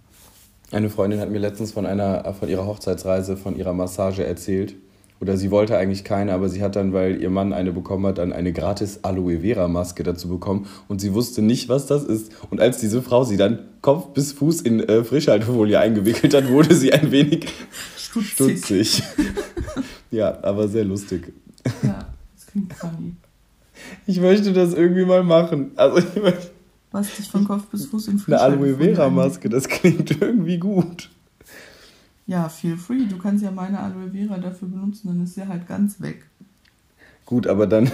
Eine 0.72 0.90
Freundin 0.90 1.20
hat 1.20 1.31
mir 1.31 1.38
letztens 1.38 1.72
von 1.72 1.87
einer 1.87 2.33
von 2.35 2.48
ihrer 2.48 2.66
Hochzeitsreise, 2.66 3.37
von 3.37 3.57
ihrer 3.57 3.72
Massage 3.72 4.24
erzählt. 4.24 4.74
Oder 5.20 5.37
sie 5.37 5.50
wollte 5.50 5.79
eigentlich 5.79 6.05
keine, 6.05 6.35
aber 6.35 6.48
sie 6.48 6.61
hat 6.62 6.77
dann, 6.77 6.92
weil 6.92 7.22
ihr 7.22 7.31
Mann 7.31 7.53
eine 7.53 7.72
bekommen 7.72 8.05
hat, 8.07 8.18
dann 8.18 8.33
eine 8.33 8.53
gratis 8.53 9.05
Aloe 9.05 9.40
Vera 9.40 9.68
Maske 9.68 10.03
dazu 10.03 10.29
bekommen 10.29 10.66
und 10.88 11.00
sie 11.00 11.14
wusste 11.14 11.40
nicht, 11.40 11.68
was 11.68 11.87
das 11.87 12.03
ist. 12.03 12.33
Und 12.50 12.61
als 12.61 12.79
diese 12.79 13.00
Frau 13.00 13.24
sie 13.24 13.37
dann 13.37 13.61
Kopf 13.81 14.09
bis 14.12 14.33
Fuß 14.33 14.61
in 14.62 14.81
äh, 14.81 15.05
Frischhaltefolie 15.05 15.79
eingewickelt 15.79 16.35
hat, 16.35 16.48
wurde 16.50 16.74
sie 16.74 16.92
ein 16.92 17.11
wenig 17.11 17.46
Stutzig. 17.96 18.59
stutzig. 18.59 19.03
ja, 20.14 20.42
aber 20.42 20.68
sehr 20.68 20.85
lustig. 20.85 21.33
Ja, 21.83 22.07
das 22.35 22.46
klingt 22.46 22.72
funny. 22.72 23.14
Ich 24.07 24.20
möchte 24.20 24.53
das 24.53 24.74
irgendwie 24.74 25.05
mal 25.05 25.24
machen. 25.24 25.72
Also 25.77 25.98
ich 25.98 26.22
möchte 26.22 26.50
Was 26.92 27.14
dich 27.16 27.29
von 27.29 27.44
Kopf 27.44 27.66
bis 27.66 27.87
Fuß 27.87 28.09
in 28.09 28.22
eine 28.27 28.40
Aloe 28.40 28.77
Vera 28.77 29.11
Maske, 29.11 29.48
das 29.48 29.68
klingt 29.68 30.11
irgendwie 30.20 30.59
gut. 30.59 31.11
Ja, 32.27 32.48
feel 32.48 32.77
free. 32.77 33.07
Du 33.07 33.18
kannst 33.18 33.44
ja 33.44 33.50
meine 33.50 33.81
Aloe 33.81 34.11
Vera 34.11 34.38
dafür 34.38 34.68
benutzen, 34.68 35.09
dann 35.09 35.22
ist 35.24 35.35
sie 35.35 35.46
halt 35.46 35.66
ganz 35.66 36.00
weg. 36.00 36.24
Gut, 37.27 37.46
aber 37.46 37.66
dann 37.66 37.90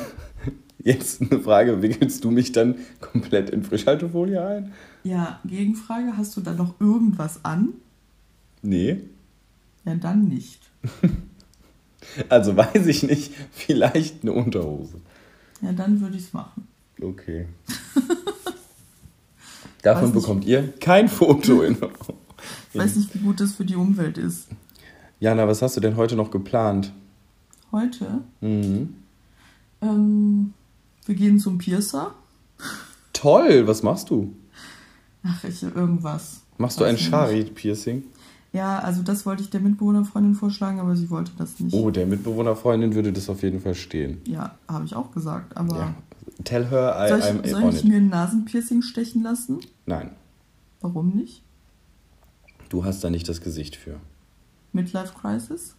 jetzt 0.78 1.22
eine 1.22 1.40
Frage, 1.40 1.82
wickelst 1.82 2.24
du 2.24 2.30
mich 2.30 2.52
dann 2.52 2.76
komplett 3.00 3.50
in 3.50 3.62
Frischhaltefolie 3.62 4.44
ein? 4.44 4.72
Ja, 5.02 5.40
Gegenfrage, 5.44 6.16
hast 6.16 6.36
du 6.36 6.40
da 6.40 6.52
noch 6.52 6.80
irgendwas 6.80 7.44
an? 7.44 7.70
Nee. 8.62 9.00
Ja, 9.84 9.94
dann 9.94 10.28
nicht. 10.28 10.60
Also 12.28 12.56
weiß 12.56 12.86
ich 12.86 13.02
nicht, 13.02 13.32
vielleicht 13.52 14.22
eine 14.22 14.32
Unterhose. 14.32 15.00
Ja, 15.62 15.72
dann 15.72 16.00
würde 16.00 16.16
ich 16.16 16.24
es 16.24 16.32
machen. 16.32 16.66
Okay. 17.00 17.46
Davon 19.82 20.12
bekommt 20.12 20.44
ihr 20.44 20.72
kein 20.80 21.08
Foto 21.08 21.62
in. 21.62 21.76
Ich 22.72 22.78
weiß 22.80 22.96
nicht, 22.96 23.12
wie 23.14 23.18
gut 23.18 23.38
das 23.40 23.52
für 23.54 23.64
die 23.66 23.74
Umwelt 23.74 24.16
ist. 24.16 24.46
Jana, 25.18 25.46
was 25.46 25.60
hast 25.60 25.76
du 25.76 25.80
denn 25.80 25.96
heute 25.96 26.16
noch 26.16 26.30
geplant? 26.30 26.92
Heute, 27.72 28.22
Mhm. 28.40 28.94
ähm, 29.82 30.54
wir 31.04 31.14
gehen 31.16 31.38
zum 31.38 31.58
Piercer. 31.58 32.14
Toll, 33.12 33.66
was 33.66 33.82
machst 33.82 34.08
du? 34.08 34.32
Ach, 35.22 35.44
ich, 35.44 35.62
irgendwas. 35.62 36.40
Machst 36.56 36.80
du 36.80 36.84
ein 36.84 36.94
nicht. 36.94 37.04
Ja, 38.52 38.80
also 38.80 39.02
das 39.02 39.26
wollte 39.26 39.42
ich 39.42 39.50
der 39.50 39.60
Mitbewohnerfreundin 39.60 40.34
vorschlagen, 40.34 40.80
aber 40.80 40.96
sie 40.96 41.08
wollte 41.08 41.30
das 41.38 41.60
nicht. 41.60 41.72
Oh, 41.72 41.90
der 41.90 42.06
Mitbewohnerfreundin 42.06 42.94
würde 42.94 43.12
das 43.12 43.28
auf 43.28 43.42
jeden 43.42 43.60
Fall 43.60 43.74
stehen. 43.74 44.20
Ja, 44.24 44.56
habe 44.68 44.84
ich 44.84 44.94
auch 44.96 45.12
gesagt. 45.12 45.56
Aber 45.56 45.76
Ja. 45.76 45.94
Tell 46.44 46.66
her 46.68 46.96
I, 46.98 47.08
soll 47.08 47.20
I'm 47.20 47.44
ich, 47.44 47.50
soll 47.50 47.62
on 47.64 47.74
ich 47.76 47.84
mir 47.84 47.96
ein 47.98 48.08
Nasenpiercing 48.08 48.82
stechen 48.82 49.22
lassen? 49.22 49.60
Nein, 49.86 50.10
Warum 50.80 51.10
nicht? 51.10 51.42
du 52.70 52.84
hast 52.84 53.04
da 53.04 53.10
nicht 53.10 53.28
das 53.28 53.40
Gesicht 53.40 53.76
für. 53.76 54.00
Midlife 54.72 55.12
Crisis? 55.20 55.74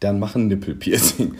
Dann 0.00 0.18
mach 0.18 0.36
ein 0.36 0.46
Nippelpiercing. 0.48 1.34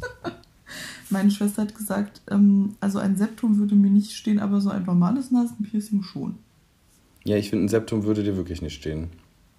Meine 1.10 1.30
Schwester 1.30 1.62
hat 1.62 1.74
gesagt, 1.74 2.22
ähm, 2.30 2.76
also 2.80 2.98
ein 2.98 3.16
Septum 3.16 3.58
würde 3.58 3.74
mir 3.74 3.90
nicht 3.90 4.12
stehen, 4.12 4.38
aber 4.38 4.60
so 4.60 4.70
ein 4.70 4.84
normales 4.84 5.30
Nasenpiercing 5.30 6.02
schon. 6.02 6.38
Ja, 7.24 7.36
ich 7.36 7.50
finde, 7.50 7.66
ein 7.66 7.68
Septum 7.68 8.04
würde 8.04 8.22
dir 8.22 8.36
wirklich 8.36 8.62
nicht 8.62 8.74
stehen. 8.74 9.10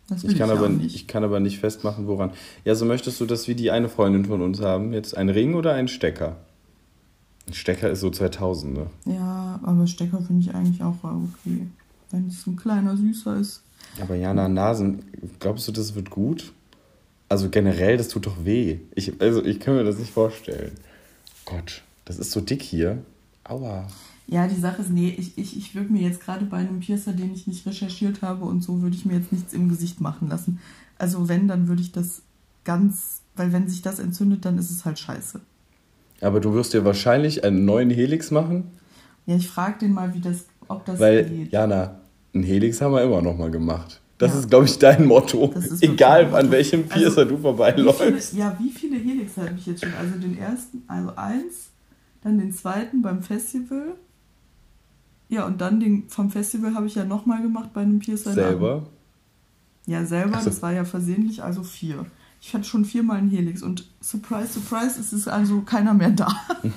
Das 0.10 0.24
Ich 0.24 0.38
kann, 0.38 0.50
ich 0.50 0.58
aber, 0.58 0.70
nicht. 0.70 0.96
ich 0.96 1.08
kann 1.08 1.24
aber 1.24 1.40
nicht 1.40 1.60
festmachen, 1.60 2.08
woran. 2.08 2.32
Ja, 2.66 2.76
so 2.76 2.86
möchtest 2.86 3.22
du 3.22 3.26
das 3.26 3.48
wie 3.48 3.56
die 3.56 3.72
eine 3.72 3.88
Freundin 3.90 4.26
von 4.26 4.42
uns 4.42 4.60
haben? 4.62 4.92
Jetzt 4.94 5.16
ein 5.16 5.30
Ring 5.30 5.54
oder 5.56 5.74
ein 5.74 5.88
Stecker? 5.88 6.38
Ein 7.48 7.54
Stecker 7.54 7.90
ist 7.90 8.02
so 8.02 8.10
2000, 8.10 8.74
ne? 8.74 8.88
Ja, 9.06 9.60
aber 9.64 9.88
Stecker 9.88 10.22
finde 10.22 10.42
ich 10.42 10.54
eigentlich 10.54 10.82
auch 10.84 10.96
okay. 11.04 11.68
Wenn 12.12 12.28
es 12.28 12.46
ein 12.46 12.56
kleiner 12.56 12.96
Süßer 12.96 13.38
ist. 13.38 13.64
Aber 14.02 14.16
Jana, 14.16 14.48
Nasen, 14.48 15.04
glaubst 15.40 15.68
du, 15.68 15.72
das 15.72 15.96
wird 15.96 16.10
gut? 16.10 16.52
Also 17.30 17.50
generell, 17.50 17.98
das 17.98 18.10
tut 18.10 18.26
doch 18.28 18.46
weh. 18.46 18.80
Ich, 18.94 19.20
also 19.20 19.44
ich 19.44 19.60
kann 19.60 19.76
mir 19.76 19.84
das 19.84 19.98
nicht 19.98 20.12
vorstellen. 20.12 20.74
Gott, 21.46 21.82
das 22.06 22.20
ist 22.20 22.32
so 22.32 22.42
dick 22.42 22.62
hier. 22.62 23.00
Aua. 23.44 23.88
Ja, 24.28 24.48
die 24.48 24.60
Sache 24.60 24.82
ist, 24.82 24.90
nee, 24.90 25.14
ich, 25.18 25.38
ich, 25.38 25.58
ich 25.58 25.76
würde 25.76 25.92
mir 25.92 26.02
jetzt 26.02 26.22
gerade 26.22 26.46
bei 26.46 26.58
einem 26.58 26.80
Piercer, 26.80 27.12
den 27.14 27.34
ich 27.34 27.46
nicht 27.46 27.66
recherchiert 27.66 28.22
habe 28.22 28.46
und 28.46 28.62
so, 28.64 28.82
würde 28.82 28.96
ich 28.96 29.06
mir 29.06 29.18
jetzt 29.18 29.32
nichts 29.32 29.54
im 29.54 29.68
Gesicht 29.70 30.00
machen 30.02 30.30
lassen. 30.30 30.60
Also 30.98 31.28
wenn, 31.28 31.48
dann 31.48 31.68
würde 31.68 31.82
ich 31.82 31.92
das 31.92 32.22
ganz, 32.64 33.22
weil 33.36 33.52
wenn 33.52 33.68
sich 33.68 33.82
das 33.82 34.00
entzündet, 34.00 34.46
dann 34.46 34.58
ist 34.58 34.72
es 34.72 34.86
halt 34.86 34.98
scheiße. 34.98 35.42
Aber 36.22 36.40
du 36.40 36.54
wirst 36.54 36.74
dir 36.74 36.86
wahrscheinlich 36.86 37.44
einen 37.44 37.66
neuen 37.66 37.90
Helix 37.90 38.32
machen, 38.32 38.66
Ja, 39.26 39.36
ich 39.36 39.50
frage 39.50 39.80
den 39.80 39.94
mal, 39.94 40.14
wie 40.14 40.20
das, 40.22 40.46
ob 40.68 40.86
das 40.86 41.00
weil, 41.00 41.26
geht. 41.26 41.52
Jana, 41.52 42.00
einen 42.34 42.44
Helix 42.44 42.82
haben 42.82 42.94
wir 42.94 43.04
immer 43.04 43.22
noch 43.22 43.38
mal 43.38 43.52
gemacht. 43.52 44.00
Das 44.18 44.34
Ja. 44.34 44.40
ist, 44.40 44.50
glaube 44.50 44.66
ich, 44.66 44.80
dein 44.80 45.06
Motto. 45.06 45.54
Egal, 45.82 46.34
an 46.34 46.50
welchem 46.52 46.82
Motto. 46.82 46.94
Piercer 46.94 47.22
Also, 47.22 47.36
du 47.36 47.38
vorbeiläufst. 47.42 48.30
viele, 48.32 48.42
ja, 48.42 48.58
wie 48.60 48.70
viele 48.70 48.98
Helix 48.98 49.36
habe 49.38 49.52
ich 49.58 49.66
jetzt 49.66 49.84
schon? 49.84 49.94
Also 50.00 50.18
den 50.18 50.38
ersten, 50.38 50.84
also 50.88 51.14
eins, 51.18 51.70
dann 52.22 52.38
den 52.38 52.54
zweiten 52.54 53.02
beim 53.02 53.22
Festival. 53.22 53.96
Ja, 55.34 55.48
und 55.48 55.62
dann 55.62 55.80
den 55.80 56.08
vom 56.10 56.30
Festival 56.30 56.76
habe 56.76 56.86
ich 56.86 56.94
ja 56.94 57.06
nochmal 57.06 57.42
gemacht 57.42 57.74
bei 57.74 57.82
einem 57.82 57.98
Piercer. 57.98 58.34
Selber. 58.34 58.86
Ja, 59.88 60.06
selber, 60.06 60.34
Ach 60.36 60.42
so. 60.42 60.52
das 60.52 60.62
war 60.62 60.72
ja 60.72 60.86
versehentlich, 60.86 61.42
also 61.42 61.64
vier. 61.64 62.06
Ich 62.40 62.54
hatte 62.54 62.66
schon 62.66 62.86
viermal 62.86 63.18
einen 63.18 63.32
Helix 63.32 63.64
und 63.64 63.90
surprise, 64.00 64.54
surprise, 64.54 65.00
es 65.00 65.12
ist 65.12 65.28
also 65.28 65.62
keiner 65.62 65.96
mehr 65.96 66.12
da. 66.12 66.28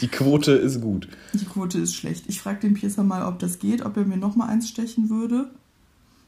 Die 0.00 0.08
Quote 0.08 0.50
ist 0.50 0.80
gut. 0.80 1.08
Die 1.34 1.44
Quote 1.44 1.78
ist 1.78 1.94
schlecht. 1.94 2.24
Ich 2.26 2.40
frage 2.40 2.58
den 2.58 2.74
Piercer 2.74 3.04
mal, 3.04 3.24
ob 3.24 3.38
das 3.38 3.60
geht, 3.60 3.82
ob 3.82 3.96
er 3.96 4.04
mir 4.04 4.16
nochmal 4.16 4.48
eins 4.48 4.68
stechen 4.68 5.08
würde. 5.08 5.52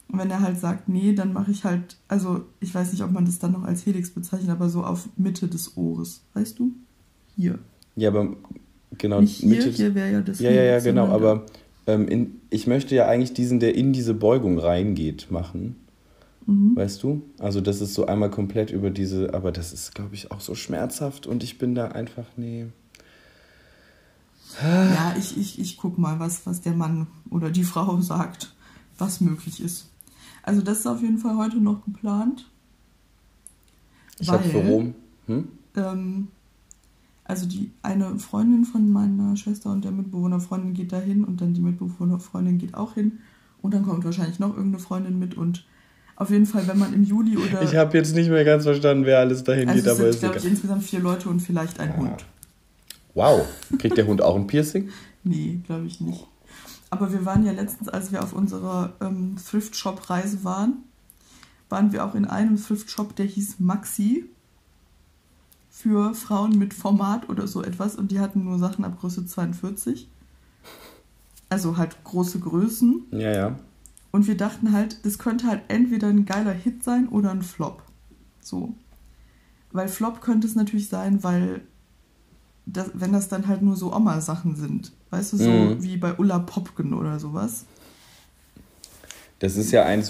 Und 0.07 0.19
wenn 0.19 0.31
er 0.31 0.39
halt 0.39 0.57
sagt, 0.57 0.87
nee, 0.87 1.13
dann 1.13 1.33
mache 1.33 1.51
ich 1.51 1.65
halt, 1.65 1.97
also 2.07 2.45
ich 2.61 2.73
weiß 2.73 2.93
nicht, 2.93 3.03
ob 3.03 3.11
man 3.11 3.25
das 3.25 3.39
dann 3.39 3.51
noch 3.51 3.63
als 3.63 3.85
Helix 3.85 4.09
bezeichnet, 4.09 4.51
aber 4.51 4.69
so 4.69 4.85
auf 4.85 5.09
Mitte 5.17 5.49
des 5.49 5.75
Ohres. 5.75 6.21
Weißt 6.33 6.59
du? 6.59 6.71
Hier. 7.35 7.59
Ja, 7.97 8.07
aber 8.07 8.37
genau. 8.97 9.21
Nicht 9.21 9.37
hier, 9.37 9.49
Mitte- 9.49 9.69
hier 9.69 9.95
wäre 9.95 10.11
ja 10.11 10.21
das 10.21 10.39
Ja, 10.39 10.51
ja, 10.51 10.63
ja, 10.63 10.79
genau. 10.79 11.07
sondern 11.07 11.21
Aber 11.23 11.45
ähm, 11.87 12.07
in, 12.07 12.41
ich 12.49 12.67
möchte 12.67 12.95
ja 12.95 13.07
eigentlich 13.07 13.33
diesen, 13.33 13.59
der 13.59 13.75
in 13.75 13.93
diese 13.93 14.13
Beugung 14.13 14.57
reingeht, 14.59 15.31
machen. 15.31 15.75
Mhm. 16.45 16.75
Weißt 16.75 17.03
du? 17.03 17.21
Also 17.39 17.61
das 17.61 17.81
ist 17.81 17.93
so 17.93 18.05
einmal 18.05 18.29
komplett 18.29 18.71
über 18.71 18.89
diese, 18.89 19.33
aber 19.33 19.51
das 19.51 19.73
ist, 19.73 19.93
glaube 19.95 20.15
ich, 20.15 20.31
auch 20.31 20.39
so 20.39 20.55
schmerzhaft 20.55 21.27
und 21.27 21.43
ich 21.43 21.57
bin 21.57 21.75
da 21.75 21.89
einfach, 21.89 22.25
nee. 22.35 22.67
Ja, 24.61 25.15
ich, 25.17 25.37
ich, 25.37 25.59
ich 25.59 25.77
guck 25.77 25.97
mal, 25.97 26.19
was, 26.19 26.45
was 26.45 26.61
der 26.61 26.73
Mann 26.73 27.07
oder 27.29 27.49
die 27.51 27.63
Frau 27.63 27.99
sagt, 28.01 28.53
was 28.97 29.21
möglich 29.21 29.61
ist. 29.63 29.87
Also 30.43 30.61
das 30.61 30.79
ist 30.79 30.87
auf 30.87 31.01
jeden 31.01 31.19
Fall 31.19 31.37
heute 31.37 31.57
noch 31.57 31.85
geplant. 31.85 32.49
Ich 34.19 34.29
habe 34.29 34.43
für 34.43 34.57
Rom. 34.57 34.93
Hm? 35.27 35.47
ähm, 35.75 36.27
also 37.31 37.45
die 37.45 37.71
eine 37.81 38.19
Freundin 38.19 38.65
von 38.65 38.91
meiner 38.91 39.37
Schwester 39.37 39.71
und 39.71 39.85
der 39.85 39.91
Mitbewohnerfreundin 39.91 40.73
geht 40.73 40.91
da 40.91 40.99
hin 40.99 41.23
und 41.23 41.39
dann 41.39 41.53
die 41.53 41.61
Mitbewohnerfreundin 41.61 42.57
geht 42.57 42.73
auch 42.73 42.95
hin 42.95 43.19
und 43.61 43.73
dann 43.73 43.85
kommt 43.85 44.03
wahrscheinlich 44.03 44.37
noch 44.37 44.49
irgendeine 44.49 44.83
Freundin 44.83 45.17
mit 45.17 45.35
und 45.35 45.65
auf 46.17 46.29
jeden 46.29 46.45
Fall, 46.45 46.67
wenn 46.67 46.77
man 46.77 46.93
im 46.93 47.03
Juli 47.03 47.37
oder 47.37 47.61
Ich 47.61 47.73
habe 47.77 47.97
jetzt 47.97 48.13
nicht 48.13 48.29
mehr 48.29 48.43
ganz 48.43 48.65
verstanden, 48.65 49.05
wer 49.05 49.19
alles 49.19 49.45
dahin 49.45 49.69
also 49.69 49.81
geht, 49.81 49.87
es 49.87 49.91
aber 49.91 49.99
sind 49.99 50.09
ist 50.09 50.19
glaube 50.19 50.37
ich 50.39 50.45
insgesamt 50.45 50.83
vier 50.83 50.99
Leute 50.99 51.29
und 51.29 51.39
vielleicht 51.39 51.79
ein 51.79 51.95
Hund. 51.95 52.25
Wow. 53.13 53.47
Kriegt 53.79 53.97
der 53.97 54.07
Hund 54.07 54.21
auch 54.21 54.35
ein 54.35 54.47
Piercing? 54.47 54.89
Nee, 55.23 55.59
glaube 55.67 55.85
ich 55.85 56.01
nicht. 56.01 56.25
Aber 56.89 57.13
wir 57.13 57.25
waren 57.27 57.45
ja 57.45 57.51
letztens, 57.51 57.87
als 57.89 58.11
wir 58.11 58.23
auf 58.23 58.33
unserer 58.33 58.93
ähm, 59.01 59.35
Thrift-Shop-Reise 59.35 60.43
waren, 60.43 60.77
waren 61.69 61.91
wir 61.91 62.03
auch 62.03 62.15
in 62.15 62.25
einem 62.25 62.57
Thrift-Shop, 62.57 63.15
der 63.15 63.27
hieß 63.27 63.59
Maxi 63.59 64.25
für 65.81 66.13
Frauen 66.13 66.57
mit 66.57 66.73
Format 66.73 67.27
oder 67.29 67.47
so 67.47 67.63
etwas 67.63 67.95
und 67.95 68.11
die 68.11 68.19
hatten 68.19 68.43
nur 68.43 68.59
Sachen 68.59 68.85
ab 68.85 68.99
Größe 68.99 69.25
42. 69.25 70.07
Also 71.49 71.77
halt 71.77 72.03
große 72.03 72.39
Größen. 72.39 73.07
Ja, 73.11 73.31
ja. 73.33 73.59
Und 74.11 74.27
wir 74.27 74.37
dachten 74.37 74.71
halt, 74.73 75.05
das 75.05 75.17
könnte 75.17 75.47
halt 75.47 75.63
entweder 75.69 76.07
ein 76.07 76.25
geiler 76.25 76.51
Hit 76.53 76.83
sein 76.83 77.07
oder 77.09 77.31
ein 77.31 77.41
Flop. 77.41 77.81
So. 78.41 78.75
Weil 79.71 79.87
Flop 79.87 80.21
könnte 80.21 80.47
es 80.47 80.55
natürlich 80.55 80.89
sein, 80.89 81.23
weil 81.23 81.61
das, 82.65 82.91
wenn 82.93 83.11
das 83.13 83.27
dann 83.27 83.47
halt 83.47 83.61
nur 83.61 83.75
so 83.75 83.93
Oma-Sachen 83.93 84.55
sind. 84.55 84.91
Weißt 85.09 85.33
du, 85.33 85.37
so 85.37 85.49
Mhm. 85.49 85.83
wie 85.83 85.97
bei 85.97 86.13
Ulla 86.17 86.39
Popken 86.39 86.93
oder 86.93 87.19
sowas. 87.19 87.65
Das 89.39 89.57
ist 89.57 89.71
ja 89.71 89.85
ein, 89.85 90.03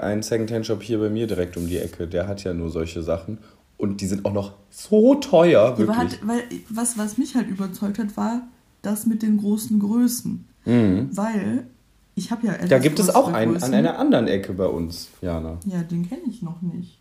ein 0.00 0.22
Secondhand-Shop 0.22 0.82
hier 0.82 0.98
bei 0.98 1.10
mir 1.10 1.26
direkt 1.26 1.56
um 1.56 1.66
die 1.66 1.78
Ecke. 1.78 2.06
Der 2.06 2.28
hat 2.28 2.44
ja 2.44 2.54
nur 2.54 2.70
solche 2.70 3.02
Sachen. 3.02 3.38
Und 3.78 4.00
die 4.00 4.06
sind 4.06 4.24
auch 4.24 4.32
noch 4.32 4.54
so 4.70 5.16
teuer, 5.16 5.60
aber 5.62 5.78
wirklich. 5.78 5.96
halt, 5.98 6.20
weil, 6.26 6.42
was, 6.70 6.96
was 6.96 7.18
mich 7.18 7.34
halt 7.34 7.48
überzeugt 7.48 7.98
hat, 7.98 8.16
war 8.16 8.48
das 8.82 9.06
mit 9.06 9.22
den 9.22 9.36
großen 9.38 9.78
Größen. 9.78 10.46
Mhm. 10.64 11.08
Weil 11.12 11.66
ich 12.14 12.30
habe 12.30 12.46
ja 12.46 12.54
Da 12.66 12.78
gibt 12.78 12.98
es 12.98 13.10
auch 13.14 13.32
einen 13.32 13.52
Größen. 13.52 13.68
an 13.68 13.74
einer 13.74 13.98
anderen 13.98 14.28
Ecke 14.28 14.54
bei 14.54 14.66
uns, 14.66 15.08
Jana. 15.20 15.58
Ja, 15.66 15.82
den 15.82 16.08
kenne 16.08 16.22
ich 16.28 16.40
noch 16.42 16.62
nicht. 16.62 16.98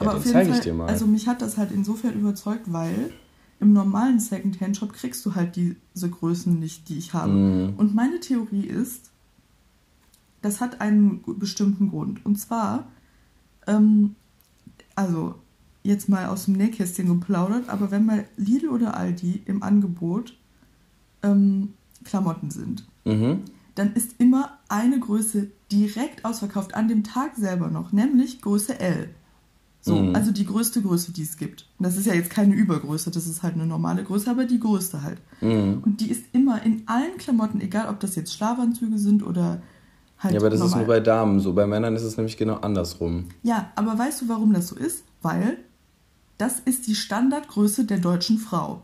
Ja, 0.00 0.06
den 0.06 0.08
auf 0.08 0.24
jeden 0.24 0.32
zeige 0.32 0.50
ich 0.50 0.60
dir 0.60 0.74
mal. 0.74 0.88
also 0.88 1.06
mich 1.06 1.28
hat 1.28 1.42
das 1.42 1.56
halt 1.56 1.70
insofern 1.70 2.14
überzeugt, 2.14 2.72
weil 2.72 3.12
im 3.60 3.72
normalen 3.72 4.18
Secondhand-Shop 4.18 4.92
kriegst 4.92 5.24
du 5.24 5.36
halt 5.36 5.54
diese 5.54 6.10
Größen 6.10 6.58
nicht, 6.58 6.88
die 6.88 6.98
ich 6.98 7.14
habe. 7.14 7.32
Mhm. 7.32 7.74
Und 7.76 7.94
meine 7.94 8.18
Theorie 8.18 8.66
ist, 8.66 9.12
das 10.40 10.60
hat 10.60 10.80
einen 10.80 11.22
bestimmten 11.38 11.90
Grund. 11.90 12.26
Und 12.26 12.40
zwar, 12.40 12.88
ähm, 13.68 14.16
also 15.02 15.34
jetzt 15.82 16.08
mal 16.08 16.26
aus 16.26 16.44
dem 16.46 16.54
Nähkästchen 16.54 17.08
geplaudert, 17.08 17.68
aber 17.68 17.90
wenn 17.90 18.06
mal 18.06 18.24
Lidl 18.36 18.68
oder 18.68 18.96
Aldi 18.96 19.42
im 19.46 19.62
Angebot 19.62 20.36
ähm, 21.22 21.74
Klamotten 22.04 22.50
sind, 22.50 22.84
Mhm. 23.04 23.40
dann 23.74 23.92
ist 23.94 24.14
immer 24.18 24.58
eine 24.68 24.98
Größe 25.00 25.48
direkt 25.70 26.24
ausverkauft, 26.24 26.74
an 26.74 26.88
dem 26.88 27.02
Tag 27.04 27.36
selber 27.36 27.68
noch, 27.68 27.92
nämlich 27.92 28.40
Größe 28.40 28.78
L. 28.78 29.08
So, 29.80 29.96
Mhm. 30.00 30.14
also 30.14 30.30
die 30.30 30.46
größte 30.46 30.80
Größe, 30.82 31.10
die 31.12 31.22
es 31.22 31.36
gibt. 31.36 31.66
Und 31.78 31.84
das 31.86 31.96
ist 31.96 32.06
ja 32.06 32.14
jetzt 32.14 32.30
keine 32.30 32.54
Übergröße, 32.54 33.10
das 33.10 33.26
ist 33.26 33.42
halt 33.42 33.54
eine 33.54 33.66
normale 33.66 34.04
Größe, 34.04 34.30
aber 34.30 34.44
die 34.44 34.60
größte 34.60 35.02
halt. 35.02 35.18
Mhm. 35.40 35.82
Und 35.84 36.00
die 36.00 36.10
ist 36.10 36.24
immer 36.32 36.62
in 36.62 36.82
allen 36.86 37.16
Klamotten, 37.18 37.60
egal 37.60 37.88
ob 37.88 37.98
das 37.98 38.14
jetzt 38.14 38.32
Schlafanzüge 38.34 38.98
sind 38.98 39.24
oder 39.26 39.60
halt 40.22 40.34
Ja, 40.34 40.40
aber 40.40 40.50
das 40.50 40.60
ist 40.60 40.66
normal. 40.66 40.78
nur 40.80 40.86
bei 40.88 41.00
Damen 41.00 41.40
so. 41.40 41.52
Bei 41.52 41.66
Männern 41.66 41.94
ist 41.96 42.02
es 42.02 42.16
nämlich 42.16 42.36
genau 42.36 42.56
andersrum. 42.56 43.26
Ja, 43.42 43.70
aber 43.76 43.98
weißt 43.98 44.22
du, 44.22 44.28
warum 44.28 44.52
das 44.52 44.68
so 44.68 44.76
ist? 44.76 45.04
Weil 45.22 45.58
das 46.38 46.60
ist 46.60 46.86
die 46.86 46.94
Standardgröße 46.94 47.84
der 47.84 47.98
deutschen 47.98 48.38
Frau. 48.38 48.82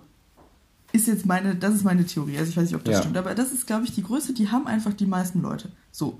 Ist 0.92 1.06
jetzt 1.06 1.26
meine, 1.26 1.54
das 1.54 1.74
ist 1.74 1.84
meine 1.84 2.06
Theorie. 2.06 2.38
Also 2.38 2.50
ich 2.50 2.56
weiß 2.56 2.64
nicht, 2.64 2.74
ob 2.76 2.84
das 2.84 2.94
Ja. 2.94 3.00
stimmt, 3.02 3.16
aber 3.18 3.34
das 3.34 3.52
ist, 3.52 3.66
glaube 3.66 3.84
ich, 3.84 3.92
die 3.94 4.02
Größe, 4.02 4.32
die 4.32 4.48
haben 4.50 4.66
einfach 4.66 4.94
die 4.94 5.06
meisten 5.06 5.42
Leute. 5.42 5.70
So. 5.90 6.18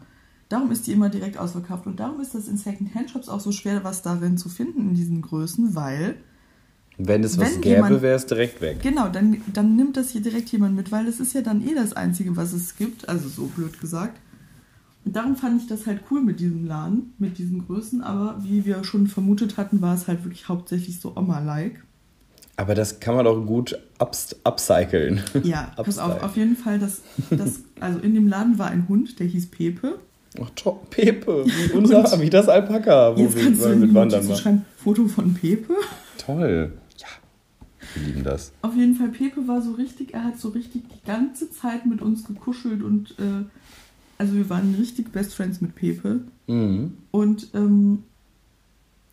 Darum 0.50 0.70
ist 0.70 0.86
die 0.86 0.92
immer 0.92 1.08
direkt 1.10 1.36
ausverkauft. 1.38 1.86
Und 1.86 2.00
darum 2.00 2.20
ist 2.20 2.34
das 2.34 2.48
in 2.48 2.56
Second-Hand-Shops 2.56 3.28
auch 3.28 3.40
so 3.40 3.52
schwer, 3.52 3.84
was 3.84 4.02
darin 4.02 4.38
zu 4.38 4.48
finden 4.48 4.80
in 4.90 4.94
diesen 4.94 5.20
Größen, 5.22 5.74
weil, 5.74 6.16
Wenn 6.96 7.22
es 7.22 7.38
was 7.38 7.52
Wenn 7.54 7.60
gäbe, 7.60 8.02
wäre 8.02 8.16
es 8.16 8.26
direkt 8.26 8.60
weg. 8.60 8.80
genau, 8.82 9.08
dann, 9.08 9.40
dann 9.52 9.76
nimmt 9.76 9.96
das 9.96 10.10
hier 10.10 10.20
direkt 10.22 10.48
jemand 10.50 10.74
mit, 10.74 10.90
weil 10.90 11.04
das 11.06 11.20
ist 11.20 11.32
ja 11.34 11.42
dann 11.42 11.66
eh 11.66 11.74
das 11.74 11.92
Einzige, 11.92 12.34
was 12.36 12.52
es 12.54 12.76
gibt. 12.76 13.08
Also 13.08 13.28
so 13.28 13.44
blöd 13.46 13.78
gesagt. 13.80 14.18
Und 15.08 15.16
darum 15.16 15.36
fand 15.36 15.62
ich 15.62 15.66
das 15.66 15.86
halt 15.86 16.00
cool 16.10 16.20
mit 16.20 16.38
diesem 16.38 16.66
Laden, 16.66 17.14
mit 17.16 17.38
diesen 17.38 17.66
Größen. 17.66 18.02
Aber 18.02 18.36
wie 18.44 18.66
wir 18.66 18.84
schon 18.84 19.06
vermutet 19.06 19.56
hatten, 19.56 19.80
war 19.80 19.94
es 19.94 20.06
halt 20.06 20.22
wirklich 20.22 20.50
hauptsächlich 20.50 21.00
so 21.00 21.16
Oma-like. 21.16 21.82
Aber 22.56 22.74
das 22.74 23.00
kann 23.00 23.14
man 23.14 23.24
doch 23.24 23.40
gut 23.46 23.78
ups 23.98 24.36
upcyclen. 24.44 25.22
Ja, 25.44 25.72
pass 25.76 25.96
auf, 25.96 26.22
auf 26.22 26.36
jeden 26.36 26.56
Fall, 26.56 26.78
das, 26.78 27.00
das, 27.30 27.60
also 27.80 28.00
in 28.00 28.12
dem 28.12 28.28
Laden 28.28 28.58
war 28.58 28.66
ein 28.66 28.86
Hund, 28.86 29.18
der 29.18 29.26
hieß 29.28 29.46
Pepe. 29.46 29.98
Ach, 30.42 30.50
toll. 30.54 30.76
Pepe, 30.90 31.46
wie, 31.46 31.72
unser, 31.74 32.20
wie 32.20 32.28
das 32.28 32.46
Alpaka, 32.46 33.16
wo 33.16 33.22
Jetzt 33.22 33.34
wir 33.34 33.44
kannst 33.44 33.66
mit 33.66 33.94
Wandern 33.94 34.36
schreiben, 34.36 34.66
Foto 34.76 35.08
von 35.08 35.32
Pepe. 35.32 35.72
Toll. 36.18 36.72
Ja, 36.98 37.06
wir 37.94 38.06
lieben 38.08 38.24
das. 38.24 38.52
Auf 38.60 38.76
jeden 38.76 38.94
Fall, 38.94 39.08
Pepe 39.08 39.48
war 39.48 39.62
so 39.62 39.72
richtig, 39.72 40.12
er 40.12 40.24
hat 40.24 40.38
so 40.38 40.50
richtig 40.50 40.82
die 40.86 41.06
ganze 41.06 41.50
Zeit 41.50 41.86
mit 41.86 42.02
uns 42.02 42.24
gekuschelt 42.26 42.82
und 42.82 43.12
äh, 43.12 43.46
also 44.18 44.34
wir 44.34 44.50
waren 44.50 44.74
richtig 44.74 45.12
Best 45.12 45.34
Friends 45.34 45.60
mit 45.60 45.74
Pepe. 45.74 46.20
Mhm. 46.48 46.98
Und 47.10 47.54
ähm, 47.54 48.02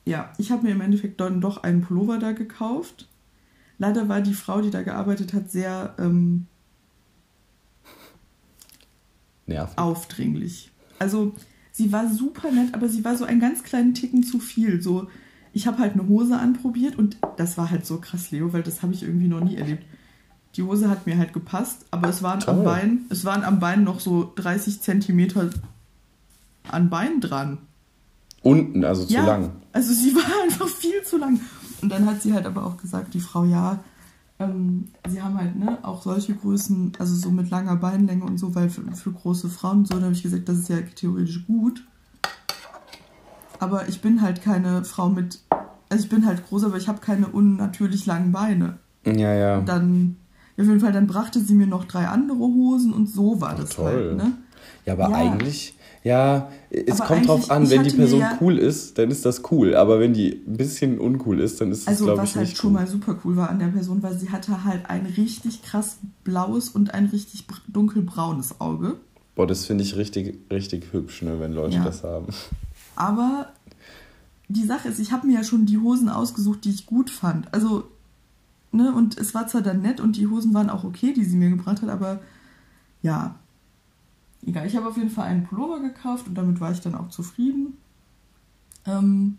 ja, 0.04 0.34
ich 0.38 0.52
habe 0.52 0.64
mir 0.64 0.72
im 0.72 0.82
Endeffekt 0.82 1.22
dann 1.22 1.42
doch 1.42 1.64
einen 1.64 1.82
Pullover 1.82 2.18
da 2.18 2.32
gekauft. 2.32 3.08
Leider 3.78 4.10
war 4.10 4.22
die 4.22 4.34
Frau, 4.34 4.62
die 4.62 4.72
da 4.72 4.82
gearbeitet 4.82 5.34
hat, 5.34 5.52
sehr 5.52 5.96
ähm, 6.00 6.48
Nervig. 9.46 9.78
aufdringlich. 9.78 10.72
Also 10.98 11.34
sie 11.72 11.92
war 11.92 12.12
super 12.12 12.52
nett, 12.52 12.74
aber 12.74 12.90
sie 12.90 13.04
war 13.04 13.16
so 13.16 13.26
einen 13.26 13.40
ganz 13.40 13.64
kleinen 13.64 13.94
Ticken 13.94 14.24
zu 14.24 14.40
viel. 14.40 14.82
So, 14.82 15.08
ich 15.54 15.68
habe 15.68 15.80
halt 15.80 15.94
eine 15.94 16.08
Hose 16.08 16.38
anprobiert 16.38 16.98
und 16.98 17.18
das 17.38 17.58
war 17.58 17.70
halt 17.70 17.86
so 17.86 18.00
krass, 18.00 18.32
Leo, 18.32 18.54
weil 18.54 18.64
das 18.64 18.82
habe 18.82 18.94
ich 18.94 19.04
irgendwie 19.04 19.28
noch 19.28 19.44
nie 19.44 19.56
erlebt. 19.56 19.86
Die 20.56 20.64
Hose 20.64 20.90
hat 20.90 21.06
mir 21.06 21.18
halt 21.18 21.34
gepasst, 21.34 21.86
aber 21.92 22.10
es 22.10 22.24
waren 22.24 22.44
am. 22.48 22.64
Bein, 22.64 23.00
es 23.10 23.26
waren 23.26 23.44
am 23.44 23.60
Bein 23.60 23.84
noch 23.84 24.00
so 24.00 24.32
30 24.36 24.82
Zentimeter 24.82 25.50
an 26.70 26.90
Bein 26.90 27.20
dran. 27.20 27.58
Unten, 28.42 28.86
also 28.86 29.06
zu 29.06 29.14
ja, 29.14 29.26
lang. 29.26 29.52
Also 29.74 29.94
sie 29.94 30.16
war 30.16 30.44
einfach 30.44 30.68
viel 30.68 31.02
zu 31.04 31.18
lang. 31.18 31.40
Und 31.82 31.92
dann 31.92 32.06
hat 32.06 32.22
sie 32.22 32.34
halt 32.34 32.46
aber 32.46 32.66
auch 32.66 32.78
gesagt, 32.78 33.14
die 33.14 33.20
Frau, 33.20 33.44
ja, 33.44 33.80
ähm, 34.40 34.90
sie 35.08 35.22
haben 35.22 35.38
halt 35.38 35.56
ne, 35.56 35.78
auch 35.84 36.02
solche 36.02 36.36
Größen, 36.36 36.94
also 37.00 37.16
so 37.16 37.32
mit 37.32 37.50
langer 37.50 37.76
Beinlänge 37.76 38.26
und 38.26 38.38
so, 38.38 38.54
weil 38.56 38.70
für, 38.70 38.84
für 38.94 39.12
große 39.12 39.50
Frauen 39.50 39.80
und 39.80 39.88
so, 39.88 39.96
da 39.96 40.04
habe 40.04 40.14
ich 40.14 40.24
gesagt, 40.24 40.48
das 40.50 40.60
ist 40.60 40.70
ja 40.70 40.78
theoretisch 40.82 41.46
gut. 41.48 41.84
Aber 43.60 43.88
ich 43.88 44.02
bin 44.02 44.22
halt 44.22 44.42
keine 44.42 44.84
Frau 44.84 45.10
mit, 45.10 45.40
also 45.90 46.04
ich 46.04 46.10
bin 46.10 46.26
halt 46.26 46.48
groß, 46.48 46.66
aber 46.66 46.78
ich 46.78 46.88
habe 46.88 47.00
keine 47.00 47.28
unnatürlich 47.28 48.06
langen 48.06 48.32
Beine. 48.32 48.78
Ja, 49.06 49.34
ja. 49.34 49.62
Dann, 49.62 50.18
auf 50.64 50.68
jeden 50.68 50.80
Fall, 50.80 50.92
dann 50.94 51.08
brachte 51.08 51.40
sie 51.40 51.54
mir 51.54 51.68
noch 51.68 51.86
drei 51.86 52.08
andere 52.08 52.38
Hosen 52.40 52.94
und 52.94 53.10
so 53.10 53.42
war 53.42 53.56
das 53.56 53.72
toll. 53.72 53.86
halt, 53.86 54.18
ne? 54.18 54.34
Ja, 54.86 54.94
aber 54.94 55.10
Ja. 55.10 55.16
eigentlich, 55.18 55.74
ja, 56.04 56.50
es 56.70 57.00
Aber 57.02 57.08
kommt 57.16 57.28
drauf 57.28 57.50
an, 57.52 57.70
wenn 57.70 57.84
die 57.84 57.90
Person 57.96 58.20
ja- 58.20 58.38
cool 58.40 58.58
ist, 58.60 58.98
dann 59.00 59.10
ist 59.10 59.26
das 59.26 59.42
cool. 59.52 59.76
Aber 59.76 60.00
wenn 60.00 60.14
die 60.14 60.44
ein 60.48 60.58
bisschen 60.58 61.00
uncool 61.00 61.40
ist, 61.40 61.60
dann 61.60 61.72
ist 61.72 61.82
das, 61.82 61.88
Also 61.88 62.06
glaube 62.06 62.22
was 62.22 62.30
ich, 62.30 62.36
halt 62.36 62.48
nicht 62.50 62.58
schon 62.58 62.68
cool. 62.72 62.82
mal 62.82 62.88
super 62.88 63.18
cool 63.26 63.36
war 63.36 63.50
an 63.50 63.58
der 63.60 63.68
Person, 63.68 64.04
weil 64.04 64.18
sie 64.18 64.30
hatte 64.30 64.64
halt 64.64 64.88
ein 64.90 65.06
richtig 65.18 65.64
krass 65.64 65.98
blaues 66.24 66.70
und 66.70 66.94
ein 66.94 67.08
richtig 67.08 67.48
br- 67.48 67.56
dunkelbraunes 67.68 68.62
Auge. 68.62 68.98
Boah, 69.36 69.48
das 69.48 69.66
finde 69.66 69.84
ich 69.84 69.96
richtig, 69.98 70.40
richtig 70.52 70.94
hübsch, 70.94 71.24
ne, 71.24 71.40
wenn 71.40 71.54
Leute 71.54 71.78
Ja. 71.78 71.84
das 71.84 72.04
haben. 72.04 72.28
Aber 72.96 73.48
die 74.48 74.64
Sache 74.64 74.90
ist, 74.90 75.00
ich 75.00 75.12
habe 75.12 75.26
mir 75.28 75.34
ja 75.34 75.44
schon 75.44 75.66
die 75.66 75.80
Hosen 75.80 76.08
ausgesucht, 76.10 76.64
die 76.66 76.70
ich 76.70 76.86
gut 76.86 77.10
fand. 77.10 77.52
Also, 77.54 77.86
ne, 78.76 78.94
und 78.94 79.18
es 79.18 79.34
war 79.34 79.48
zwar 79.48 79.62
dann 79.62 79.82
nett 79.82 80.00
und 80.00 80.16
die 80.18 80.28
Hosen 80.28 80.54
waren 80.54 80.70
auch 80.70 80.84
okay, 80.84 81.14
die 81.14 81.24
sie 81.26 81.38
mir 81.38 81.50
gebracht 81.50 81.82
hat, 81.82 81.90
aber 81.90 82.22
ja. 83.02 83.36
Egal, 84.46 84.68
ich 84.68 84.76
habe 84.76 84.88
auf 84.88 84.98
jeden 84.98 85.10
Fall 85.10 85.26
einen 85.28 85.44
Pullover 85.46 85.80
gekauft 85.80 86.28
und 86.28 86.36
damit 86.36 86.60
war 86.60 86.72
ich 86.72 86.80
dann 86.80 86.94
auch 86.94 87.10
zufrieden. 87.10 87.78
Ähm, 88.86 89.38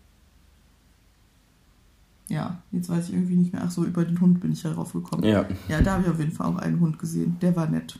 ja, 2.27 2.61
jetzt 2.71 2.89
weiß 2.89 3.07
ich 3.07 3.13
irgendwie 3.13 3.35
nicht 3.35 3.53
mehr. 3.53 3.61
Ach 3.65 3.71
so, 3.71 3.85
über 3.85 4.03
den 4.03 4.19
Hund 4.19 4.41
bin 4.41 4.51
ich 4.51 4.63
ja 4.63 4.73
drauf 4.73 4.91
gekommen. 4.91 5.23
Ja. 5.23 5.45
Ja, 5.69 5.81
da 5.81 5.93
habe 5.93 6.03
ich 6.03 6.09
auf 6.09 6.19
jeden 6.19 6.33
Fall 6.33 6.47
auch 6.47 6.57
einen 6.57 6.79
Hund 6.81 6.99
gesehen. 6.99 7.37
Der 7.41 7.55
war 7.55 7.67
nett. 7.67 7.99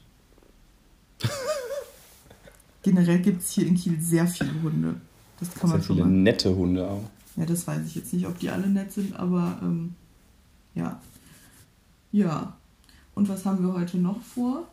Generell 2.84 3.20
gibt 3.20 3.42
es 3.42 3.52
hier 3.52 3.68
in 3.68 3.76
Kiel 3.76 4.00
sehr 4.02 4.28
viele 4.28 4.62
Hunde. 4.62 4.96
Das 5.40 5.54
kann 5.54 5.70
man 5.70 5.80
Sehr 5.80 5.88
schon 5.88 5.96
viele 5.98 6.08
mal. 6.08 6.14
nette 6.14 6.56
Hunde 6.56 6.88
auch. 6.88 7.10
Ja, 7.36 7.46
das 7.46 7.66
weiß 7.68 7.86
ich 7.86 7.96
jetzt 7.96 8.12
nicht, 8.14 8.26
ob 8.28 8.38
die 8.40 8.50
alle 8.50 8.68
nett 8.68 8.92
sind, 8.92 9.16
aber 9.16 9.60
ähm, 9.62 9.96
ja. 10.74 11.00
Ja. 12.12 12.58
Und 13.16 13.30
was 13.30 13.46
haben 13.46 13.66
wir 13.66 13.74
heute 13.74 13.98
noch 13.98 14.22
vor? 14.22 14.68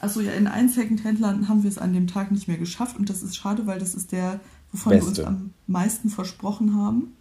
Achso, 0.00 0.20
ja, 0.20 0.32
in 0.32 0.46
einen 0.46 0.68
Second-Hand-Laden 0.68 1.48
haben 1.48 1.62
wir 1.62 1.70
es 1.70 1.78
an 1.78 1.92
dem 1.92 2.06
Tag 2.06 2.30
nicht 2.32 2.48
mehr 2.48 2.56
geschafft 2.56 2.98
und 2.98 3.10
das 3.10 3.22
ist 3.22 3.36
schade, 3.36 3.66
weil 3.66 3.78
das 3.78 3.94
ist 3.94 4.12
der, 4.12 4.40
wovon 4.72 4.92
wir 4.92 4.98
uns 5.00 5.08
Beste. 5.08 5.26
am 5.26 5.50
meisten 5.66 6.08
versprochen 6.08 6.74
haben. 6.74 7.12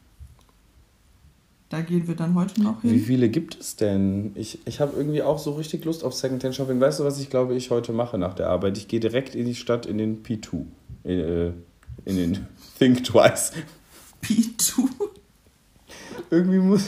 Da 1.67 1.82
gehen 1.82 2.08
wir 2.08 2.15
dann 2.15 2.34
heute 2.34 2.63
noch 2.63 2.82
hin. 2.82 2.91
Wie 2.91 2.99
viele 2.99 3.29
gibt 3.29 3.60
es 3.60 3.75
denn? 3.75 4.32
Ich, 4.34 4.60
ich 4.65 4.79
habe 4.79 4.97
irgendwie 4.97 5.21
auch 5.21 5.38
so 5.38 5.51
richtig 5.51 5.86
Lust 5.86 6.03
auf 6.03 6.15
Secondhand 6.15 6.55
Shopping. 6.55 6.79
Weißt 6.79 6.99
du, 6.99 7.03
was 7.03 7.19
ich 7.19 7.29
glaube, 7.29 7.53
ich 7.55 7.69
heute 7.69 7.93
mache 7.93 8.17
nach 8.17 8.34
der 8.34 8.49
Arbeit? 8.49 8.77
Ich 8.79 8.88
gehe 8.88 8.99
direkt 8.99 9.36
in 9.36 9.45
die 9.45 9.53
Stadt 9.53 9.86
in 9.86 9.99
den 9.99 10.23
P2. 10.23 10.65
In, 11.03 11.19
äh, 11.19 11.51
in 12.05 12.15
den 12.15 12.47
Think 12.79 13.03
Twice. 13.03 13.51
P2. 14.23 14.89
Irgendwie 16.32 16.58
muss. 16.58 16.86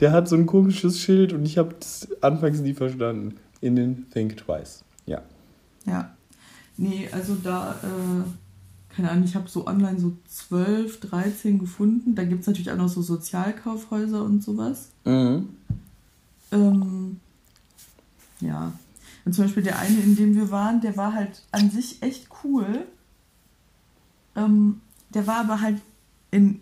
Der 0.00 0.12
hat 0.12 0.28
so 0.28 0.36
ein 0.36 0.46
komisches 0.46 1.00
Schild 1.00 1.32
und 1.32 1.44
ich 1.44 1.58
habe 1.58 1.74
es 1.80 2.08
anfangs 2.22 2.60
nie 2.60 2.74
verstanden. 2.74 3.36
In 3.60 3.76
den 3.76 4.10
Think 4.10 4.36
Twice. 4.36 4.84
Ja. 5.06 5.22
Ja. 5.86 6.14
Nee, 6.76 7.08
also 7.10 7.34
da, 7.42 7.72
äh, 7.82 8.94
keine 8.94 9.10
Ahnung, 9.10 9.24
ich 9.24 9.34
habe 9.34 9.48
so 9.48 9.66
online 9.66 9.98
so 9.98 10.12
12, 10.28 11.00
13 11.00 11.58
gefunden. 11.58 12.14
Da 12.14 12.24
gibt 12.24 12.42
es 12.42 12.46
natürlich 12.46 12.70
auch 12.70 12.76
noch 12.76 12.88
so 12.88 13.00
Sozialkaufhäuser 13.00 14.22
und 14.22 14.44
sowas. 14.44 14.90
Mhm. 15.04 15.48
Ähm, 16.52 17.20
ja. 18.40 18.72
Und 19.24 19.32
zum 19.32 19.44
Beispiel 19.44 19.62
der 19.62 19.78
eine, 19.78 19.98
in 20.00 20.16
dem 20.16 20.36
wir 20.36 20.50
waren, 20.50 20.80
der 20.80 20.96
war 20.96 21.14
halt 21.14 21.42
an 21.50 21.70
sich 21.70 22.02
echt 22.02 22.28
cool. 22.44 22.86
Ähm, 24.36 24.80
der 25.14 25.26
war 25.26 25.40
aber 25.40 25.60
halt 25.60 25.80
in, 26.30 26.60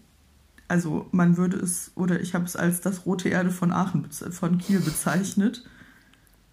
also 0.69 1.07
man 1.13 1.37
würde 1.37 1.57
es, 1.59 1.93
oder 1.95 2.21
ich 2.21 2.35
habe 2.35 2.45
es 2.45 2.57
als 2.57 2.81
das 2.81 3.07
rote 3.07 3.29
Erde 3.29 3.51
von 3.51 3.73
Aachen, 3.73 4.11
von 4.11 4.59
Kiel 4.59 4.81
bezeichnet. 4.81 5.65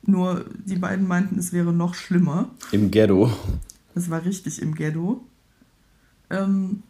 Nur 0.04 0.46
die 0.66 0.78
beiden 0.78 1.08
meinten, 1.08 1.38
es 1.38 1.54
wäre 1.54 1.72
noch 1.72 1.94
schlimmer. 1.94 2.50
Im 2.72 2.92
Ghetto. 2.92 3.32
Das 3.94 4.10
war 4.10 4.26
richtig 4.26 4.62
im 4.62 4.74
Ghetto. 4.74 5.24
Ähm, 6.30 6.84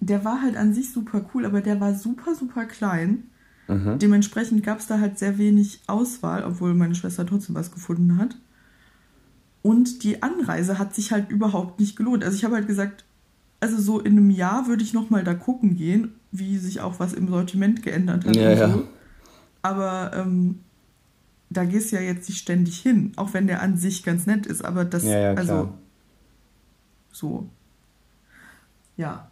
der 0.00 0.24
war 0.24 0.40
halt 0.40 0.56
an 0.56 0.74
sich 0.74 0.92
super 0.92 1.24
cool, 1.34 1.46
aber 1.46 1.60
der 1.60 1.80
war 1.80 1.94
super, 1.94 2.34
super 2.34 2.64
klein. 2.66 3.24
Mhm. 3.68 3.98
Dementsprechend 3.98 4.64
gab 4.64 4.78
es 4.78 4.86
da 4.86 5.00
halt 5.00 5.18
sehr 5.18 5.38
wenig 5.38 5.80
Auswahl, 5.86 6.44
obwohl 6.44 6.74
meine 6.74 6.94
Schwester 6.94 7.26
trotzdem 7.26 7.54
was 7.54 7.72
gefunden 7.72 8.18
hat. 8.18 8.36
Und 9.62 10.02
die 10.02 10.22
Anreise 10.22 10.78
hat 10.78 10.94
sich 10.94 11.12
halt 11.12 11.30
überhaupt 11.30 11.78
nicht 11.78 11.96
gelohnt. 11.96 12.24
Also 12.24 12.36
ich 12.36 12.44
habe 12.44 12.56
halt 12.56 12.66
gesagt, 12.66 13.04
also 13.60 13.80
so 13.80 14.00
in 14.00 14.12
einem 14.12 14.30
Jahr 14.30 14.66
würde 14.66 14.82
ich 14.82 14.92
nochmal 14.92 15.22
da 15.22 15.34
gucken 15.34 15.76
gehen, 15.76 16.14
wie 16.32 16.58
sich 16.58 16.80
auch 16.80 16.98
was 16.98 17.12
im 17.12 17.28
Sortiment 17.28 17.82
geändert 17.82 18.24
hat 18.24 18.34
Ja, 18.36 18.50
und 18.50 18.58
ja. 18.58 18.68
so. 18.72 18.88
Aber 19.62 20.12
ähm, 20.14 20.60
da 21.50 21.64
gehst 21.64 21.92
du 21.92 21.96
ja 21.96 22.02
jetzt 22.02 22.28
nicht 22.28 22.38
ständig 22.40 22.78
hin, 22.80 23.12
auch 23.16 23.34
wenn 23.34 23.46
der 23.46 23.62
an 23.62 23.76
sich 23.76 24.02
ganz 24.02 24.26
nett 24.26 24.46
ist. 24.46 24.64
Aber 24.64 24.84
das, 24.84 25.04
Ja, 25.04 25.18
ja, 25.18 25.30
also 25.34 25.44
klar. 25.52 25.78
so. 27.12 27.48
Ja. 28.96 29.30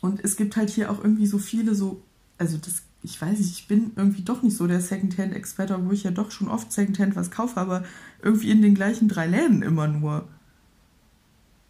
Und 0.00 0.22
es 0.22 0.36
gibt 0.36 0.56
halt 0.56 0.70
hier 0.70 0.90
auch 0.90 0.98
irgendwie 1.02 1.26
so 1.26 1.38
viele 1.38 1.74
so, 1.74 2.02
also 2.38 2.58
das, 2.58 2.82
ich 3.02 3.20
weiß 3.20 3.38
nicht, 3.38 3.52
ich 3.52 3.68
bin 3.68 3.92
irgendwie 3.96 4.22
doch 4.22 4.42
nicht 4.42 4.56
so 4.56 4.66
der 4.66 4.80
Secondhand-Experte, 4.80 5.74
obwohl 5.74 5.94
ich 5.94 6.04
ja 6.04 6.10
doch 6.10 6.30
schon 6.30 6.48
oft 6.48 6.72
Secondhand 6.72 7.16
was 7.16 7.30
kaufe, 7.30 7.58
aber 7.60 7.84
irgendwie 8.22 8.50
in 8.50 8.62
den 8.62 8.74
gleichen 8.74 9.08
drei 9.08 9.26
Läden 9.26 9.62
immer 9.62 9.88
nur. 9.88 10.28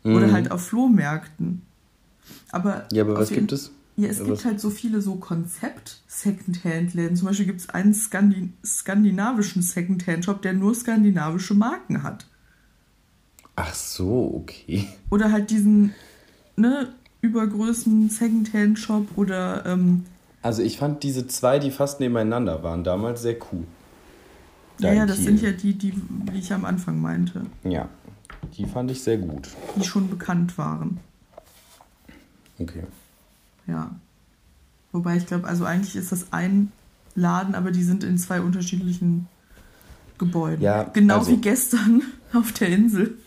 Oder 0.05 0.27
Mhm. 0.29 0.33
halt 0.33 0.51
auf 0.51 0.67
Flohmärkten. 0.67 1.63
Aber 2.51 2.87
Ja, 2.93 3.03
aber 3.05 3.19
was 3.19 3.31
jeden- 3.31 3.43
gibt 3.43 3.53
es? 3.53 3.71
Ja, 3.97 4.09
es 4.09 4.19
Ja, 4.19 4.25
gibt 4.25 4.45
halt 4.45 4.61
so 4.61 4.71
viele 4.71 5.01
so 5.01 5.15
Konzept-Secondhand-Läden. 5.17 7.17
Zum 7.17 7.29
Beispiel 7.29 7.47
gibt 7.47 7.61
es 7.61 7.69
einen 7.71 7.95
Skandi 7.95 8.51
skandinavischen 8.65 9.63
Secondhand-Shop, 9.63 10.43
der 10.43 10.53
nur 10.53 10.75
skandinavische 10.75 11.55
Marken 11.55 12.03
hat. 12.03 12.27
Ach 13.57 13.73
so, 13.73 14.35
okay. 14.43 14.89
Oder 15.11 15.31
halt 15.31 15.51
diesen, 15.51 15.95
ne, 16.57 16.93
übergrößten 17.21 18.11
Secondhand-Shop 18.11 19.07
oder, 19.17 19.65
ähm, 19.65 20.05
Also 20.43 20.63
ich 20.63 20.79
fand 20.79 21.05
diese 21.05 21.29
zwei, 21.29 21.61
die 21.61 21.71
fast 21.71 22.01
nebeneinander 22.01 22.65
waren, 22.65 22.83
damals 22.83 23.23
sehr 23.23 23.37
cool. 23.53 23.63
Da 24.81 24.89
ja, 24.89 24.95
ja, 24.95 25.07
das 25.07 25.19
Kiel. 25.19 25.25
sind 25.27 25.41
ja 25.43 25.53
die, 25.53 25.75
die, 25.75 25.93
die 25.93 26.39
ich 26.39 26.53
am 26.53 26.65
Anfang 26.65 27.01
meinte, 27.01 27.43
Ja, 27.63 27.89
die 28.57 28.67
fand 28.67 28.91
ich 28.91 29.05
sehr 29.05 29.19
gut. 29.19 29.49
die 29.77 29.85
schon 29.85 30.11
bekannt 30.11 30.59
waren. 30.59 30.99
Okay. 32.59 32.85
Ja. 33.67 33.95
Wobei 34.93 35.17
ich 35.17 35.27
glaube, 35.27 35.47
also 35.49 35.65
eigentlich 35.65 35.97
ist 35.97 36.13
das 36.13 36.33
ein 36.33 36.71
Laden, 37.15 37.55
aber 37.55 37.71
die 37.71 37.83
sind 37.83 38.05
in 38.05 38.19
zwei 38.19 38.41
unterschiedlichen 38.41 39.27
Gebäuden. 40.19 40.63
Ja, 40.63 40.85
genau 40.85 41.19
also- 41.19 41.33
wie 41.33 41.39
gestern 41.39 42.03
auf 42.33 42.53
der 42.53 42.69
Insel 42.69 43.19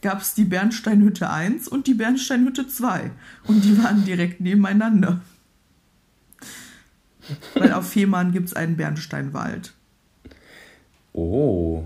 gab 0.00 0.20
es 0.20 0.34
die 0.34 0.44
Bernsteinhütte 0.44 1.28
1 1.28 1.66
und 1.68 1.86
die 1.88 1.94
Bernsteinhütte 1.94 2.68
2. 2.68 3.10
Und 3.48 3.64
die 3.64 3.82
waren 3.82 4.04
direkt 4.04 4.40
nebeneinander. 4.40 5.20
Weil 7.54 7.72
auf 7.72 7.88
Fehmarn 7.90 8.30
gibt 8.30 8.46
es 8.46 8.54
einen 8.54 8.76
Bernsteinwald. 8.76 9.72
Oh, 11.12 11.84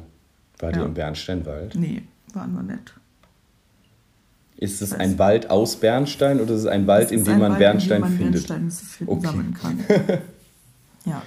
war 0.59 0.73
die 0.73 0.79
Ja. 0.81 0.85
im 0.85 0.93
Bernsteinwald? 0.95 1.75
Nee, 1.77 2.03
waren 2.35 2.53
wir 2.55 2.63
nicht. 2.63 2.93
Ist 4.61 4.83
es 4.83 4.93
ein. 4.93 5.19
Wald 5.19 5.51
aus 5.51 5.77
Bernstein 5.77 6.39
oder 6.41 6.53
ist 6.55 6.61
es 6.61 6.67
ein 6.67 6.87
Wald, 6.87 7.07
Es 7.07 7.13
in 7.13 7.25
dem 7.25 7.39
man 7.39 7.51
Wald, 7.53 7.59
Bernstein 7.59 8.01
man 8.03 8.13
findet? 8.17 8.47
Bernstein 8.47 8.71
finden, 8.71 9.13
Okay. 9.13 9.27
sammeln 9.27 9.55
kann. 9.55 9.79
Ja. 11.07 11.23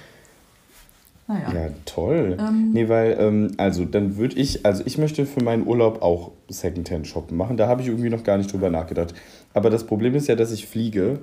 Naja. 1.26 1.52
Ja, 1.52 1.70
toll. 1.84 2.36
Ähm. 2.38 2.70
nee, 2.72 2.88
weil, 2.88 3.16
ähm, 3.18 3.50
also 3.56 3.84
dann 3.86 4.16
würde 4.16 4.36
ich, 4.36 4.64
also 4.64 4.82
ich 4.86 4.98
möchte 4.98 5.26
für 5.26 5.42
meinen 5.42 5.66
Urlaub 5.66 6.00
auch 6.02 6.30
Secondhand 6.48 7.06
shoppen 7.08 7.36
machen. 7.36 7.56
Da 7.56 7.66
habe 7.66 7.82
ich 7.82 7.88
irgendwie 7.88 8.10
noch 8.10 8.22
gar 8.22 8.36
nicht 8.38 8.52
drüber 8.52 8.70
nachgedacht. 8.70 9.14
Aber 9.52 9.68
das 9.70 9.84
Problem 9.84 10.14
ist 10.14 10.28
ja, 10.28 10.36
dass 10.36 10.52
ich 10.52 10.66
fliege 10.66 11.18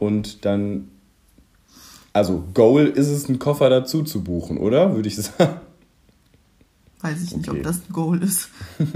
und 0.00 0.44
dann. 0.44 0.88
Also, 2.12 2.42
Goal 2.54 2.86
ist 2.86 3.08
es, 3.08 3.28
einen 3.28 3.38
Koffer 3.38 3.68
dazu 3.70 4.02
zu 4.02 4.24
buchen, 4.24 4.56
oder? 4.58 4.94
Würde 4.96 5.08
ich 5.08 5.16
sagen. 5.22 5.60
Weiß 7.00 7.22
ich 7.22 7.36
nicht, 7.36 7.48
Okay. 7.48 7.58
ob 7.58 7.64
das 7.64 7.76
ein 7.76 7.92
Goal 7.92 8.22
ist. 8.24 8.48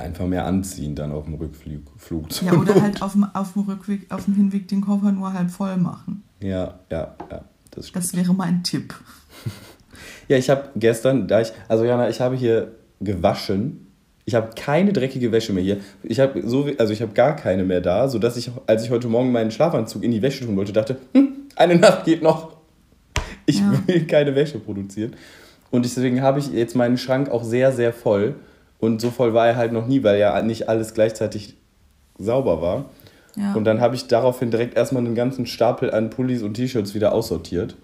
Einfach 0.00 0.26
mehr 0.26 0.44
anziehen 0.46 0.94
dann 0.94 1.12
auf 1.12 1.24
dem 1.24 1.34
Rückflug. 1.34 1.82
Flug. 1.96 2.26
Ja, 2.42 2.52
oder 2.54 2.80
halt 2.80 3.02
auf 3.02 3.12
dem, 3.12 3.24
auf 3.24 3.52
dem 3.52 3.62
Rückweg, 3.62 4.12
auf 4.12 4.24
dem 4.24 4.34
Hinweg 4.34 4.68
den 4.68 4.80
Koffer 4.80 5.12
nur 5.12 5.32
halb 5.32 5.50
voll 5.50 5.76
machen. 5.76 6.22
Ja, 6.40 6.74
ja, 6.90 7.14
ja. 7.30 7.44
Das. 7.70 7.92
Das 7.92 8.14
wäre 8.16 8.34
mein 8.34 8.62
Tipp. 8.62 8.94
Ja, 10.28 10.36
ich 10.36 10.48
habe 10.48 10.68
gestern, 10.76 11.26
da 11.26 11.40
ich, 11.40 11.52
also 11.66 11.84
Jana, 11.84 12.08
ich 12.08 12.20
habe 12.20 12.36
hier 12.36 12.70
gewaschen. 13.00 13.88
Ich 14.24 14.34
habe 14.36 14.50
keine 14.54 14.92
dreckige 14.92 15.32
Wäsche 15.32 15.52
mehr 15.52 15.62
hier. 15.64 15.78
Ich 16.04 16.20
habe 16.20 16.40
so, 16.48 16.68
also 16.78 16.92
ich 16.92 17.02
habe 17.02 17.12
gar 17.14 17.34
keine 17.34 17.64
mehr 17.64 17.80
da, 17.80 18.06
sodass 18.08 18.36
ich, 18.36 18.48
als 18.66 18.84
ich 18.84 18.90
heute 18.90 19.08
Morgen 19.08 19.32
meinen 19.32 19.50
Schlafanzug 19.50 20.04
in 20.04 20.12
die 20.12 20.22
Wäsche 20.22 20.46
tun 20.46 20.56
wollte, 20.56 20.72
dachte, 20.72 20.98
hm, 21.14 21.32
eine 21.56 21.74
Nacht 21.76 22.04
geht 22.04 22.22
noch. 22.22 22.56
Ich 23.44 23.58
Ja. 23.58 23.72
will 23.86 24.06
keine 24.06 24.34
Wäsche 24.36 24.60
produzieren. 24.60 25.16
Und 25.72 25.84
deswegen 25.84 26.22
habe 26.22 26.38
ich 26.38 26.52
jetzt 26.52 26.76
meinen 26.76 26.96
Schrank 26.96 27.28
auch 27.28 27.42
sehr, 27.42 27.72
sehr 27.72 27.92
voll. 27.92 28.36
Und 28.80 29.00
so 29.00 29.10
voll 29.10 29.34
war 29.34 29.46
er 29.46 29.56
halt 29.56 29.72
noch 29.72 29.86
nie, 29.86 30.02
weil 30.02 30.18
ja 30.18 30.40
nicht 30.42 30.68
alles 30.68 30.94
gleichzeitig 30.94 31.56
sauber 32.18 32.60
war. 32.62 32.86
Ja. 33.36 33.54
Und 33.54 33.64
dann 33.64 33.80
habe 33.80 33.94
ich 33.94 34.08
daraufhin 34.08 34.50
direkt 34.50 34.74
erstmal 34.76 35.04
einen 35.04 35.14
ganzen 35.14 35.46
Stapel 35.46 35.92
an 35.92 36.10
Pullis 36.10 36.42
und 36.42 36.54
T-Shirts 36.54 36.94
wieder 36.94 37.12
aussortiert. 37.12 37.76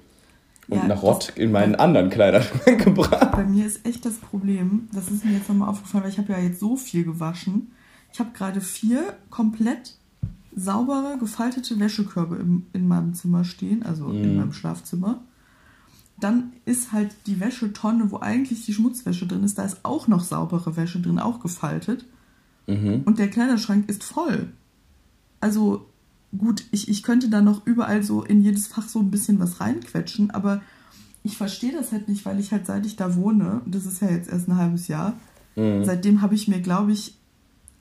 Und 0.69 0.79
Ja, 0.79 0.87
nach 0.89 1.03
Rott 1.03 1.33
in 1.37 1.53
meinen 1.53 1.77
anderen 1.77 2.11
Kleiderschrank 2.11 2.85
gebracht. 2.85 3.31
Bei 3.33 3.45
mir 3.45 3.65
ist 3.67 3.87
echt 3.87 4.05
das 4.05 4.15
Problem, 4.15 4.89
das 4.93 5.09
ist 5.11 5.25
mir 5.25 5.35
jetzt 5.35 5.49
nochmal 5.49 5.69
aufgefallen, 5.69 6.03
weil 6.05 6.11
ich 6.11 6.19
habe 6.19 6.33
ja 6.33 6.39
jetzt 6.41 6.59
so 6.59 6.77
viel 6.77 7.05
gewaschen. 7.05 7.71
Ich 8.13 8.19
habe 8.19 8.31
gerade 8.35 8.61
vier 8.61 9.15
komplett 9.31 9.95
saubere, 10.57 11.19
gefaltete 11.21 11.79
Wäschekörbe 11.79 12.37
im, 12.37 12.67
in 12.73 12.89
meinem 12.89 13.15
Zimmer 13.15 13.45
stehen, 13.45 13.83
also 13.85 14.09
in 14.11 14.33
Mhm. 14.33 14.37
meinem 14.39 14.53
Schlafzimmer. 14.53 15.21
Dann 16.19 16.53
ist 16.65 16.93
halt 16.93 17.15
die 17.27 17.41
Wäschetonne, 17.41 18.11
wo 18.11 18.21
eigentlich 18.21 18.65
die 18.65 18.73
Schmutzwäsche 18.73 19.27
drin 19.27 19.45
ist, 19.45 19.59
da 19.59 19.65
ist 19.65 19.85
auch 19.85 20.09
noch 20.09 20.25
saubere 20.25 20.77
Wäsche 20.77 21.01
drin, 21.01 21.19
auch 21.19 21.41
gefaltet. 21.41 22.07
Mhm. 22.67 23.03
Und 23.05 23.19
der 23.19 23.29
Kleiderschrank 23.29 23.89
ist 23.89 24.03
voll. 24.03 24.49
Also 25.41 25.87
gut, 26.37 26.65
ich, 26.71 26.89
ich 26.89 27.03
könnte 27.03 27.29
da 27.29 27.41
noch 27.41 27.67
überall 27.67 28.03
so 28.03 28.23
in 28.23 28.41
jedes 28.43 28.67
Fach 28.67 28.89
so 28.89 28.99
ein 29.01 29.11
bisschen 29.11 29.39
was 29.39 29.61
reinquetschen, 29.61 30.31
aber 30.31 30.63
ich 31.23 31.37
verstehe 31.37 31.73
das 31.73 31.93
halt 31.93 32.09
nicht, 32.09 32.25
weil 32.25 32.41
ich 32.41 32.53
halt 32.53 32.67
seit 32.67 32.87
ich 32.87 32.97
da 32.97 33.15
wohne, 33.15 33.61
und 33.65 33.75
das 33.75 33.85
ist 33.85 34.01
ja 34.01 34.09
jetzt 34.09 34.31
erst 34.31 34.49
ein 34.49 34.57
halbes 34.57 34.89
Jahr, 34.89 35.15
Mhm. 35.57 35.85
seitdem 35.85 36.21
habe 36.21 36.35
ich 36.35 36.49
mir, 36.49 36.61
glaube 36.61 36.93
ich, 36.93 37.17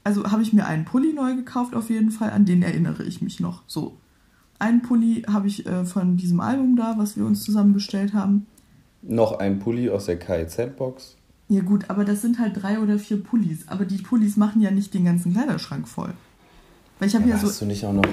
also 0.05 0.31
habe 0.31 0.41
ich 0.41 0.53
mir 0.53 0.65
einen 0.65 0.85
Pulli 0.85 1.11
neu 1.13 1.35
gekauft 1.35 1.75
auf 1.75 1.89
jeden 1.89 2.11
Fall, 2.11 2.29
an 2.29 2.45
den 2.45 2.63
erinnere 2.63 3.03
ich 3.03 3.21
mich 3.21 3.39
noch. 3.39 3.63
So. 3.67 3.97
Einen 4.59 4.81
Pulli 4.81 5.23
habe 5.27 5.47
ich 5.47 5.65
äh, 5.65 5.85
von 5.85 6.17
diesem 6.17 6.39
Album 6.39 6.75
da, 6.75 6.95
was 6.97 7.17
wir 7.17 7.25
uns 7.25 7.43
zusammen 7.43 7.73
bestellt 7.73 8.13
haben. 8.13 8.45
Noch 9.01 9.39
ein 9.39 9.59
Pulli 9.59 9.89
aus 9.89 10.05
der 10.05 10.17
KIZ-Box. 10.17 11.17
Ja 11.49 11.61
gut, 11.61 11.89
aber 11.89 12.05
das 12.05 12.21
sind 12.21 12.39
halt 12.39 12.61
drei 12.61 12.79
oder 12.79 12.97
vier 12.97 13.21
Pullis. 13.21 13.67
Aber 13.67 13.85
die 13.85 13.97
Pullis 13.97 14.35
machen 14.37 14.61
ja 14.61 14.71
nicht 14.71 14.93
den 14.93 15.05
ganzen 15.05 15.33
Kleiderschrank 15.33 15.87
voll. 15.87 16.13
Weil 16.99 17.09
ich 17.09 17.15
habe 17.15 17.25
ja, 17.25 17.35
Ja, 17.35 17.37
so 17.41 17.47
hast 17.47 17.61
du 17.61 17.65
nicht 17.65 17.85
auch 17.85 17.93
noch. 17.93 18.05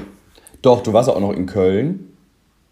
Doch, 0.61 0.83
du 0.83 0.93
warst 0.93 1.09
auch 1.09 1.21
noch 1.21 1.33
in 1.33 1.47
Köln. 1.47 2.09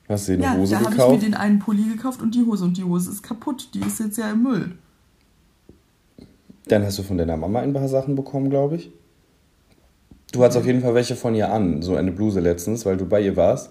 Hast 0.09 0.29
dir 0.29 0.35
eine 0.35 0.43
Ja, 0.43 0.57
Hose 0.57 0.73
da 0.73 0.77
habe 0.81 0.91
ich 0.91 0.97
gekauft. 0.97 1.15
mir 1.15 1.21
den 1.21 1.35
einen 1.35 1.59
Pulli 1.61 1.85
gekauft 1.85 2.21
und 2.21 2.35
die 2.35 2.45
Hose. 2.45 2.65
Und 2.65 2.77
die 2.77 2.85
Hose 2.85 3.11
ist 3.11 3.23
kaputt. 3.23 3.71
Die 3.75 3.81
ist 3.81 4.01
jetzt 4.01 4.19
ja 4.19 4.31
im 4.31 4.43
Müll. 4.43 4.73
Dann 6.67 6.85
hast 6.85 6.99
du 6.99 7.03
von 7.03 7.17
deiner 7.17 7.37
Mama 7.37 7.61
ein 7.61 7.73
paar 7.73 7.89
Sachen 7.89 8.15
bekommen, 8.17 8.51
glaube 8.51 8.77
ich. 8.77 8.91
Du 10.33 10.43
hattest 10.45 10.59
auf 10.59 10.67
jeden 10.67 10.81
Fall 10.81 10.95
welche 10.95 11.17
von 11.17 11.35
ihr 11.35 11.53
an, 11.53 11.83
so 11.83 11.97
eine 11.97 12.13
Bluse 12.13 12.41
letztens, 12.41 12.87
weil 12.87 12.97
du 12.97 13.07
bei 13.07 13.21
ihr 13.21 13.37
warst. 13.37 13.71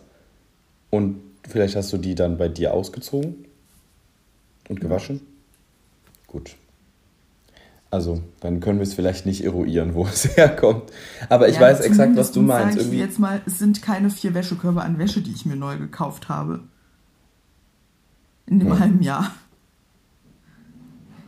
Und 0.89 1.22
vielleicht 1.48 1.76
hast 1.76 1.93
du 1.93 1.98
die 1.98 2.15
dann 2.15 2.38
bei 2.38 2.50
dir 2.50 2.74
ausgezogen 2.74 3.45
und 4.67 4.82
gewaschen. 4.82 5.22
Gut. 6.28 6.56
Also, 7.91 8.22
dann 8.39 8.60
können 8.60 8.78
wir 8.80 8.84
es 8.84 8.93
vielleicht 8.93 9.26
nicht 9.26 9.43
eruieren, 9.43 9.95
wo 9.95 10.06
es 10.06 10.26
herkommt. 10.38 10.91
Aber 11.28 11.48
ich 11.50 11.56
Ja, 11.56 11.62
weiß 11.62 11.80
exakt, 11.82 12.15
was 12.15 12.32
du 12.32 12.41
meinst. 12.41 12.74
Sag 12.74 12.82
ich 12.82 12.88
Irgendwie, 12.88 13.00
jetzt 13.00 13.19
mal, 13.19 13.41
es 13.45 13.58
sind 13.58 13.82
keine 13.82 14.10
vier 14.10 14.34
Wäschekörbe 14.34 14.82
an 14.84 15.00
Wäsche, 15.00 15.22
die 15.22 15.32
ich 15.32 15.45
mir 15.45 15.56
neu 15.56 15.78
gekauft 15.78 16.30
habe. 16.30 16.60
In 18.45 18.60
dem 18.60 18.72
Hm. 18.72 18.80
halben 18.80 19.02
Jahr. 19.02 19.34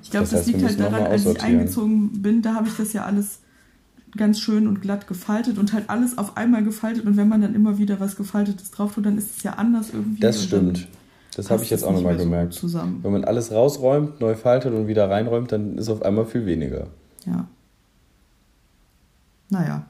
Ich 0.04 0.12
glaube, 0.12 0.24
Das 0.26 0.32
das, 0.32 0.40
heißt, 0.42 0.48
wir 0.50 0.58
liegt 0.58 0.70
halt 0.70 0.80
daran, 0.80 1.04
als 1.08 1.26
ich 1.26 1.42
eingezogen 1.42 2.22
bin, 2.22 2.42
da 2.42 2.54
habe 2.56 2.68
ich 2.68 2.76
das 2.76 2.94
ja 2.94 3.06
alles 3.06 3.40
ganz 4.18 4.40
schön 4.40 4.68
und 4.68 4.82
glatt 4.82 5.08
gefaltet 5.08 5.58
und 5.58 5.74
halt 5.74 5.90
alles 5.90 6.18
auf 6.18 6.38
einmal 6.38 6.64
gefaltet. 6.64 7.06
Und 7.06 7.18
wenn 7.18 7.28
man 7.30 7.42
dann 7.42 7.56
immer 7.56 7.78
wieder 7.78 8.00
was 8.00 8.16
Gefaltetes 8.16 8.72
drauf 8.72 8.96
tut, 8.96 9.06
dann 9.06 9.18
ist 9.18 9.38
es 9.38 9.44
ja 9.44 9.54
anders 9.54 9.92
irgendwie. 9.94 10.20
das 10.20 10.38
dann 10.38 10.48
stimmt. 10.48 10.88
Das 11.36 11.50
habe 11.50 11.64
ich 11.64 11.70
jetzt 11.70 11.84
auch 11.84 11.94
nochmal 11.94 12.14
mehr 12.14 12.20
so 12.20 12.26
gemerkt. 12.26 12.54
Zusammen. 12.54 13.00
Wenn 13.04 13.14
man 13.14 13.24
alles 13.24 13.52
rausräumt, 13.52 14.20
neu 14.20 14.36
faltet 14.36 14.74
und 14.74 14.88
wieder 14.88 15.10
reinräumt, 15.10 15.52
dann 15.52 15.78
ist 15.78 15.90
auf 15.90 16.02
einmal 16.02 16.26
viel 16.26 16.46
weniger. 16.46 16.88
Ja. 17.26 17.48
Naja. 19.50 19.86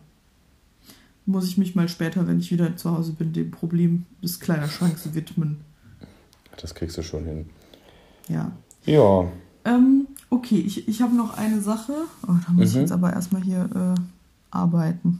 Muss 1.25 1.47
ich 1.47 1.57
mich 1.57 1.75
mal 1.75 1.87
später, 1.87 2.27
wenn 2.27 2.39
ich 2.39 2.51
wieder 2.51 2.75
zu 2.77 2.91
Hause 2.91 3.13
bin, 3.13 3.33
dem 3.33 3.51
Problem 3.51 4.05
des 4.23 4.39
Kleiderschranks 4.39 5.13
widmen. 5.13 5.61
Das 6.59 6.75
kriegst 6.75 6.97
du 6.97 7.03
schon 7.03 7.25
hin. 7.25 7.45
Ja. 8.27 8.51
Ja, 8.85 9.25
Ähm, 9.63 10.07
okay, 10.31 10.59
ich, 10.59 10.87
ich 10.87 11.01
habe 11.03 11.15
noch 11.15 11.37
eine 11.37 11.61
Sache. 11.61 11.93
Oh, 12.27 12.33
da 12.47 12.51
muss 12.53 12.69
ich 12.69 12.75
Mhm. 12.75 12.81
jetzt 12.81 12.91
aber 12.91 13.13
erstmal 13.13 13.41
hier 13.43 13.69
äh, 13.75 14.01
arbeiten. 14.49 15.19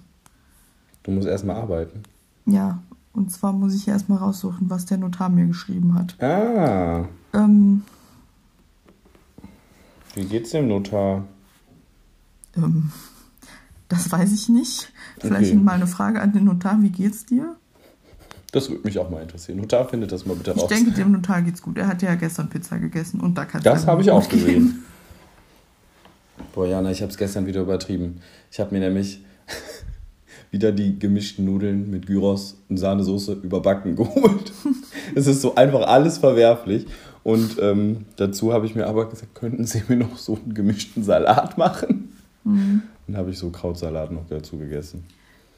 du 1.04 1.12
musst 1.12 1.28
erstmal 1.28 1.58
arbeiten. 1.58 2.02
Ja, 2.48 2.80
und 3.14 3.32
zwar 3.32 3.54
muss 3.54 3.76
ich 3.76 3.88
erstmal 3.88 4.18
raussuchen, 4.18 4.70
was 4.70 4.86
der 4.88 4.98
Notar 4.98 5.30
mir 5.30 5.46
geschrieben 5.46 5.94
hat. 5.94 6.16
Ah, 6.24 7.06
Ähm, 7.34 7.84
wie 10.16 10.26
geht's 10.26 10.52
dem 10.52 10.68
Notar? 10.68 11.24
ähm, 12.58 12.92
das 13.90 14.12
weiß 14.12 14.32
ich 14.34 14.50
nicht. 14.50 14.92
Vielleicht 15.20 15.52
Okay. 15.52 15.62
mal 15.62 15.74
eine 15.74 15.88
Frage 15.88 16.22
an 16.22 16.34
den 16.34 16.46
Notar. 16.46 16.82
Wie 16.82 16.90
geht's 16.90 17.26
dir? 17.26 17.56
Das 18.52 18.70
würde 18.70 18.84
mich 18.84 19.00
auch 19.00 19.10
mal 19.10 19.22
interessieren. 19.22 19.60
Notar 19.60 19.88
findet 19.88 20.12
das 20.12 20.26
mal 20.26 20.36
bitte 20.36 20.52
Ich 20.52 20.62
raus. 20.62 20.68
denke, 20.70 20.92
dem 20.92 21.12
Notar 21.14 21.42
geht's 21.42 21.62
gut. 21.62 21.78
Er 21.78 21.88
hat 21.88 22.02
ja 22.02 22.16
gestern 22.16 22.50
Pizza 22.50 22.80
gegessen 22.80 23.20
und 23.22 23.38
da 23.38 23.46
kann 23.46 23.64
das 23.64 23.88
habe 23.88 24.02
ich 24.02 24.12
auch 24.12 24.28
gesehen. 24.28 24.84
Boah, 26.54 26.68
Jana, 26.68 26.92
ich 26.92 27.02
habe 27.02 27.12
es 27.12 27.18
gestern 27.18 27.46
wieder 27.46 27.62
übertrieben. 27.62 28.20
Ich 28.52 28.60
habe 28.60 28.74
mir 28.74 28.82
nämlich 28.82 29.22
wieder 30.52 30.72
die 30.72 31.00
gemischten 31.00 31.46
Nudeln 31.46 31.90
mit 31.90 32.08
Gyros 32.08 32.58
und 32.70 32.78
Sahnesoße 32.78 33.34
überbacken 33.34 33.96
geholt. 33.98 34.52
es 35.16 35.28
ist 35.28 35.42
so 35.42 35.56
einfach 35.56 35.88
alles 35.88 36.18
verwerflich. 36.18 36.88
Und 37.24 37.58
ähm, 37.62 38.06
dazu 38.16 38.52
habe 38.52 38.66
ich 38.66 38.76
mir 38.76 38.88
aber 38.88 39.10
gesagt, 39.10 39.36
könnten 39.36 39.66
Sie 39.66 39.84
mir 39.88 39.98
noch 39.98 40.18
so 40.18 40.38
einen 40.44 40.54
gemischten 40.54 41.04
Salat 41.04 41.58
machen? 41.58 42.10
Mhm. 42.44 42.82
Dann 43.08 43.18
habe 43.18 43.32
ich 43.32 43.38
so 43.38 43.50
Krautsalat 43.50 44.12
noch 44.12 44.28
dazu 44.28 44.58
gegessen. 44.58 45.04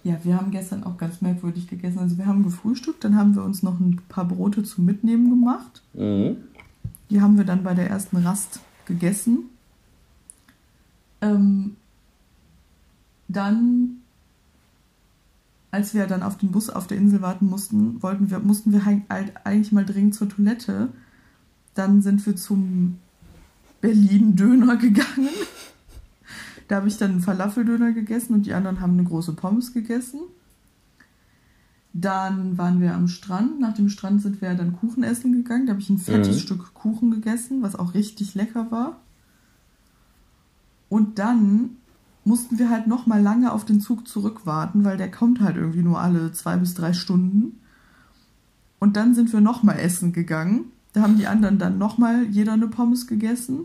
Ja, 0.03 0.17
wir 0.23 0.35
haben 0.35 0.51
gestern 0.51 0.83
auch 0.83 0.97
ganz 0.97 1.21
merkwürdig 1.21 1.67
gegessen. 1.69 1.99
Also 1.99 2.17
wir 2.17 2.25
haben 2.25 2.43
gefrühstückt, 2.43 3.03
dann 3.05 3.15
haben 3.15 3.35
wir 3.35 3.43
uns 3.43 3.63
noch 3.63 3.79
ein 3.79 4.01
paar 4.09 4.25
Brote 4.25 4.63
zum 4.63 4.85
Mitnehmen 4.85 5.29
gemacht. 5.29 5.81
Mhm. 5.93 6.37
Die 7.09 7.21
haben 7.21 7.37
wir 7.37 7.45
dann 7.45 7.63
bei 7.63 7.73
der 7.73 7.89
ersten 7.89 8.17
Rast 8.17 8.59
gegessen. 8.85 9.49
Ähm, 11.23 11.77
dann, 13.29 13.97
als 15.71 15.93
wir 15.93 16.05
dann 16.05 16.21
auf 16.21 16.37
den 16.37 16.51
Bus 16.51 16.69
auf 16.69 16.87
der 16.87 16.97
Insel 16.97 17.21
warten 17.21 17.47
mussten, 17.47 18.03
wollten 18.03 18.29
wir, 18.29 18.39
mussten 18.39 18.73
wir 18.73 18.85
halt 18.85 19.03
eigentlich 19.09 19.71
mal 19.71 19.85
dringend 19.85 20.15
zur 20.15 20.29
Toilette. 20.29 20.89
Dann 21.73 22.01
sind 22.01 22.25
wir 22.25 22.35
zum 22.35 22.99
Berlin-Döner 23.81 24.77
gegangen. 24.77 25.29
Da 26.69 26.77
habe 26.77 26.87
ich 26.87 26.97
dann 26.97 27.11
einen 27.11 27.19
Falafeldöner 27.19 27.91
gegessen 27.91 28.33
und 28.33 28.45
die 28.45 28.53
anderen 28.53 28.79
haben 28.79 28.93
eine 28.93 29.03
große 29.03 29.33
Pommes 29.33 29.73
gegessen. 29.73 30.21
Dann 31.91 32.57
waren 32.57 32.79
wir 32.79 32.95
am 32.95 33.09
Strand. 33.09 33.59
Nach 33.59 33.73
dem 33.73 33.89
Strand 33.89 34.21
sind 34.21 34.41
wir 34.41 34.55
dann 34.55 34.77
Kuchen 34.77 35.03
essen 35.03 35.33
gegangen. 35.33 35.65
Da 35.67 35.73
habe 35.73 35.81
ich 35.81 35.89
ein 35.89 35.97
fettes 35.99 36.37
Mhm. 36.37 36.39
Stück 36.39 36.73
Kuchen 36.73 37.11
gegessen, 37.11 37.61
was 37.61 37.75
auch 37.75 37.93
richtig 37.93 38.33
lecker 38.33 38.71
war. 38.71 39.01
Und 40.93 41.17
dann 41.17 41.77
mussten 42.23 42.59
wir 42.59 42.69
halt 42.69 42.85
noch 42.85 43.07
mal 43.07 43.19
lange 43.19 43.51
auf 43.51 43.65
den 43.65 43.81
Zug 43.81 44.07
zurückwarten, 44.07 44.85
weil 44.85 44.95
der 44.95 45.09
kommt 45.09 45.41
halt 45.41 45.55
irgendwie 45.55 45.81
nur 45.81 45.99
alle 45.99 46.31
zwei 46.33 46.55
bis 46.55 46.75
drei 46.75 46.93
Stunden. 46.93 47.59
Und 48.77 48.95
dann 48.95 49.15
sind 49.15 49.33
wir 49.33 49.41
noch 49.41 49.63
mal 49.63 49.73
essen 49.73 50.13
gegangen. 50.13 50.65
Da 50.93 51.01
haben 51.01 51.17
die 51.17 51.25
anderen 51.25 51.57
dann 51.57 51.79
noch 51.79 51.97
mal 51.97 52.25
jeder 52.25 52.53
eine 52.53 52.67
Pommes 52.67 53.07
gegessen. 53.07 53.61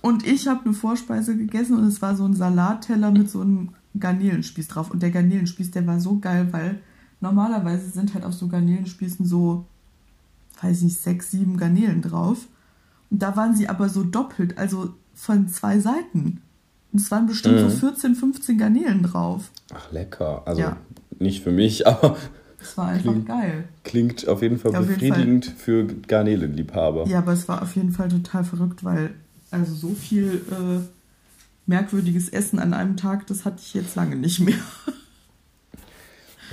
Und 0.00 0.26
ich 0.26 0.48
habe 0.48 0.64
eine 0.64 0.72
Vorspeise 0.72 1.36
gegessen 1.36 1.76
und 1.76 1.84
es 1.84 2.00
war 2.00 2.16
so 2.16 2.24
ein 2.24 2.32
Salatteller 2.32 3.10
mit 3.10 3.28
so 3.28 3.42
einem 3.42 3.68
Garnelenspieß 3.98 4.68
drauf. 4.68 4.90
Und 4.90 5.02
der 5.02 5.10
Garnelenspieß, 5.10 5.70
der 5.70 5.86
war 5.86 6.00
so 6.00 6.18
geil, 6.18 6.48
weil 6.50 6.80
normalerweise 7.20 7.90
sind 7.90 8.14
halt 8.14 8.24
auf 8.24 8.32
so 8.32 8.48
Garnelenspießen 8.48 9.26
so, 9.26 9.66
weiß 10.62 10.78
ich 10.78 10.84
nicht, 10.84 11.02
sechs, 11.02 11.30
sieben 11.30 11.58
Garnelen 11.58 12.00
drauf. 12.00 12.46
Und 13.10 13.20
da 13.20 13.36
waren 13.36 13.54
sie 13.54 13.68
aber 13.68 13.90
so 13.90 14.02
doppelt, 14.02 14.56
also 14.56 14.94
von 15.20 15.48
zwei 15.48 15.78
Seiten. 15.78 16.40
Und 16.92 17.00
es 17.00 17.10
waren 17.10 17.26
bestimmt 17.26 17.56
Mhm. 17.62 17.70
so 17.70 17.76
14, 17.88 18.14
15 18.14 18.58
Garnelen 18.58 19.02
drauf. 19.02 19.50
Ach, 19.72 19.92
lecker. 19.92 20.42
Also, 20.46 20.60
Ja. 20.62 20.76
nicht 21.18 21.42
für 21.44 21.52
mich, 21.52 21.86
aber 21.86 22.16
Es 22.62 22.76
war 22.76 22.88
einfach 22.88 23.10
Klingt- 23.12 23.26
geil. 23.28 23.64
klingt 23.84 24.28
auf 24.28 24.42
jeden 24.42 24.58
Fall 24.58 24.72
Ja, 24.72 24.80
auf 24.80 24.86
jeden 24.88 24.98
befriedigend 25.00 25.46
für 25.46 25.86
Garnelenliebhaber. 25.86 27.06
Ja, 27.06 27.18
aber 27.18 27.32
es 27.32 27.48
war 27.48 27.62
auf 27.62 27.74
jeden 27.76 27.92
Fall 27.92 28.08
total 28.08 28.44
verrückt, 28.44 28.84
weil 28.84 29.14
also 29.50 29.74
so 29.74 29.94
viel 29.94 30.42
äh, 30.50 30.80
merkwürdiges 31.66 32.28
Essen 32.28 32.58
an 32.58 32.74
einem 32.74 32.96
Tag, 32.98 33.26
das 33.28 33.44
hatte 33.46 33.58
ich 33.60 33.72
jetzt 33.74 33.94
lange 33.96 34.16
nicht 34.16 34.40
mehr. 34.40 34.56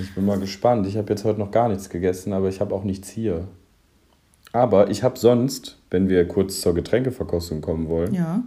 Ich 0.00 0.14
bin 0.14 0.24
mal 0.24 0.38
gespannt. 0.38 0.86
Ich 0.86 0.96
habe 0.96 1.08
jetzt 1.10 1.24
heute 1.24 1.40
noch 1.40 1.50
gar 1.50 1.68
nichts 1.68 1.88
gegessen, 1.90 2.32
aber 2.32 2.48
ich 2.48 2.60
habe 2.60 2.72
auch 2.74 2.84
nichts 2.84 3.08
hier. 3.08 3.48
Aber 4.52 4.90
ich 4.90 5.02
habe 5.02 5.18
sonst, 5.18 5.78
wenn 5.90 6.08
wir 6.08 6.26
kurz 6.28 6.60
zur 6.60 6.72
Getränkeverkostung 6.74 7.60
kommen 7.60 7.88
wollen, 7.88 8.14
Ja. 8.14 8.44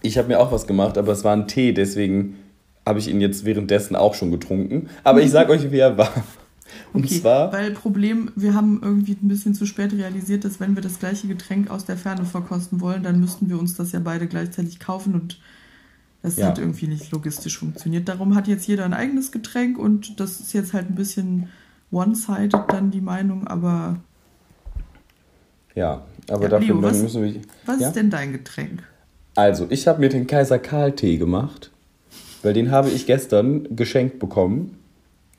Ich 0.00 0.18
habe 0.18 0.28
mir 0.28 0.40
auch 0.40 0.50
was 0.52 0.66
gemacht, 0.66 0.96
aber 0.98 1.12
es 1.12 1.24
war 1.24 1.34
ein 1.36 1.46
Tee, 1.48 1.72
deswegen 1.72 2.36
habe 2.86 2.98
ich 2.98 3.08
ihn 3.08 3.20
jetzt 3.20 3.44
währenddessen 3.44 3.94
auch 3.96 4.14
schon 4.14 4.30
getrunken. 4.30 4.88
Aber 5.04 5.20
ich 5.22 5.30
sag 5.30 5.48
euch, 5.50 5.70
wie 5.70 5.78
er 5.78 5.96
war. 5.98 6.10
Und 6.94 7.04
Okay, 7.04 7.20
zwar, 7.20 7.52
weil 7.52 7.72
Problem, 7.72 8.30
wir 8.34 8.54
haben 8.54 8.80
irgendwie 8.82 9.12
ein 9.22 9.28
bisschen 9.28 9.54
zu 9.54 9.66
spät 9.66 9.92
realisiert, 9.92 10.44
dass 10.44 10.58
wenn 10.58 10.74
wir 10.74 10.82
das 10.82 10.98
gleiche 10.98 11.26
Getränk 11.28 11.70
aus 11.70 11.84
der 11.84 11.96
Ferne 11.98 12.24
verkosten 12.24 12.80
wollen, 12.80 13.02
dann 13.02 13.20
müssten 13.20 13.50
wir 13.50 13.58
uns 13.58 13.74
das 13.76 13.92
ja 13.92 14.00
beide 14.00 14.26
gleichzeitig 14.26 14.80
kaufen 14.80 15.14
und 15.14 15.38
das 16.22 16.36
Ja. 16.36 16.46
hat 16.46 16.58
irgendwie 16.58 16.86
nicht 16.86 17.10
logistisch 17.12 17.58
funktioniert. 17.58 18.08
Darum 18.08 18.34
hat 18.34 18.48
jetzt 18.48 18.66
jeder 18.66 18.84
ein 18.86 18.94
eigenes 18.94 19.32
Getränk 19.32 19.78
und 19.78 20.18
das 20.18 20.40
ist 20.40 20.52
jetzt 20.54 20.72
halt 20.72 20.88
ein 20.88 20.94
bisschen 20.94 21.48
one-sided 21.90 22.54
dann 22.68 22.90
die 22.90 23.00
Meinung, 23.02 23.46
aber 23.46 23.98
ja, 25.74 26.02
aber 26.28 26.42
Ja, 26.44 26.48
dafür 26.48 26.66
Leo, 26.74 26.82
was- 26.82 27.02
müssen 27.02 27.22
wir. 27.22 27.34
was 27.66 27.80
ja? 27.80 27.88
ist 27.88 27.96
denn 27.96 28.10
dein 28.10 28.32
Getränk? 28.32 28.82
Also, 29.34 29.66
ich 29.70 29.88
habe 29.88 30.00
mir 30.00 30.08
den 30.08 30.26
Kaiser 30.26 30.58
Karl 30.58 30.92
Tee 30.92 31.16
gemacht, 31.16 31.70
weil 32.42 32.52
den 32.52 32.70
habe 32.70 32.90
ich 32.90 33.06
gestern 33.06 33.74
geschenkt 33.74 34.18
bekommen, 34.18 34.78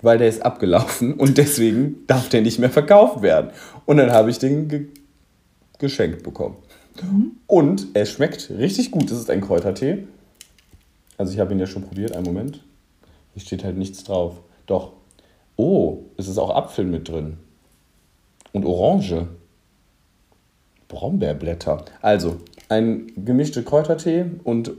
weil 0.01 0.17
der 0.17 0.27
ist 0.27 0.43
abgelaufen 0.43 1.13
und 1.13 1.37
deswegen 1.37 2.05
darf 2.07 2.29
der 2.29 2.41
nicht 2.41 2.59
mehr 2.59 2.69
verkauft 2.69 3.21
werden. 3.21 3.51
Und 3.85 3.97
dann 3.97 4.11
habe 4.11 4.29
ich 4.29 4.39
den 4.39 4.67
ge 4.67 4.87
geschenkt 5.79 6.23
bekommen. 6.23 6.55
Und 7.47 7.87
er 7.93 8.05
schmeckt 8.05 8.49
richtig 8.51 8.91
gut. 8.91 9.11
Es 9.11 9.17
ist 9.17 9.29
ein 9.29 9.41
Kräutertee. 9.41 10.07
Also 11.17 11.33
ich 11.33 11.39
habe 11.39 11.53
ihn 11.53 11.59
ja 11.59 11.67
schon 11.67 11.83
probiert. 11.83 12.15
Einen 12.15 12.25
Moment. 12.25 12.63
Hier 13.33 13.41
steht 13.41 13.63
halt 13.63 13.77
nichts 13.77 14.03
drauf. 14.03 14.39
Doch. 14.65 14.93
Oh, 15.55 16.03
es 16.17 16.27
ist 16.27 16.37
auch 16.37 16.55
Apfel 16.55 16.85
mit 16.85 17.09
drin. 17.09 17.37
Und 18.53 18.65
Orange. 18.65 19.27
Brombeerblätter. 20.87 21.85
Also, 22.01 22.37
ein 22.69 23.11
gemischter 23.15 23.63
Kräutertee 23.63 24.25
und 24.43 24.71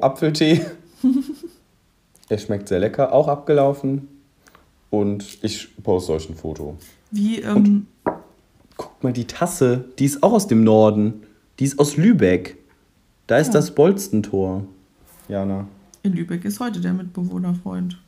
Apfeltee. 0.00 0.60
er 2.28 2.38
schmeckt 2.38 2.68
sehr 2.68 2.80
lecker, 2.80 3.12
auch 3.12 3.28
abgelaufen. 3.28 4.08
Und 4.90 5.38
ich 5.42 5.68
poste 5.82 6.12
euch 6.12 6.28
ein 6.30 6.36
Foto. 6.36 6.76
Wie, 7.10 7.40
ähm, 7.40 7.86
Guckt 8.76 9.02
mal, 9.02 9.12
die 9.12 9.26
Tasse, 9.26 9.84
die 9.98 10.04
ist 10.04 10.22
auch 10.22 10.32
aus 10.32 10.46
dem 10.48 10.62
Norden. 10.62 11.22
Die 11.58 11.64
ist 11.64 11.78
aus 11.78 11.96
Lübeck. 11.96 12.56
Da 13.26 13.38
ist 13.38 13.48
Ja. 13.48 13.52
das 13.54 13.74
Bolstentor. 13.74 14.64
Jana. 15.28 15.66
in 16.02 16.12
Lübeck 16.12 16.44
ist 16.44 16.60
heute 16.60 16.80
der 16.80 16.92
Mitbewohnerfreund. 16.92 18.00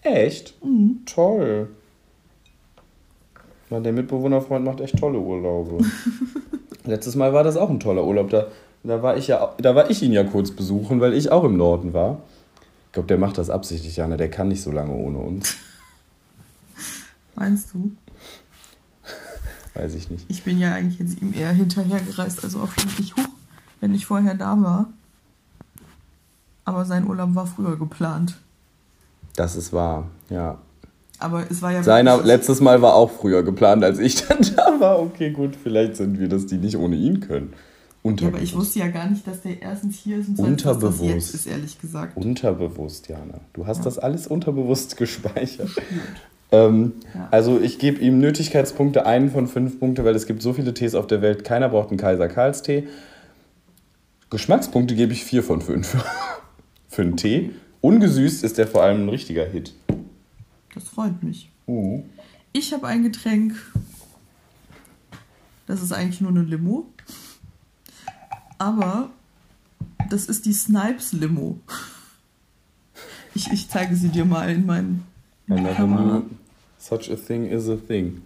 Echt? 0.00 0.54
Mhm. 0.64 1.00
Toll. 1.04 1.68
Na, 3.68 3.80
der 3.80 3.92
Mitbewohnerfreund 3.92 4.64
macht 4.64 4.80
echt 4.80 4.98
tolle 4.98 5.18
Urlaube. 5.18 5.84
Letztes 6.84 7.14
Mal 7.14 7.32
war 7.32 7.44
das 7.44 7.56
auch 7.56 7.70
ein 7.70 7.80
toller 7.80 8.04
Urlaub. 8.04 8.30
Da, 8.30 8.46
da, 8.82 9.02
war 9.02 9.16
ich 9.16 9.28
ja, 9.28 9.54
da 9.58 9.74
war 9.74 9.90
ich 9.90 10.02
ihn 10.02 10.12
ja 10.12 10.24
kurz 10.24 10.50
besuchen, 10.50 11.00
weil 11.00 11.14
ich 11.14 11.30
auch 11.30 11.44
im 11.44 11.56
Norden 11.56 11.92
war. 11.92 12.22
Ich 12.86 12.92
glaube, 12.92 13.08
der 13.08 13.18
macht 13.18 13.38
das 13.38 13.50
absichtlich, 13.50 13.96
Jana. 13.96 14.16
Der 14.16 14.30
kann 14.30 14.48
nicht 14.48 14.62
so 14.62 14.70
lange 14.70 14.92
ohne 14.92 15.18
uns. 15.18 15.56
Meinst 17.34 17.72
du? 17.72 17.92
Weiß 19.74 19.94
ich 19.94 20.10
nicht. 20.10 20.26
Ich 20.28 20.42
bin 20.42 20.58
ja 20.58 20.74
eigentlich 20.74 20.98
jetzt 20.98 21.22
ihm 21.22 21.32
eher 21.32 21.52
hinterhergereist, 21.52 22.44
also 22.44 22.60
auch 22.60 22.76
nicht 22.98 23.16
hoch, 23.16 23.28
wenn 23.80 23.94
ich 23.94 24.04
vorher 24.04 24.34
da 24.34 24.60
war. 24.60 24.86
Aber 26.64 26.84
sein 26.84 27.06
Urlaub 27.06 27.34
war 27.34 27.46
früher 27.46 27.76
geplant. 27.78 28.38
Das 29.34 29.56
ist 29.56 29.72
wahr, 29.72 30.08
ja. 30.28 30.58
Aber 31.22 31.44
es 31.50 31.62
war 31.62 31.72
ja 31.72 31.82
Seiner 31.82 32.22
letztes 32.22 32.60
Mal 32.60 32.82
war 32.82 32.94
auch 32.94 33.10
früher 33.10 33.42
geplant, 33.42 33.84
als 33.84 33.98
ich 33.98 34.26
dann 34.26 34.38
da 34.56 34.80
war. 34.80 35.00
Okay, 35.00 35.30
gut, 35.30 35.56
vielleicht 35.62 35.96
sind 35.96 36.18
wir 36.20 36.28
das, 36.28 36.46
die 36.46 36.56
nicht 36.58 36.76
ohne 36.76 36.96
ihn 36.96 37.20
können. 37.20 37.52
Ja, 37.52 38.10
aber 38.10 38.10
ich 38.10 38.22
Unterbewusst. 38.22 38.56
wusste 38.56 38.78
ja 38.80 38.88
gar 38.88 39.08
nicht, 39.08 39.24
dass 39.28 39.42
der 39.42 39.62
erstens 39.62 39.96
hier 40.00 40.18
ist 40.18 40.28
und 40.28 40.36
zweitens, 40.36 40.62
dass 40.64 40.78
das 40.78 40.82
Unterbewusst. 40.82 41.14
jetzt 41.14 41.34
ist, 41.34 41.46
ehrlich 41.46 41.80
gesagt. 41.80 42.16
Unterbewusst, 42.16 43.08
Jana. 43.08 43.40
Du 43.52 43.66
hast 43.66 43.86
das 43.86 43.98
alles 43.98 44.26
unterbewusst 44.26 44.96
gespeichert. 44.98 45.70
Ähm, 46.50 46.94
Ja. 47.14 47.28
Also 47.30 47.60
ich 47.60 47.78
gebe 47.78 48.00
ihm 48.00 48.18
Nötigkeitspunkte 48.18 49.06
einen 49.06 49.30
von 49.30 49.46
fünf 49.46 49.78
Punkte, 49.78 50.04
weil 50.04 50.16
es 50.16 50.26
gibt 50.26 50.42
so 50.42 50.52
viele 50.52 50.74
Tees 50.74 50.96
auf 50.96 51.06
der 51.06 51.22
Welt. 51.22 51.44
Keiner 51.44 51.68
braucht 51.68 51.90
einen 51.90 51.98
Kaiser 51.98 52.26
Karls 52.28 52.62
Tee. 52.62 52.88
Geschmackspunkte 54.30 54.94
gebe 54.96 55.12
ich 55.12 55.24
vier 55.24 55.42
von 55.44 55.60
fünf 55.60 55.96
für 56.88 57.02
einen 57.02 57.16
Tee. 57.16 57.50
Ungesüßt 57.82 58.42
ist 58.44 58.58
der 58.58 58.66
vor 58.66 58.82
allem 58.82 59.04
ein 59.04 59.08
richtiger 59.08 59.44
Hit. 59.44 59.74
Das 60.74 60.88
freut 60.88 61.22
mich. 61.22 61.50
Uh. 61.66 62.02
Ich 62.52 62.72
habe 62.72 62.86
ein 62.86 63.02
Getränk. 63.02 63.54
Das 65.66 65.82
ist 65.82 65.92
eigentlich 65.92 66.20
nur 66.20 66.30
eine 66.30 66.42
Limo. 66.42 66.86
Aber 68.58 69.10
das 70.10 70.26
ist 70.26 70.46
die 70.46 70.52
Snipes 70.52 71.12
Limo. 71.12 71.58
Ich, 73.34 73.50
ich 73.50 73.68
zeige 73.68 73.96
sie 73.96 74.08
dir 74.08 74.24
mal 74.24 74.50
in 74.50 74.66
meinen 74.66 75.06
Kamera. 75.48 76.22
such 76.78 77.10
a 77.10 77.16
thing 77.16 77.46
is 77.46 77.68
a 77.68 77.76
thing. 77.76 78.22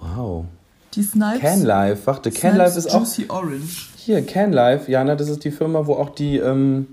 Wow. 0.00 0.46
Die 0.94 1.02
Snipes. 1.02 1.40
Can 1.40 1.62
Life, 1.62 2.06
warte, 2.06 2.30
Can 2.30 2.56
Life 2.56 2.72
Snipes 2.72 2.86
ist 2.86 2.94
auch 2.94 3.00
Juicy 3.00 3.26
Orange. 3.30 3.88
hier. 3.96 4.22
Can 4.26 4.52
Life, 4.52 4.90
Jana, 4.90 5.14
das 5.14 5.28
ist 5.28 5.44
die 5.44 5.50
Firma, 5.50 5.86
wo 5.86 5.94
auch 5.94 6.10
die 6.10 6.36
ähm, 6.36 6.88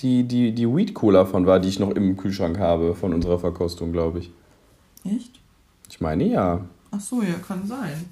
die 0.00 0.24
die 0.24 0.52
die 0.52 0.66
Weed 0.68 0.94
Cola 0.94 1.24
von 1.24 1.46
war, 1.46 1.60
die 1.60 1.68
ich 1.68 1.78
noch 1.78 1.90
im 1.90 2.16
Kühlschrank 2.16 2.58
habe 2.58 2.94
von 2.94 3.12
unserer 3.12 3.38
Verkostung, 3.38 3.92
glaube 3.92 4.20
ich. 4.20 4.30
Echt? 5.04 5.40
Ich 5.88 6.00
meine 6.00 6.24
ja. 6.24 6.64
Ach 6.90 7.00
so, 7.00 7.22
ja, 7.22 7.34
kann 7.46 7.66
sein. 7.66 8.06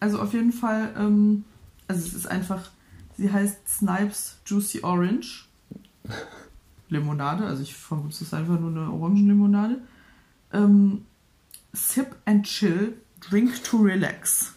Also 0.00 0.20
auf 0.20 0.32
jeden 0.32 0.52
Fall, 0.52 0.94
ähm, 0.98 1.44
also 1.88 2.06
es 2.06 2.14
ist 2.14 2.26
einfach, 2.26 2.70
sie 3.16 3.32
heißt 3.32 3.68
Snipes 3.68 4.36
Juicy 4.44 4.82
Orange 4.82 5.48
Limonade, 6.88 7.44
also 7.44 7.62
ich 7.62 7.74
vermute, 7.74 8.10
es 8.10 8.22
ist 8.22 8.34
einfach 8.34 8.60
nur 8.60 8.70
eine 8.70 8.90
Orangenlimonade. 8.90 9.80
Ähm, 10.52 11.04
Sip 11.72 12.14
and 12.24 12.46
Chill, 12.46 12.94
Drink 13.28 13.62
to 13.64 13.78
Relax. 13.78 14.52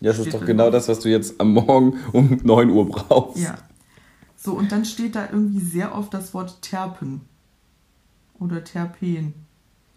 Das 0.00 0.18
ist 0.18 0.32
doch 0.32 0.44
genau 0.44 0.64
drauf. 0.64 0.72
das, 0.72 0.88
was 0.88 1.00
du 1.00 1.08
jetzt 1.08 1.40
am 1.40 1.52
Morgen 1.52 1.98
um 2.12 2.40
9 2.42 2.70
Uhr 2.70 2.88
brauchst. 2.88 3.42
Ja. 3.42 3.58
So, 4.40 4.52
und 4.54 4.70
dann 4.70 4.84
steht 4.84 5.16
da 5.16 5.28
irgendwie 5.30 5.58
sehr 5.58 5.96
oft 5.96 6.14
das 6.14 6.32
Wort 6.32 6.62
Terpen. 6.62 7.22
Oder 8.38 8.62
Terpen. 8.62 9.34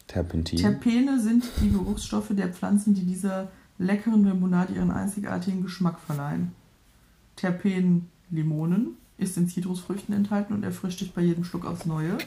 Terpentin. 0.07 0.57
Terpene 0.57 1.19
sind 1.21 1.45
die 1.61 1.69
Geruchsstoffe 1.69 2.31
der 2.31 2.51
Pflanzen, 2.51 2.95
die 2.95 3.05
dieser 3.05 3.51
leckeren 3.77 4.25
Limonade 4.25 4.73
ihren 4.73 4.89
einzigartigen 4.89 5.61
Geschmack 5.61 5.99
verleihen. 5.99 6.53
Terpen-Limonen 7.35 8.97
ist 9.19 9.37
in 9.37 9.47
Zitrusfrüchten 9.47 10.13
enthalten 10.15 10.53
und 10.53 10.63
erfrischt 10.63 11.01
dich 11.01 11.13
bei 11.13 11.21
jedem 11.21 11.43
Schluck 11.43 11.65
aufs 11.65 11.85
Neue. 11.85 12.17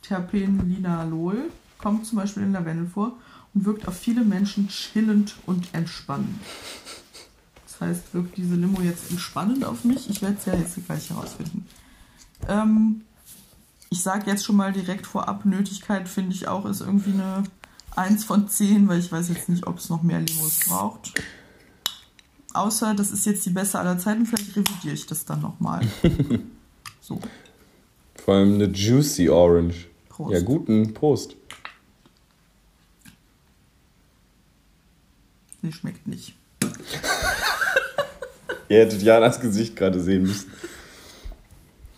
Terpenlinalol 0.00 1.50
kommt 1.78 2.06
zum 2.06 2.16
Beispiel 2.16 2.44
in 2.44 2.52
Lavendel 2.52 2.86
vor 2.86 3.18
und 3.52 3.66
wirkt 3.66 3.86
auf 3.86 3.96
viele 3.96 4.24
Menschen 4.24 4.68
chillend 4.68 5.36
und 5.44 5.74
entspannend. 5.74 6.40
Das 7.82 7.96
heißt, 7.96 8.14
wirkt 8.14 8.36
diese 8.36 8.54
Limo 8.54 8.80
jetzt 8.80 9.10
entspannend 9.10 9.64
auf 9.64 9.84
mich? 9.84 10.08
Ich 10.08 10.22
werde 10.22 10.36
es 10.38 10.44
ja 10.44 10.54
jetzt 10.54 10.78
gleich 10.86 11.10
herausfinden. 11.10 11.66
Ähm, 12.48 13.02
ich 13.90 14.02
sage 14.02 14.30
jetzt 14.30 14.44
schon 14.44 14.56
mal 14.56 14.72
direkt 14.72 15.06
vorab, 15.06 15.44
Nötigkeit 15.44 16.08
finde 16.08 16.34
ich 16.34 16.48
auch 16.48 16.64
ist 16.66 16.80
irgendwie 16.80 17.12
eine 17.12 17.42
1 17.96 18.24
von 18.24 18.48
10, 18.48 18.88
weil 18.88 19.00
ich 19.00 19.10
weiß 19.10 19.28
jetzt 19.30 19.48
nicht, 19.48 19.66
ob 19.66 19.78
es 19.78 19.88
noch 19.88 20.02
mehr 20.02 20.20
Limos 20.20 20.60
braucht. 20.60 21.12
Außer, 22.54 22.94
das 22.94 23.10
ist 23.10 23.26
jetzt 23.26 23.44
die 23.46 23.50
beste 23.50 23.78
aller 23.78 23.98
Zeiten, 23.98 24.26
vielleicht 24.26 24.54
revidiere 24.56 24.94
ich 24.94 25.06
das 25.06 25.24
dann 25.24 25.40
nochmal. 25.40 25.86
So, 27.04 27.20
Vor 28.14 28.34
allem 28.34 28.54
eine 28.54 28.66
Juicy 28.66 29.28
Orange. 29.28 29.88
Prost. 30.08 30.32
Ja, 30.32 30.40
guten 30.40 30.94
Prost. 30.94 31.34
sie 35.62 35.72
schmeckt 35.72 36.06
nicht. 36.06 36.36
Ihr 38.72 38.78
hättet 38.78 39.02
Janas 39.02 39.38
Gesicht 39.38 39.76
gerade 39.76 40.00
sehen 40.00 40.22
müssen. 40.22 40.50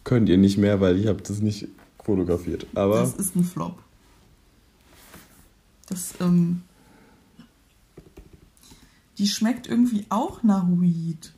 Könnt 0.02 0.28
ihr 0.28 0.38
nicht 0.38 0.58
mehr, 0.58 0.80
weil 0.80 0.98
ich 0.98 1.06
habe 1.06 1.22
das 1.22 1.38
nicht 1.38 1.68
fotografiert. 2.02 2.66
Aber 2.74 2.98
Das 2.98 3.14
ist 3.14 3.36
ein 3.36 3.44
Flop. 3.44 3.78
Das, 5.86 6.14
ähm. 6.18 6.62
Die 9.18 9.28
schmeckt 9.28 9.68
irgendwie 9.68 10.04
auch 10.08 10.42
nach 10.42 10.66
Weed. 10.68 11.32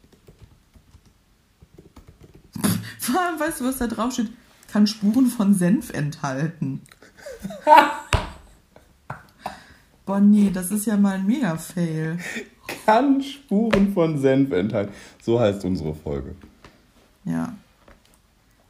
Vor 2.98 3.20
allem, 3.20 3.38
weißt 3.38 3.60
du, 3.60 3.66
was 3.66 3.76
da 3.76 3.88
drauf 3.88 4.14
steht? 4.14 4.30
kann 4.68 4.86
Spuren 4.86 5.26
von 5.26 5.52
Senf 5.52 5.90
enthalten. 5.90 6.80
Boah, 10.06 10.20
nee, 10.20 10.50
das 10.50 10.70
ist 10.70 10.86
ja 10.86 10.96
mal 10.96 11.16
ein 11.16 11.26
Mega-Fail. 11.26 12.18
Kann 12.84 13.22
Spuren 13.22 13.92
von 13.92 14.18
Senf 14.18 14.52
enthalten. 14.52 14.92
So 15.22 15.40
heißt 15.40 15.64
unsere 15.64 15.94
Folge. 15.94 16.34
Ja. 17.24 17.54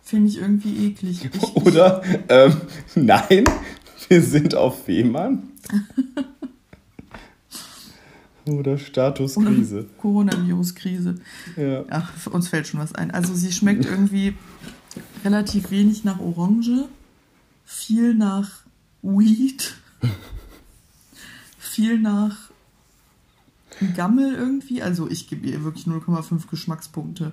Finde 0.03 0.28
ich 0.28 0.38
irgendwie 0.38 0.86
eklig. 0.86 1.28
Ich, 1.32 1.57
Oder, 1.57 2.03
ähm, 2.28 2.61
nein, 2.94 3.44
wir 4.09 4.22
sind 4.22 4.55
auf 4.55 4.84
Fehmarn. 4.84 5.49
Oder 8.47 8.78
Statuskrise. 8.78 9.86
Coronavirus-Krise. 9.99 11.16
Ja. 11.57 11.84
Ach, 11.90 12.12
für 12.12 12.30
uns 12.30 12.49
fällt 12.49 12.68
schon 12.68 12.78
was 12.78 12.94
ein. 12.94 13.11
Also 13.11 13.34
sie 13.34 13.51
schmeckt 13.51 13.84
irgendwie 13.84 14.34
relativ 15.24 15.72
wenig 15.72 16.05
nach 16.05 16.20
Orange, 16.20 16.88
viel 17.64 18.14
nach 18.14 18.61
Weed, 19.03 19.74
viel 21.59 21.99
nach 21.99 22.45
Gammel 23.94 24.34
irgendwie. 24.34 24.82
Also 24.82 25.08
ich 25.08 25.28
gebe 25.28 25.46
ihr 25.46 25.64
wirklich 25.64 25.86
0,5 25.86 26.48
Geschmackspunkte. 26.50 27.32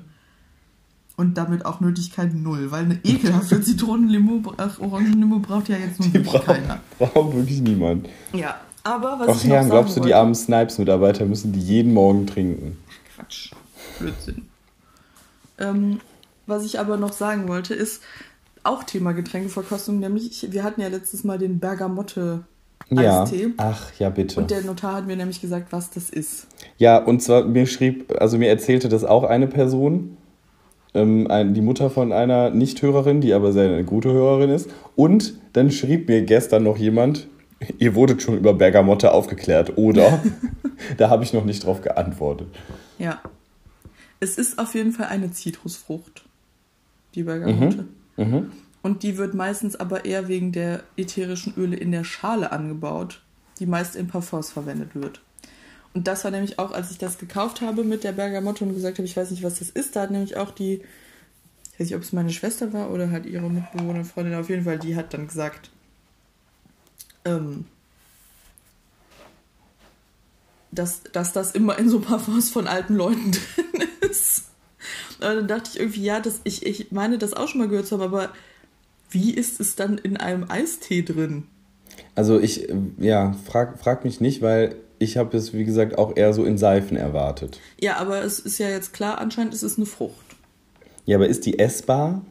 Und 1.15 1.37
damit 1.37 1.65
auch 1.65 1.79
Nötigkeit 1.79 2.33
null, 2.33 2.71
weil 2.71 2.85
eine 2.85 2.99
ekelhafte 3.03 3.61
Zitronenlimo, 3.63 4.53
ach, 4.57 4.79
Orangenlimo 4.79 5.39
braucht 5.39 5.69
ja 5.69 5.77
jetzt 5.77 5.99
nun 5.99 6.09
Die 6.09 6.15
wirklich 6.15 6.33
braucht, 6.33 6.45
keiner. 6.45 6.79
braucht 6.97 7.35
wirklich 7.35 7.61
niemand. 7.61 8.09
Ja, 8.33 8.59
aber 8.83 9.19
was 9.19 9.29
Ach 9.29 9.43
ich 9.43 9.49
sagen 9.49 9.69
glaubst 9.69 9.95
du, 9.95 10.01
die 10.01 10.15
armen 10.15 10.33
Snipes-Mitarbeiter 10.33 11.25
müssen 11.25 11.53
die 11.53 11.59
jeden 11.59 11.93
Morgen 11.93 12.25
trinken? 12.25 12.77
Quatsch. 13.15 13.51
Blödsinn. 13.99 14.47
Ähm, 15.59 15.99
was 16.47 16.65
ich 16.65 16.79
aber 16.79 16.97
noch 16.97 17.13
sagen 17.13 17.47
wollte, 17.47 17.75
ist 17.75 18.01
auch 18.63 18.83
Thema 18.83 19.11
Getränkeverkostung, 19.13 19.99
nämlich 19.99 20.47
wir 20.51 20.63
hatten 20.63 20.81
ja 20.81 20.87
letztes 20.87 21.23
Mal 21.23 21.37
den 21.37 21.59
Bergamotte 21.59 22.43
Ja. 22.89 23.23
Eistee. 23.23 23.49
Ach, 23.57 23.91
ja, 23.99 24.09
bitte. 24.09 24.39
Und 24.39 24.51
der 24.51 24.61
Notar 24.61 24.95
hat 24.95 25.07
mir 25.07 25.15
nämlich 25.15 25.41
gesagt, 25.41 25.71
was 25.71 25.89
das 25.89 26.09
ist. 26.09 26.47
Ja, 26.77 26.97
und 26.97 27.21
zwar, 27.21 27.45
mir 27.45 27.65
schrieb, 27.65 28.13
also 28.19 28.37
mir 28.37 28.49
erzählte 28.49 28.89
das 28.89 29.03
auch 29.03 29.23
eine 29.23 29.47
Person, 29.47 30.17
ähm, 30.93 31.27
ein, 31.29 31.53
die 31.53 31.61
Mutter 31.61 31.89
von 31.89 32.11
einer 32.11 32.49
Nichthörerin, 32.49 33.21
die 33.21 33.33
aber 33.33 33.51
sehr 33.51 33.65
eine 33.65 33.83
gute 33.83 34.11
Hörerin 34.11 34.49
ist. 34.49 34.69
Und 34.95 35.33
dann 35.53 35.71
schrieb 35.71 36.07
mir 36.07 36.21
gestern 36.23 36.63
noch 36.63 36.77
jemand, 36.77 37.27
ihr 37.79 37.95
wurdet 37.95 38.21
schon 38.21 38.37
über 38.37 38.53
Bergamotte 38.53 39.11
aufgeklärt, 39.11 39.77
oder? 39.77 40.21
da 40.97 41.09
habe 41.09 41.23
ich 41.23 41.33
noch 41.33 41.45
nicht 41.45 41.65
drauf 41.65 41.81
geantwortet. 41.81 42.47
Ja. 42.99 43.21
Es 44.19 44.37
ist 44.37 44.59
auf 44.59 44.73
jeden 44.75 44.91
Fall 44.91 45.07
eine 45.07 45.31
Zitrusfrucht, 45.31 46.23
die 47.15 47.23
Bergamotte. 47.23 47.85
Mhm. 48.15 48.51
Und 48.83 49.01
die 49.01 49.17
wird 49.17 49.33
meistens 49.33 49.77
aber 49.77 50.05
eher 50.05 50.27
wegen 50.27 50.51
der 50.51 50.83
ätherischen 50.97 51.55
Öle 51.55 51.77
in 51.77 51.91
der 51.91 52.03
Schale 52.03 52.51
angebaut, 52.51 53.21
die 53.59 53.65
meist 53.65 53.95
in 53.95 54.07
Parfums 54.07 54.51
verwendet 54.51 54.93
wird. 54.93 55.21
Und 55.93 56.07
das 56.07 56.23
war 56.25 56.31
nämlich 56.31 56.59
auch, 56.59 56.71
als 56.71 56.91
ich 56.91 56.97
das 56.97 57.17
gekauft 57.17 57.61
habe 57.61 57.83
mit 57.83 58.03
der 58.03 58.11
Bergamotte 58.11 58.65
und 58.65 58.73
gesagt 58.73 58.97
habe, 58.97 59.07
ich 59.07 59.15
weiß 59.15 59.31
nicht, 59.31 59.41
was 59.41 59.59
das 59.59 59.69
ist, 59.69 59.95
da 59.95 60.01
hat 60.01 60.11
nämlich 60.11 60.35
auch 60.35 60.51
die, 60.51 60.81
ich 61.71 61.79
weiß 61.79 61.87
nicht, 61.87 61.95
ob 61.95 62.01
es 62.01 62.11
meine 62.11 62.31
Schwester 62.31 62.73
war 62.73 62.91
oder 62.91 63.09
halt 63.09 63.25
ihre 63.25 63.49
Mitbewohnerin, 63.49 64.05
Freundin, 64.05 64.35
auf 64.35 64.49
jeden 64.49 64.65
Fall, 64.65 64.79
die 64.79 64.97
hat 64.97 65.13
dann 65.13 65.27
gesagt, 65.27 65.69
ähm, 67.23 67.65
dass, 70.71 71.03
dass 71.03 71.31
das 71.31 71.51
immer 71.51 71.77
in 71.77 71.89
so 71.89 72.01
Parfums 72.01 72.49
von 72.49 72.67
alten 72.67 72.95
Leuten 72.95 73.31
drin 73.55 73.87
ist. 74.01 74.45
Und 75.19 75.21
dann 75.21 75.47
dachte 75.47 75.69
ich 75.71 75.79
irgendwie, 75.79 76.03
ja, 76.03 76.19
das, 76.19 76.41
ich, 76.43 76.65
ich 76.65 76.91
meine 76.91 77.17
das 77.17 77.33
auch 77.33 77.47
schon 77.47 77.61
mal 77.61 77.69
gehört 77.69 77.87
zu 77.87 77.95
haben, 77.95 78.03
aber 78.03 78.33
wie 79.13 79.31
ist 79.33 79.59
es 79.59 79.75
dann 79.75 79.97
in 79.97 80.17
einem 80.17 80.45
Eistee 80.49 81.03
drin? 81.03 81.43
Also 82.15 82.39
ich, 82.39 82.69
äh, 82.69 82.75
ja, 82.99 83.35
frag, 83.45 83.79
frag 83.79 84.03
mich 84.03 84.19
nicht, 84.21 84.41
weil 84.41 84.75
ich 84.99 85.17
habe 85.17 85.35
es, 85.37 85.53
wie 85.53 85.65
gesagt, 85.65 85.97
auch 85.97 86.15
eher 86.15 86.33
so 86.33 86.45
in 86.45 86.57
Seifen 86.57 86.97
erwartet. 86.97 87.59
Ja, 87.79 87.97
aber 87.97 88.23
es 88.23 88.39
ist 88.39 88.57
ja 88.57 88.69
jetzt 88.69 88.93
klar, 88.93 89.19
anscheinend 89.19 89.53
ist 89.53 89.63
es 89.63 89.77
eine 89.77 89.85
Frucht. 89.85 90.13
Ja, 91.05 91.17
aber 91.17 91.27
ist 91.27 91.45
die 91.45 91.59
essbar? 91.59 92.21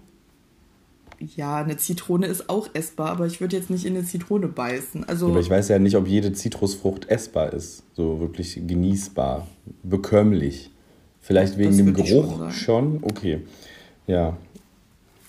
Ja, 1.37 1.62
eine 1.62 1.76
Zitrone 1.76 2.26
ist 2.26 2.49
auch 2.49 2.70
essbar, 2.72 3.11
aber 3.11 3.26
ich 3.26 3.41
würde 3.41 3.57
jetzt 3.57 3.70
nicht 3.70 3.85
in 3.85 3.95
eine 3.95 4.05
Zitrone 4.05 4.49
beißen. 4.49 5.05
Also, 5.05 5.28
Aber 5.28 5.41
ich 5.41 5.51
weiß 5.51 5.68
ja 5.68 5.78
nicht, 5.78 5.97
ob 5.97 6.09
jede 6.09 6.33
Zitrusfrucht 6.33 7.09
essbar 7.09 7.53
ist. 7.53 7.85
So 7.95 8.18
wirklich 8.18 8.55
genießbar, 8.66 9.47
bekömmlich. 9.85 10.70
Vielleicht 11.20 11.59
wegen 11.59 11.76
dem 11.76 11.95
schon 11.95 11.95
Geruch 11.95 12.39
sagen. 12.39 12.53
schon, 12.53 12.99
Okay. 13.03 13.43
Ja. 14.09 14.37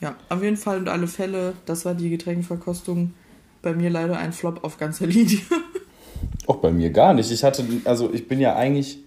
Ja, 0.04 0.16
auf 0.28 0.44
jeden 0.44 0.58
Fall 0.58 0.80
und 0.80 0.90
alle 0.90 1.08
Fälle, 1.08 1.54
das 1.66 1.86
war 1.86 1.96
die 1.96 2.10
Getränkeverkostung. 2.10 3.14
Bei 3.62 3.74
mir 3.74 3.90
leider 3.90 4.18
ein 4.18 4.34
Flop 4.34 4.66
auf 4.66 4.78
ganzer 4.78 5.08
Linie. 5.08 5.40
Auch 6.48 6.58
bei 6.58 6.72
mir 6.72 6.90
gar 6.90 7.14
nicht. 7.14 7.32
Ich 7.32 7.46
hatte, 7.46 7.64
also 7.86 8.14
ich 8.14 8.28
bin 8.28 8.42
ja 8.42 8.56
eigentlich. 8.56 9.00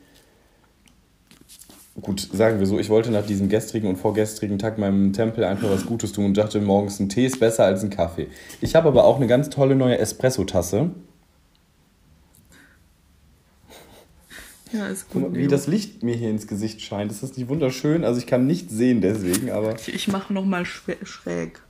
Gut, 2.00 2.28
sagen 2.32 2.58
wir 2.58 2.66
so, 2.66 2.78
ich 2.78 2.88
wollte 2.88 3.10
nach 3.10 3.24
diesem 3.24 3.48
gestrigen 3.48 3.88
und 3.88 3.96
vorgestrigen 3.96 4.58
Tag 4.58 4.78
meinem 4.78 5.12
Tempel 5.12 5.44
einfach 5.44 5.70
was 5.70 5.86
Gutes 5.86 6.12
tun 6.12 6.26
und 6.26 6.36
dachte, 6.36 6.60
morgens 6.60 7.00
ein 7.00 7.08
Tee 7.08 7.26
ist 7.26 7.40
besser 7.40 7.64
als 7.64 7.82
ein 7.82 7.90
Kaffee. 7.90 8.28
Ich 8.60 8.74
habe 8.74 8.88
aber 8.88 9.04
auch 9.04 9.16
eine 9.16 9.26
ganz 9.26 9.48
tolle 9.48 9.76
neue 9.76 9.98
Espresso-Tasse. 9.98 10.90
Ja, 14.72 14.88
ist 14.88 15.08
gut. 15.10 15.34
Wie 15.34 15.46
das 15.46 15.66
Licht 15.66 16.02
mir 16.02 16.14
hier 16.14 16.30
ins 16.30 16.46
Gesicht 16.46 16.80
scheint. 16.80 17.10
Ist 17.12 17.22
das 17.22 17.36
nicht 17.36 17.48
wunderschön? 17.48 18.04
Also 18.04 18.18
ich 18.18 18.26
kann 18.26 18.46
nichts 18.46 18.72
sehen 18.72 19.00
deswegen, 19.00 19.50
aber. 19.50 19.76
Ich, 19.76 19.88
ich 19.88 20.08
mache 20.08 20.32
nochmal 20.32 20.64
schräg. 20.64 21.60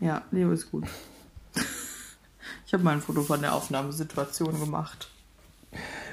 Ja, 0.00 0.22
Leo 0.30 0.52
ist 0.52 0.70
gut. 0.70 0.84
Ich 2.66 2.72
habe 2.72 2.82
mal 2.82 2.92
ein 2.92 3.00
Foto 3.00 3.22
von 3.22 3.40
der 3.40 3.54
Aufnahmesituation 3.54 4.58
gemacht. 4.58 5.08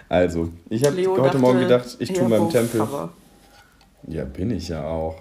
Also, 0.08 0.52
ich 0.70 0.86
habe 0.86 0.96
heute 1.08 1.22
dachte, 1.24 1.40
Morgen 1.40 1.60
gedacht, 1.62 1.96
ich 2.00 2.14
tue 2.14 2.30
Vogue 2.30 2.52
Tempel. 2.52 2.80
Cover. 2.82 3.14
Ja, 4.08 4.26
bin 4.26 4.52
ich 4.52 4.68
ja 4.68 4.86
auch. 4.86 5.20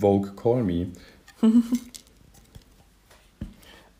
Vogue, 0.00 0.32
call 0.34 0.64
me. 0.64 0.88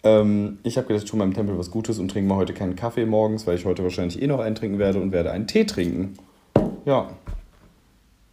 ähm, 0.02 0.58
ich 0.62 0.76
habe 0.76 0.86
gedacht, 0.86 1.04
ich 1.04 1.10
tue 1.10 1.18
meinem 1.18 1.34
Tempel 1.34 1.58
was 1.58 1.70
Gutes 1.70 1.98
und 1.98 2.08
trinke 2.10 2.28
mal 2.28 2.36
heute 2.36 2.54
keinen 2.54 2.76
Kaffee 2.76 3.06
morgens, 3.06 3.46
weil 3.46 3.56
ich 3.56 3.64
heute 3.64 3.82
wahrscheinlich 3.82 4.20
eh 4.22 4.26
noch 4.26 4.40
einen 4.40 4.54
trinken 4.54 4.78
werde 4.78 5.00
und 5.00 5.12
werde 5.12 5.30
einen 5.32 5.46
Tee 5.46 5.64
trinken. 5.64 6.16
Ja. 6.84 7.10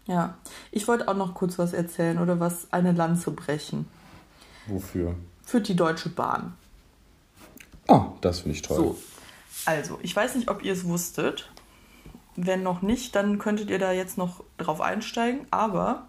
Ja, 0.08 0.38
ich 0.72 0.88
wollte 0.88 1.08
auch 1.08 1.16
noch 1.16 1.34
kurz 1.34 1.58
was 1.58 1.74
erzählen 1.74 2.20
oder 2.20 2.40
was 2.40 2.72
eine 2.72 2.92
Lanze 2.92 3.32
brechen. 3.32 3.88
Wofür? 4.68 5.16
Für 5.44 5.62
die 5.62 5.76
Deutsche 5.76 6.10
Bahn. 6.10 6.54
Ah, 7.88 8.08
das 8.22 8.42
finde 8.42 8.56
ich 8.56 8.62
toll. 8.62 8.78
So, 8.78 8.98
also, 9.66 10.00
ich 10.02 10.16
weiß 10.16 10.36
nicht, 10.36 10.50
ob 10.50 10.64
ihr 10.64 10.74
es 10.74 10.86
wusstet. 10.86 11.50
Wenn 12.36 12.64
noch 12.64 12.82
nicht, 12.82 13.16
dann 13.16 13.40
könntet 13.40 13.70
ihr 13.70 13.80
da 13.80 13.92
jetzt 13.92 14.18
noch 14.18 14.44
drauf 14.58 14.82
einsteigen. 14.82 15.48
Aber 15.52 16.08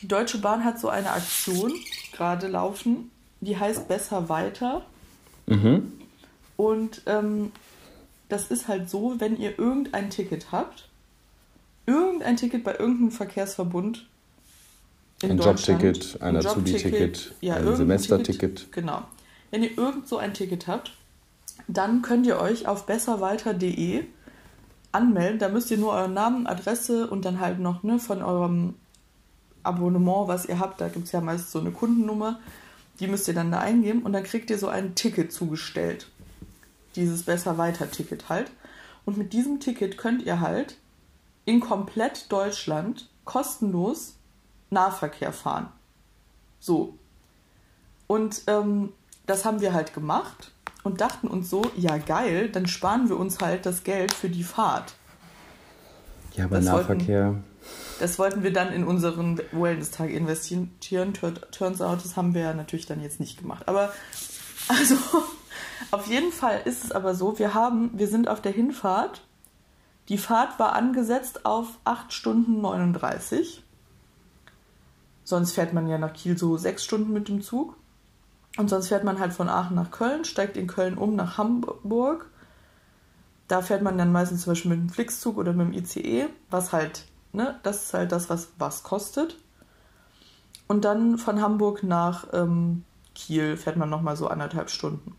die 0.00 0.08
Deutsche 0.08 0.38
Bahn 0.38 0.64
hat 0.64 0.78
so 0.78 0.88
eine 0.88 1.12
Aktion 1.12 1.72
gerade 2.12 2.48
laufen, 2.48 3.10
die 3.40 3.56
heißt 3.56 3.88
Besser 3.88 4.28
weiter. 4.28 4.82
Mhm. 5.46 5.92
Und 6.56 7.02
ähm, 7.06 7.52
das 8.28 8.50
ist 8.50 8.68
halt 8.68 8.90
so, 8.90 9.16
wenn 9.18 9.36
ihr 9.38 9.58
irgendein 9.58 10.10
Ticket 10.10 10.52
habt, 10.52 10.88
irgendein 11.86 12.36
Ticket 12.36 12.64
bei 12.64 12.72
irgendeinem 12.72 13.12
Verkehrsverbund 13.12 14.06
in 15.22 15.30
Ein 15.30 15.38
Jobticket, 15.38 16.20
ein 16.20 16.36
Azubi-Ticket, 16.36 17.34
ein 17.40 17.48
irgendein 17.48 17.76
Semesterticket. 17.76 18.56
Ticket, 18.56 18.72
Genau. 18.72 19.02
Wenn 19.50 19.62
ihr 19.62 19.78
irgend 19.78 20.08
so 20.08 20.18
ein 20.18 20.34
Ticket 20.34 20.66
habt, 20.66 20.92
dann 21.68 22.02
könnt 22.02 22.26
ihr 22.26 22.38
euch 22.38 22.66
auf 22.66 22.84
besserweiter.de 22.86 24.04
anmelden. 24.92 25.38
Da 25.38 25.48
müsst 25.48 25.70
ihr 25.70 25.78
nur 25.78 25.92
euren 25.92 26.14
Namen, 26.14 26.46
Adresse 26.46 27.06
und 27.06 27.24
dann 27.24 27.40
halt 27.40 27.60
noch 27.60 27.82
ne, 27.82 27.98
von 27.98 28.22
eurem 28.22 28.74
Abonnement, 29.62 30.28
was 30.28 30.46
ihr 30.46 30.58
habt. 30.58 30.80
Da 30.80 30.88
gibt 30.88 31.06
es 31.06 31.12
ja 31.12 31.20
meist 31.20 31.50
so 31.50 31.60
eine 31.60 31.70
Kundennummer. 31.70 32.40
Die 33.00 33.06
müsst 33.06 33.28
ihr 33.28 33.34
dann 33.34 33.50
da 33.52 33.58
eingeben 33.58 34.02
und 34.02 34.12
dann 34.12 34.24
kriegt 34.24 34.50
ihr 34.50 34.58
so 34.58 34.68
ein 34.68 34.94
Ticket 34.94 35.32
zugestellt. 35.32 36.08
Dieses 36.94 37.24
Besser-Weiter-Ticket 37.24 38.28
halt. 38.28 38.50
Und 39.04 39.18
mit 39.18 39.32
diesem 39.32 39.60
Ticket 39.60 39.98
könnt 39.98 40.22
ihr 40.22 40.40
halt 40.40 40.78
in 41.44 41.60
komplett 41.60 42.30
Deutschland 42.32 43.08
kostenlos 43.24 44.14
Nahverkehr 44.70 45.32
fahren. 45.32 45.68
So. 46.58 46.94
Und 48.06 48.42
ähm, 48.46 48.92
das 49.26 49.44
haben 49.44 49.60
wir 49.60 49.74
halt 49.74 49.92
gemacht 49.94 50.52
und 50.82 51.00
dachten 51.00 51.26
uns 51.28 51.50
so, 51.50 51.62
ja 51.76 51.98
geil, 51.98 52.48
dann 52.48 52.66
sparen 52.66 53.08
wir 53.08 53.16
uns 53.18 53.40
halt 53.40 53.66
das 53.66 53.84
Geld 53.84 54.12
für 54.14 54.28
die 54.28 54.44
Fahrt. 54.44 54.94
Ja, 56.34 56.44
aber 56.44 56.56
Das 56.56 56.66
wollten- 56.66 56.78
Nahverkehr. 56.92 57.34
Das 57.98 58.18
wollten 58.18 58.42
wir 58.42 58.52
dann 58.52 58.72
in 58.72 58.84
unseren 58.84 59.40
Wellness-Tag 59.52 60.10
investieren. 60.10 60.70
Tur- 61.14 61.34
Turns 61.50 61.80
out, 61.80 62.04
das 62.04 62.16
haben 62.16 62.34
wir 62.34 62.52
natürlich 62.54 62.86
dann 62.86 63.00
jetzt 63.00 63.20
nicht 63.20 63.38
gemacht. 63.38 63.66
Aber 63.68 63.92
also, 64.68 64.96
auf 65.90 66.06
jeden 66.06 66.32
Fall 66.32 66.60
ist 66.64 66.84
es 66.84 66.92
aber 66.92 67.14
so, 67.14 67.38
wir 67.38 67.54
haben, 67.54 67.90
wir 67.94 68.08
sind 68.08 68.28
auf 68.28 68.40
der 68.42 68.52
Hinfahrt 68.52 69.22
Die 70.08 70.18
Fahrt 70.18 70.58
war 70.58 70.74
angesetzt 70.74 71.46
auf 71.46 71.66
8 71.84 72.12
Stunden 72.12 72.60
39. 72.60 73.62
Sonst 75.24 75.52
fährt 75.52 75.72
man 75.72 75.88
ja 75.88 75.98
nach 75.98 76.12
Kiel 76.12 76.38
so 76.38 76.56
6 76.56 76.84
Stunden 76.84 77.12
mit 77.12 77.28
dem 77.28 77.40
Zug. 77.42 77.76
Und 78.58 78.68
sonst 78.70 78.88
fährt 78.88 79.04
man 79.04 79.18
halt 79.18 79.32
von 79.32 79.48
Aachen 79.48 79.74
nach 79.74 79.90
Köln, 79.90 80.24
steigt 80.24 80.56
in 80.56 80.66
Köln 80.66 80.96
um 80.96 81.14
nach 81.16 81.36
Hamburg. 81.38 82.30
Da 83.48 83.60
fährt 83.62 83.82
man 83.82 83.98
dann 83.98 84.12
meistens 84.12 84.42
zum 84.42 84.52
Beispiel 84.52 84.70
mit 84.70 84.80
dem 84.80 84.88
Flixzug 84.90 85.36
oder 85.36 85.52
mit 85.52 85.66
dem 85.68 85.72
ICE, 85.72 86.26
was 86.50 86.72
halt, 86.72 87.04
ne, 87.36 87.60
das 87.62 87.84
ist 87.84 87.94
halt 87.94 88.10
das, 88.12 88.28
was 88.30 88.48
was 88.58 88.82
kostet. 88.82 89.36
Und 90.66 90.84
dann 90.84 91.18
von 91.18 91.40
Hamburg 91.40 91.82
nach 91.84 92.26
ähm, 92.32 92.84
Kiel 93.14 93.56
fährt 93.56 93.76
man 93.76 93.88
nochmal 93.88 94.16
so 94.16 94.26
anderthalb 94.26 94.68
Stunden. 94.70 95.14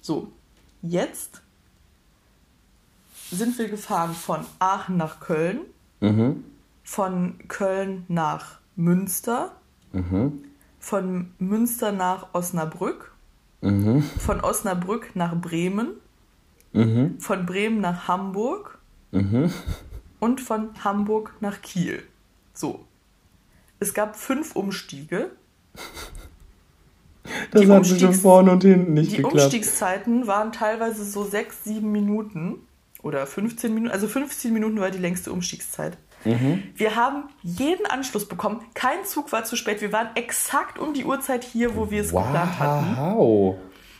So, 0.00 0.32
jetzt 0.80 1.42
sind 3.30 3.58
wir 3.58 3.68
gefahren 3.68 4.14
von 4.14 4.46
Aachen 4.58 4.96
nach 4.96 5.20
Köln, 5.20 5.60
Mhm. 6.00 6.44
von 6.84 7.38
Köln 7.48 8.04
nach 8.08 8.58
Münster, 8.76 9.52
Mhm. 9.92 10.44
von 10.78 11.32
Münster 11.38 11.92
nach 11.92 12.28
Osnabrück, 12.34 13.12
Mhm. 13.60 14.02
von 14.02 14.40
Osnabrück 14.40 15.14
nach 15.16 15.34
Bremen, 15.34 15.88
Mhm. 16.72 17.18
von 17.20 17.46
Bremen 17.46 17.80
nach 17.80 18.06
Hamburg 18.08 18.78
Mhm. 19.12 19.52
Und 20.20 20.40
von 20.40 20.70
Hamburg 20.84 21.34
nach 21.40 21.60
Kiel. 21.62 22.02
So. 22.54 22.84
Es 23.80 23.92
gab 23.94 24.16
fünf 24.16 24.56
Umstiege. 24.56 25.30
Das 27.50 27.62
Die 27.62 27.68
hat 27.68 27.78
Umstiegs- 27.78 28.20
vorne 28.20 28.52
und 28.52 28.62
hinten 28.62 28.94
nicht 28.94 29.10
Die 29.12 29.16
geklappt. 29.16 29.34
Umstiegszeiten 29.34 30.26
waren 30.28 30.52
teilweise 30.52 31.04
so 31.04 31.24
sechs, 31.24 31.64
sieben 31.64 31.90
Minuten 31.90 32.60
oder 33.02 33.26
15 33.26 33.74
Minuten. 33.74 33.92
Also 33.92 34.06
15 34.06 34.52
Minuten 34.52 34.78
war 34.78 34.90
die 34.92 34.98
längste 34.98 35.32
Umstiegszeit. 35.32 35.98
Mhm. 36.24 36.62
Wir 36.76 36.94
haben 36.94 37.24
jeden 37.42 37.84
Anschluss 37.86 38.28
bekommen. 38.28 38.62
Kein 38.74 39.04
Zug 39.04 39.32
war 39.32 39.44
zu 39.44 39.56
spät. 39.56 39.80
Wir 39.80 39.92
waren 39.92 40.08
exakt 40.14 40.78
um 40.78 40.94
die 40.94 41.04
Uhrzeit 41.04 41.42
hier, 41.42 41.74
wo 41.74 41.90
wir 41.90 42.02
es 42.02 42.08
geplant 42.10 42.58
hatten. 42.60 42.96
Wow. 42.96 43.56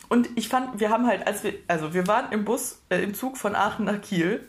Und 0.08 0.28
ich 0.36 0.48
fand, 0.48 0.78
wir 0.78 0.90
haben 0.90 1.06
halt, 1.08 1.26
als 1.26 1.42
wir, 1.42 1.54
also 1.66 1.94
wir 1.94 2.06
waren 2.06 2.30
im 2.30 2.44
Bus, 2.44 2.80
äh, 2.90 3.02
im 3.02 3.14
Zug 3.14 3.36
von 3.38 3.56
Aachen 3.56 3.86
nach 3.86 4.00
Kiel. 4.00 4.46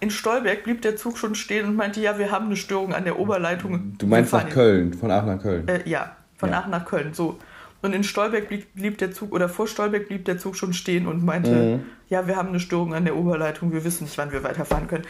In 0.00 0.10
Stolberg 0.10 0.62
blieb 0.64 0.82
der 0.82 0.96
Zug 0.96 1.18
schon 1.18 1.34
stehen 1.34 1.66
und 1.66 1.74
meinte, 1.76 2.00
ja, 2.00 2.18
wir 2.18 2.30
haben 2.30 2.46
eine 2.46 2.56
Störung 2.56 2.94
an 2.94 3.04
der 3.04 3.18
Oberleitung. 3.18 3.94
Du 3.98 4.06
meinst 4.06 4.32
nach 4.32 4.48
Köln, 4.48 4.94
von 4.94 5.10
Aachen 5.10 5.26
nach 5.36 5.42
Köln. 5.42 5.66
Äh, 5.66 5.88
ja, 5.88 6.16
von 6.36 6.50
Ja. 6.50 6.58
Aachen 6.60 6.70
nach 6.70 6.84
Köln, 6.84 7.14
so. 7.14 7.38
Und 7.82 7.92
in 7.94 8.04
Stolberg 8.04 8.48
blieb, 8.48 8.72
blieb 8.74 8.98
der 8.98 9.12
Zug, 9.12 9.32
oder 9.32 9.48
vor 9.48 9.66
Stolberg 9.68 10.08
blieb 10.08 10.24
der 10.24 10.38
Zug 10.38 10.56
schon 10.56 10.72
stehen 10.72 11.06
und 11.06 11.24
meinte, 11.24 11.50
Mhm. 11.50 11.86
ja, 12.08 12.26
wir 12.26 12.36
haben 12.36 12.48
eine 12.48 12.60
Störung 12.60 12.94
an 12.94 13.04
der 13.04 13.16
Oberleitung, 13.16 13.72
wir 13.72 13.84
wissen 13.84 14.04
nicht, 14.04 14.18
wann 14.18 14.32
wir 14.32 14.42
weiterfahren 14.44 14.86
können. 14.88 15.04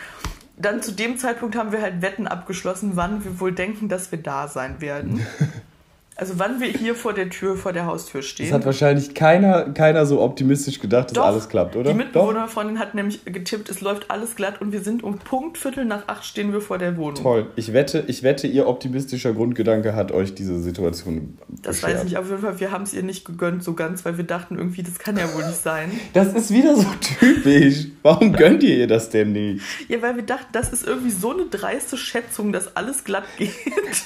Dann 0.57 0.82
zu 0.82 0.93
dem 0.93 1.18
Zeitpunkt 1.18 1.55
haben 1.57 1.70
wir 1.72 1.80
halt 1.82 2.03
Wetten 2.03 2.26
abgeschlossen, 2.26 2.93
wann 2.95 3.24
wir 3.24 3.39
wohl 3.41 3.53
denken, 3.53 3.89
dass 3.89 4.11
wir 4.11 4.20
da 4.20 4.49
sein 4.49 4.80
werden. 4.80 5.20
Also 6.20 6.34
wann 6.38 6.60
wir 6.60 6.66
hier 6.66 6.96
vor 6.96 7.12
der 7.14 7.30
Tür, 7.30 7.56
vor 7.56 7.72
der 7.72 7.86
Haustür 7.86 8.22
Das 8.22 8.28
stehen. 8.28 8.52
hat 8.52 8.66
wahrscheinlich 8.66 9.14
keiner, 9.14 9.70
keiner 9.70 10.04
so 10.04 10.20
optimistisch 10.20 10.80
gedacht, 10.80 11.10
dass 11.10 11.12
Doch, 11.12 11.26
alles 11.26 11.48
klappt, 11.48 11.76
oder? 11.76 11.90
Die 11.92 11.96
Mitbewohnerfreundin 11.96 12.80
hat 12.80 12.96
nämlich 12.96 13.24
getippt, 13.24 13.68
es 13.68 13.80
läuft 13.80 14.10
alles 14.10 14.34
glatt 14.34 14.60
und 14.60 14.72
wir 14.72 14.80
sind 14.80 15.04
um 15.04 15.18
Punkt 15.20 15.58
Viertel 15.58 15.84
nach 15.84 16.08
acht 16.08 16.24
stehen 16.24 16.52
wir 16.52 16.60
vor 16.60 16.78
der 16.78 16.96
Wohnung. 16.96 17.14
Toll. 17.22 17.46
Ich 17.54 17.72
wette, 17.72 18.02
ich 18.08 18.24
wette, 18.24 18.48
ihr 18.48 18.66
optimistischer 18.66 19.32
Grundgedanke 19.32 19.94
hat 19.94 20.10
euch 20.10 20.34
diese 20.34 20.58
Situation 20.60 21.38
Das 21.62 21.80
beschert. 21.82 21.98
weiß 22.00 22.04
ich 22.06 22.18
auf 22.18 22.28
jeden 22.28 22.40
Fall, 22.42 22.58
wir 22.58 22.72
haben 22.72 22.82
es 22.82 22.94
ihr 22.94 23.04
nicht 23.04 23.24
gegönnt 23.24 23.62
so 23.62 23.74
ganz, 23.74 24.04
weil 24.04 24.16
wir 24.16 24.24
dachten 24.24 24.56
irgendwie, 24.58 24.82
das 24.82 24.98
kann 24.98 25.16
ja 25.16 25.32
wohl 25.34 25.46
nicht 25.46 25.62
sein. 25.62 25.92
Das 26.14 26.34
ist 26.34 26.52
wieder 26.52 26.74
so 26.74 26.86
typisch. 27.00 27.86
Warum 28.02 28.32
gönnt 28.32 28.64
ihr 28.64 28.76
ihr 28.76 28.86
das 28.88 29.10
denn 29.10 29.30
nicht? 29.32 29.62
Ja, 29.88 30.02
weil 30.02 30.16
wir 30.16 30.24
dachten, 30.24 30.46
das 30.50 30.70
ist 30.72 30.84
irgendwie 30.84 31.10
so 31.10 31.32
eine 31.32 31.44
dreiste 31.46 31.96
Schätzung, 31.96 32.52
dass 32.52 32.76
alles 32.76 33.04
glatt 33.04 33.24
geht. 33.36 33.52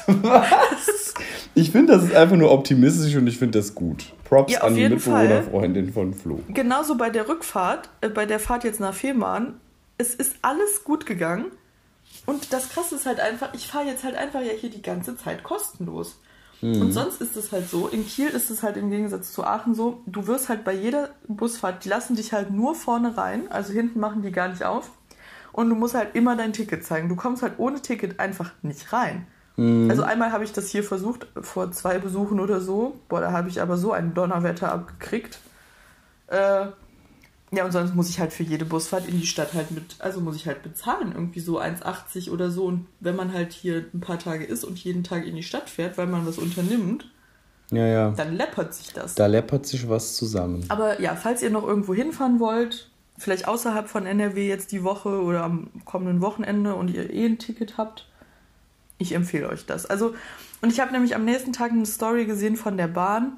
Ich 1.55 1.71
finde, 1.71 1.93
das 1.95 2.02
ist 2.05 2.15
einfach 2.15 2.37
nur 2.37 2.51
optimistisch 2.51 3.15
und 3.17 3.27
ich 3.27 3.39
finde 3.39 3.59
das 3.59 3.75
gut. 3.75 4.13
Props 4.25 4.53
Ja, 4.53 4.63
an 4.63 4.75
die. 4.75 4.89
Mitbewohnerfreundin 4.89 5.93
von 5.93 6.15
Flo. 6.15 6.41
Genauso 6.49 6.97
bei 6.97 7.11
der 7.11 7.29
Rückfahrt, 7.29 7.89
äh, 8.01 8.09
bei 8.09 8.27
der 8.27 8.41
Fahrt 8.41 8.65
jetzt 8.65 8.81
nach 8.81 8.95
Fehmarn, 8.95 9.61
es 9.99 10.15
ist 10.15 10.37
alles 10.43 10.85
gut 10.85 11.07
gegangen. 11.07 11.47
Und 12.27 12.53
das 12.53 12.69
Krasse 12.69 12.95
ist 12.97 13.07
halt 13.07 13.21
einfach, 13.21 13.55
ich 13.55 13.67
fahre 13.67 13.87
jetzt 13.87 14.05
halt 14.05 14.17
einfach 14.17 14.41
ja 14.41 14.53
hier 14.53 14.71
die 14.71 14.83
ganze 14.83 15.17
Zeit 15.17 15.43
kostenlos. 15.43 16.19
Und 16.63 16.93
sonst 16.93 17.21
ist 17.21 17.37
es 17.37 17.51
halt 17.51 17.69
so, 17.69 17.89
in 17.89 18.07
Kiel 18.07 18.29
ist 18.29 18.49
es 18.49 18.63
halt 18.63 18.77
im 18.77 18.89
Gegensatz 18.89 19.33
zu 19.33 19.43
Aachen 19.43 19.75
so, 19.75 20.01
du 20.07 20.29
wirst 20.29 20.49
halt 20.49 20.63
bei 20.63 20.73
jeder 20.73 21.09
Busfahrt, 21.27 21.85
die 21.85 21.89
lassen 21.89 22.15
dich 22.15 22.33
halt 22.33 22.53
nur 22.53 22.77
vorne 22.77 23.17
rein, 23.17 23.51
also 23.51 23.73
hinten 23.73 23.99
machen 23.99 24.23
die 24.23 24.31
gar 24.31 24.47
nicht 24.47 24.63
auf. 24.63 24.93
Und 25.51 25.71
du 25.71 25.75
musst 25.75 25.97
halt 25.97 26.15
immer 26.15 26.37
dein 26.37 26.53
Ticket 26.53 26.85
zeigen. 26.85 27.09
Du 27.09 27.17
kommst 27.17 27.43
halt 27.43 27.55
ohne 27.59 27.83
Ticket 27.83 28.21
einfach 28.21 28.53
nicht 28.63 28.93
rein. 28.93 29.27
Also 29.57 30.03
einmal 30.03 30.33
habe 30.33 30.45
ich 30.45 30.53
das 30.53 30.71
hier 30.71 30.83
versucht, 30.83 31.27
vor 31.41 31.71
zwei 31.73 31.99
Besuchen 31.99 32.41
oder 32.41 32.61
so. 32.61 32.97
Boah, 33.09 33.21
da 33.21 33.33
habe 33.33 33.49
ich 33.51 33.61
aber 33.61 33.77
so 33.77 33.93
ein 33.93 34.15
Donnerwetter 34.15 34.73
abgekriegt. 34.73 35.39
Äh, 36.29 36.67
ja, 37.55 37.65
und 37.67 37.71
sonst 37.73 37.95
muss 37.95 38.09
ich 38.09 38.19
halt 38.19 38.33
für 38.33 38.45
jede 38.45 38.65
Busfahrt 38.65 39.07
in 39.07 39.21
die 39.21 39.27
Stadt 39.27 39.53
halt 39.53 39.71
mit, 39.71 39.97
also 39.99 40.21
muss 40.23 40.37
ich 40.37 40.47
halt 40.47 40.63
bezahlen, 40.63 41.13
irgendwie 41.15 41.41
so 41.41 41.61
1,80 41.61 42.31
oder 42.31 42.51
so. 42.51 42.65
Und 42.65 42.87
wenn 43.01 43.15
man 43.15 43.35
halt 43.35 43.53
hier 43.53 43.85
ein 43.93 44.01
paar 44.01 44.19
Tage 44.19 44.45
ist 44.45 44.65
und 44.65 44.79
jeden 44.83 45.05
Tag 45.05 45.27
in 45.27 45.37
die 45.37 45.43
Stadt 45.43 45.69
fährt, 45.69 45.99
weil 45.99 46.07
man 46.07 46.27
was 46.27 46.39
unternimmt, 46.39 47.11
Ja, 47.71 47.87
ja. 47.87 48.11
dann 48.13 48.35
läppert 48.35 48.73
sich 48.73 48.95
das. 48.95 49.15
Da 49.17 49.27
läppert 49.27 49.67
sich 49.67 49.87
was 49.87 50.17
zusammen. 50.17 50.65
Aber 50.71 50.99
ja, 51.03 51.15
falls 51.15 51.43
ihr 51.43 51.51
noch 51.51 51.67
irgendwo 51.67 51.93
hinfahren 51.93 52.41
wollt, 52.41 52.89
vielleicht 53.19 53.47
außerhalb 53.47 53.87
von 53.87 54.07
NRW 54.07 54.49
jetzt 54.49 54.73
die 54.73 54.83
Woche 54.83 55.23
oder 55.23 55.45
am 55.45 55.69
kommenden 55.85 56.23
Wochenende 56.23 56.75
und 56.75 56.89
ihr 56.89 57.11
eh 57.13 57.27
ein 57.27 57.39
Ticket 57.39 57.77
habt, 57.77 58.09
ich 59.03 59.13
empfehle 59.15 59.49
euch 59.49 59.67
das. 59.67 59.87
Also, 59.87 60.15
und 60.61 60.73
ich 60.73 60.81
habe 60.81 60.93
nämlich 60.93 61.15
am 61.15 61.25
nächsten 61.25 61.53
Tag 61.53 61.73
eine 61.73 61.87
Story 61.87 62.25
gesehen 62.25 62.57
von 62.57 62.77
der 62.77 62.89
Bahn. 62.89 63.35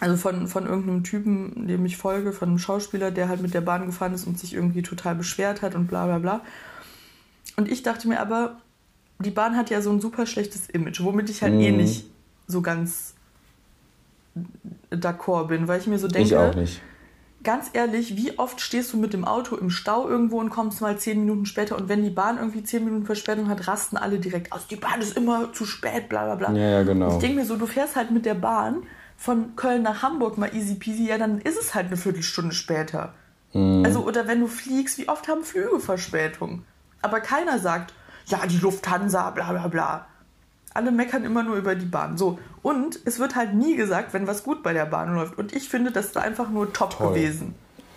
Also 0.00 0.16
von, 0.16 0.46
von 0.46 0.66
irgendeinem 0.66 1.02
Typen, 1.02 1.66
dem 1.66 1.84
ich 1.84 1.96
folge, 1.96 2.32
von 2.32 2.48
einem 2.50 2.58
Schauspieler, 2.58 3.10
der 3.10 3.28
halt 3.28 3.42
mit 3.42 3.52
der 3.52 3.62
Bahn 3.62 3.86
gefahren 3.86 4.14
ist 4.14 4.28
und 4.28 4.38
sich 4.38 4.54
irgendwie 4.54 4.82
total 4.82 5.16
beschwert 5.16 5.60
hat 5.60 5.74
und 5.74 5.88
bla 5.88 6.06
bla 6.06 6.18
bla. 6.18 6.40
Und 7.56 7.68
ich 7.68 7.82
dachte 7.82 8.06
mir 8.06 8.20
aber, 8.20 8.58
die 9.18 9.30
Bahn 9.32 9.56
hat 9.56 9.70
ja 9.70 9.82
so 9.82 9.90
ein 9.90 10.00
super 10.00 10.26
schlechtes 10.26 10.68
Image, 10.68 11.02
womit 11.02 11.30
ich 11.30 11.42
halt 11.42 11.54
eh 11.54 11.72
Mhm. 11.72 11.78
nicht 11.78 12.04
so 12.46 12.62
ganz 12.62 13.14
d'accord 14.92 15.48
bin, 15.48 15.66
weil 15.66 15.80
ich 15.80 15.88
mir 15.88 15.98
so 15.98 16.06
denke, 16.06 16.28
ich 16.28 16.36
auch 16.36 16.54
nicht. 16.54 16.80
Ganz 17.44 17.70
ehrlich, 17.72 18.16
wie 18.16 18.38
oft 18.38 18.60
stehst 18.60 18.92
du 18.92 18.96
mit 18.96 19.12
dem 19.12 19.24
Auto 19.24 19.56
im 19.56 19.70
Stau 19.70 20.08
irgendwo 20.08 20.40
und 20.40 20.50
kommst 20.50 20.80
mal 20.80 20.98
zehn 20.98 21.20
Minuten 21.20 21.46
später 21.46 21.76
und 21.76 21.88
wenn 21.88 22.02
die 22.02 22.10
Bahn 22.10 22.38
irgendwie 22.38 22.64
zehn 22.64 22.84
Minuten 22.84 23.06
Verspätung 23.06 23.48
hat, 23.48 23.68
rasten 23.68 23.96
alle 23.96 24.18
direkt 24.18 24.52
aus. 24.52 24.66
Die 24.66 24.76
Bahn 24.76 25.00
ist 25.00 25.16
immer 25.16 25.52
zu 25.52 25.64
spät, 25.64 26.08
bla 26.08 26.24
bla 26.24 26.34
bla. 26.34 26.52
Ja, 26.52 26.70
ja, 26.70 26.82
genau. 26.82 27.12
Ich 27.12 27.18
denke 27.18 27.40
mir 27.40 27.46
so, 27.46 27.56
du 27.56 27.66
fährst 27.66 27.96
halt 27.96 28.10
mit 28.10 28.26
der 28.26 28.34
Bahn 28.34 28.82
von 29.16 29.56
Köln 29.56 29.82
nach 29.82 30.02
Hamburg 30.02 30.38
mal 30.38 30.54
easy 30.54 30.74
peasy, 30.74 31.08
ja, 31.08 31.18
dann 31.18 31.40
ist 31.40 31.58
es 31.58 31.74
halt 31.74 31.86
eine 31.86 31.96
Viertelstunde 31.96 32.54
später. 32.54 33.14
Mhm. 33.52 33.84
Also, 33.84 34.04
oder 34.04 34.26
wenn 34.26 34.40
du 34.40 34.46
fliegst, 34.46 34.98
wie 34.98 35.08
oft 35.08 35.28
haben 35.28 35.44
Flüge 35.44 35.80
Verspätung? 35.80 36.64
Aber 37.02 37.20
keiner 37.20 37.58
sagt, 37.58 37.94
ja, 38.26 38.46
die 38.46 38.58
Lufthansa, 38.58 39.30
bla 39.30 39.52
bla 39.52 39.68
bla. 39.68 40.06
Alle 40.74 40.90
meckern 40.90 41.24
immer 41.24 41.42
nur 41.42 41.56
über 41.56 41.74
die 41.74 41.86
Bahn. 41.86 42.18
So. 42.18 42.38
Und 42.62 42.98
es 43.04 43.18
wird 43.18 43.36
halt 43.36 43.54
nie 43.54 43.76
gesagt, 43.76 44.12
wenn 44.14 44.26
was 44.26 44.42
gut 44.42 44.62
bei 44.62 44.72
der 44.72 44.86
Bahn 44.86 45.14
läuft. 45.14 45.38
Und 45.38 45.54
ich 45.54 45.68
finde, 45.68 45.90
das 45.92 46.06
ist 46.06 46.16
einfach 46.16 46.50
nur 46.50 46.72
top 46.72 46.96
Toll. 46.96 47.14
gewesen. 47.14 47.54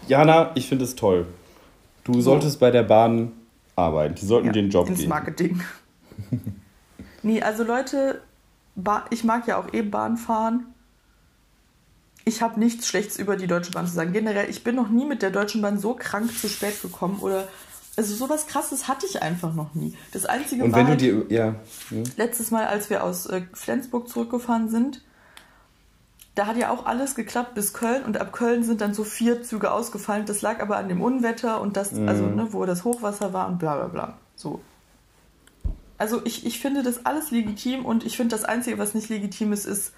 Jana, 0.07 0.51
ich 0.55 0.68
finde 0.68 0.86
es 0.86 0.95
toll. 0.95 1.26
Du 2.03 2.22
solltest 2.22 2.59
bei 2.59 2.72
der 2.72 2.84
Bahn 2.84 3.32
arbeiten. 3.76 4.16
Die 4.16 4.26
sollten 4.26 4.47
Ja, 4.47 4.53
den 4.53 4.70
Job 4.70 4.88
ins 4.88 4.99
geben. 4.99 5.09
Marketing. 5.09 5.62
nee, 7.24 7.41
also 7.41 7.64
Leute, 7.64 8.22
ba 8.76 9.05
ich 9.09 9.24
mag 9.24 9.47
ja 9.47 9.57
auch 9.57 9.72
eh 9.74 9.82
Bahn 9.82 10.18
fahren. 10.18 10.66
Ich 12.24 12.41
habe 12.41 12.59
nichts 12.59 12.88
Schlechtes 12.88 13.18
über 13.18 13.36
die 13.36 13.47
Deutsche 13.47 13.72
Bahn 13.72 13.88
zu 13.88 13.93
sagen. 13.93 14.14
Generell, 14.14 14.49
ich 14.49 14.64
bin 14.64 14.76
noch 14.76 14.89
nie 14.89 15.05
mit 15.05 15.22
der 15.22 15.32
Deutschen 15.32 15.62
Bahn 15.62 15.80
so 15.80 15.95
krank 15.95 16.36
zu 16.38 16.47
spät 16.47 16.80
gekommen 16.82 17.20
oder 17.20 17.47
also 17.98 18.16
sowas 18.16 18.48
krasses 18.48 18.88
hatte 18.88 19.06
ich 19.06 19.22
einfach 19.22 19.54
noch 19.54 19.74
nie. 19.74 19.94
Das 20.14 20.26
einzige 20.26 20.64
Und 20.64 20.72
war 20.72 20.80
wenn 20.80 20.86
du 20.86 20.92
halt 20.92 21.02
dir, 21.02 21.26
ja, 21.30 21.56
hm? 21.89 22.04
letztes 22.18 22.52
Mal, 22.52 22.66
als 22.66 22.89
wir 22.89 23.04
aus 23.04 23.26
äh, 23.26 23.42
Flensburg 23.54 24.08
zurückgefahren 24.08 24.70
sind, 24.70 25.02
da 26.36 26.48
hat 26.48 26.56
ja 26.56 26.72
auch 26.72 26.86
alles 26.86 27.16
geklappt 27.16 27.56
bis 27.56 27.74
Köln 27.74 28.04
und 28.06 28.18
ab 28.18 28.32
Köln 28.32 28.64
sind 28.64 28.80
dann 28.80 28.94
so 28.94 29.04
vier 29.04 29.44
Züge 29.44 29.72
ausgefallen. 29.72 30.26
Das 30.26 30.42
lag 30.42 30.62
aber 30.62 30.78
an 30.78 30.88
dem 30.88 31.02
Unwetter 31.02 31.60
und 31.60 31.76
das, 31.76 31.94
also 31.94 32.26
ne, 32.26 32.48
wo 32.52 32.66
das 32.66 32.86
Hochwasser 32.86 33.34
war 33.34 33.50
und 33.50 33.60
bla 33.60 33.76
bla 33.76 33.88
bla. 33.88 34.18
So. 34.38 34.62
Also 35.98 36.22
ich, 36.24 36.46
ich 36.46 36.60
finde 36.60 36.84
das 36.84 37.06
alles 37.06 37.32
legitim 37.32 37.86
und 37.86 38.06
ich 38.06 38.16
finde 38.16 38.34
das 38.34 38.46
Einzige, 38.46 38.78
was 38.78 38.94
nicht 38.94 39.10
legitim 39.10 39.52
ist, 39.52 39.66
ist 39.66 39.94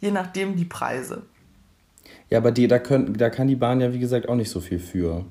je 0.00 0.10
nachdem 0.10 0.56
die 0.56 0.64
Preise. 0.64 1.22
ja, 2.30 2.38
aber 2.38 2.50
die, 2.50 2.66
da, 2.66 2.78
können, 2.78 3.12
da 3.12 3.28
kann 3.28 3.46
die 3.46 3.54
Bahn 3.54 3.80
ja, 3.80 3.92
wie 3.92 3.98
gesagt, 3.98 4.28
auch 4.30 4.34
nicht 4.34 4.50
so 4.50 4.60
viel 4.60 4.78
für. 4.78 5.26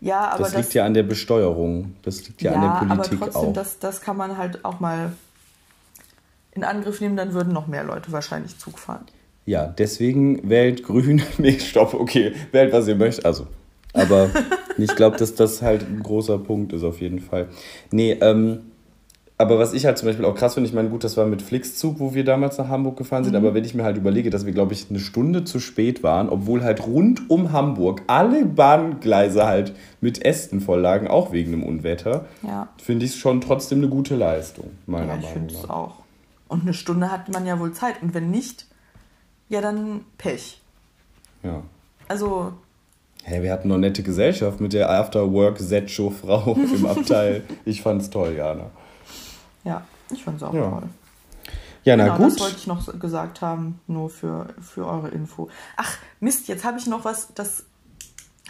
Ja, 0.00 0.28
aber 0.30 0.44
Das, 0.44 0.56
liegt 0.56 0.74
ja 0.74 0.84
an 0.84 0.94
der 0.94 1.02
Besteuerung. 1.02 1.96
Das 2.02 2.26
liegt 2.26 2.42
ja, 2.42 2.52
ja, 2.52 2.58
an 2.58 2.88
der 2.88 2.94
Politik 2.96 3.22
aber 3.22 3.30
trotzdem, 3.30 3.50
auch. 3.50 3.54
das, 3.54 3.78
das 3.78 4.00
kann 4.00 4.16
man 4.16 4.36
halt 4.36 4.64
auch 4.64 4.80
mal 4.80 5.12
in 6.52 6.64
Angriff 6.64 7.00
nehmen, 7.00 7.16
dann 7.16 7.32
würden 7.32 7.52
noch 7.52 7.66
mehr 7.66 7.84
Leute 7.84 8.12
wahrscheinlich 8.12 8.58
Zug 8.58 8.78
fahren. 8.78 9.06
Ja, 9.46 9.66
deswegen 9.66 10.48
wählt 10.48 10.84
grün. 10.84 11.22
Nee, 11.38 11.58
stopp, 11.58 11.94
okay. 11.94 12.32
Wählt, 12.52 12.72
was 12.72 12.88
ihr 12.88 12.96
möchtet. 12.96 13.26
Also, 13.26 13.46
Aber 13.92 14.30
ich 14.78 14.94
glaube, 14.94 15.16
dass 15.16 15.34
das 15.34 15.62
halt 15.62 15.82
ein 15.82 16.02
großer 16.02 16.38
Punkt 16.38 16.72
ist 16.72 16.84
auf 16.84 17.00
jeden 17.00 17.20
Fall. 17.20 17.48
Nee, 17.90 18.12
ähm, 18.20 18.72
aber 19.36 19.58
was 19.58 19.72
ich 19.72 19.84
halt 19.84 19.98
zum 19.98 20.06
Beispiel 20.06 20.24
auch 20.24 20.36
krass 20.36 20.54
finde, 20.54 20.68
ich 20.68 20.74
meine, 20.74 20.90
gut, 20.90 21.02
das 21.02 21.16
war 21.16 21.26
mit 21.26 21.42
Flixzug, 21.42 21.98
wo 21.98 22.14
wir 22.14 22.24
damals 22.24 22.56
nach 22.56 22.68
Hamburg 22.68 22.96
gefahren 22.96 23.24
sind, 23.24 23.32
mhm. 23.32 23.38
aber 23.38 23.54
wenn 23.54 23.64
ich 23.64 23.74
mir 23.74 23.82
halt 23.82 23.96
überlege, 23.96 24.30
dass 24.30 24.46
wir, 24.46 24.52
glaube 24.52 24.74
ich, 24.74 24.88
eine 24.90 25.00
Stunde 25.00 25.42
zu 25.42 25.58
spät 25.58 26.04
waren, 26.04 26.28
obwohl 26.28 26.62
halt 26.62 26.86
rund 26.86 27.28
um 27.28 27.50
Hamburg 27.50 28.02
alle 28.06 28.46
Bahngleise 28.46 29.44
halt 29.44 29.74
mit 30.00 30.24
Ästen 30.24 30.60
volllagen, 30.60 31.08
auch 31.08 31.32
wegen 31.32 31.50
dem 31.50 31.64
Unwetter, 31.64 32.26
ja. 32.42 32.68
finde 32.80 33.06
ich 33.06 33.12
es 33.12 33.16
schon 33.16 33.40
trotzdem 33.40 33.78
eine 33.78 33.88
gute 33.88 34.14
Leistung, 34.14 34.70
meiner 34.86 35.14
ja, 35.14 35.18
ich 35.18 35.34
Meinung 35.34 35.62
nach. 35.62 35.70
Auch. 35.70 35.94
Und 36.46 36.62
eine 36.62 36.74
Stunde 36.74 37.10
hat 37.10 37.28
man 37.32 37.44
ja 37.46 37.58
wohl 37.58 37.72
Zeit. 37.72 38.00
Und 38.02 38.14
wenn 38.14 38.30
nicht, 38.30 38.66
ja, 39.48 39.60
dann 39.60 40.02
Pech. 40.16 40.60
Ja. 41.42 41.62
Also. 42.06 42.52
Hey, 43.24 43.42
wir 43.42 43.50
hatten 43.52 43.68
noch 43.68 43.78
nette 43.78 44.04
Gesellschaft 44.04 44.60
mit 44.60 44.72
der 44.74 44.90
After-Work-Set-Show-Frau 44.90 46.56
im 46.76 46.86
Abteil. 46.86 47.42
Ich 47.64 47.82
fand's 47.82 48.10
toll, 48.10 48.34
Jana. 48.36 48.70
Ja, 49.64 49.84
ich 50.10 50.24
fand 50.24 50.36
es 50.36 50.42
auch 50.42 50.54
ja. 50.54 50.70
toll. 50.70 50.88
Ja, 51.84 51.96
na 51.96 52.04
genau, 52.04 52.16
gut. 52.16 52.32
Das 52.32 52.40
wollte 52.40 52.56
ich 52.56 52.66
noch 52.66 52.98
gesagt 52.98 53.42
haben, 53.42 53.80
nur 53.86 54.08
für, 54.08 54.48
für 54.60 54.86
eure 54.86 55.08
Info. 55.08 55.48
Ach, 55.76 55.98
Mist, 56.20 56.48
jetzt 56.48 56.64
habe 56.64 56.78
ich 56.78 56.86
noch 56.86 57.04
was, 57.04 57.34
das 57.34 57.64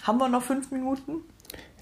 haben 0.03 0.19
wir 0.19 0.29
noch 0.29 0.43
fünf 0.43 0.71
Minuten? 0.71 1.23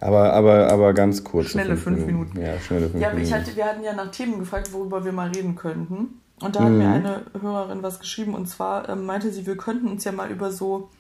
Aber, 0.01 0.33
aber, 0.33 0.73
aber 0.73 0.95
ganz 0.95 1.23
kurz. 1.23 1.51
Schnelle 1.51 1.77
fünf, 1.77 1.99
fünf 1.99 2.07
Minuten. 2.07 2.35
Minuten. 2.35 2.53
Ja, 2.55 2.61
schnelle 2.61 2.89
fünf 2.89 3.01
ja, 3.01 3.11
Minuten. 3.11 3.27
Ich 3.27 3.33
hatte, 3.33 3.55
wir 3.55 3.67
hatten 3.67 3.85
ja 3.85 3.93
nach 3.93 4.11
Themen 4.11 4.39
gefragt, 4.39 4.73
worüber 4.73 5.05
wir 5.05 5.13
mal 5.13 5.29
reden 5.29 5.55
könnten. 5.55 6.21
Und 6.41 6.57
da 6.57 6.61
hat 6.61 6.71
mhm. 6.71 6.79
mir 6.79 6.89
eine 6.89 7.23
Hörerin 7.41 7.83
was 7.83 8.01
geschrieben 8.01 8.35
und 8.35 8.49
zwar 8.49 8.89
ähm, 8.89 9.07
meinte 9.07 9.31
sie, 9.31 9.47
wir 9.47 9.57
könnten 9.57 9.87
uns 9.87 10.03
ja 10.03 10.11
mal 10.11 10.29
über 10.31 10.51
so 10.51 10.91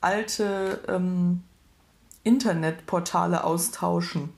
alte 0.00 0.80
ähm, 0.88 1.44
Internetportale 2.24 3.44
austauschen. 3.44 4.30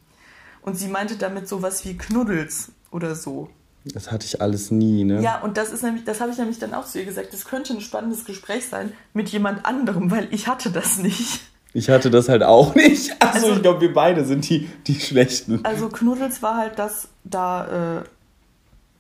Und 0.61 0.77
sie 0.77 0.89
meinte 0.89 1.17
damit 1.17 1.49
sowas 1.49 1.85
wie 1.87 1.97
Knuddels 1.97 2.73
oder 2.95 3.15
so. 3.17 3.51
Das 3.85 4.11
hatte 4.11 4.25
ich 4.25 4.41
alles 4.41 4.71
nie, 4.71 5.05
ne? 5.05 5.21
Ja, 5.21 5.41
und 5.43 5.59
das 5.59 5.71
ist 5.71 5.83
nämlich, 5.83 6.05
das 6.05 6.21
habe 6.21 6.31
ich 6.31 6.39
nämlich 6.39 6.59
dann 6.59 6.73
auch 6.73 6.87
zu 6.87 7.01
ihr 7.01 7.05
gesagt, 7.05 7.35
das 7.35 7.45
könnte 7.45 7.75
ein 7.75 7.83
spannendes 7.83 8.25
Gespräch 8.25 8.67
sein 8.69 8.93
mit 9.13 9.29
jemand 9.29 9.67
anderem, 9.67 10.11
weil 10.11 10.29
ich 10.31 10.47
hatte 10.47 10.71
das 10.71 10.97
nicht. 10.99 11.43
Ich 11.75 11.91
hatte 11.91 12.11
das 12.11 12.29
halt 12.29 12.43
auch 12.45 12.75
nicht. 12.77 13.21
Also, 13.21 13.47
also 13.47 13.53
ich 13.57 13.63
glaube, 13.63 13.83
wir 13.83 13.93
beide 13.93 14.25
sind 14.25 14.49
die, 14.49 14.71
die 14.87 14.99
Schlechten. 14.99 15.63
Also 15.65 15.89
Knuddels 15.89 16.41
war 16.41 16.57
halt 16.57 16.79
das, 16.79 17.09
da 17.25 17.99
äh, 18.01 18.05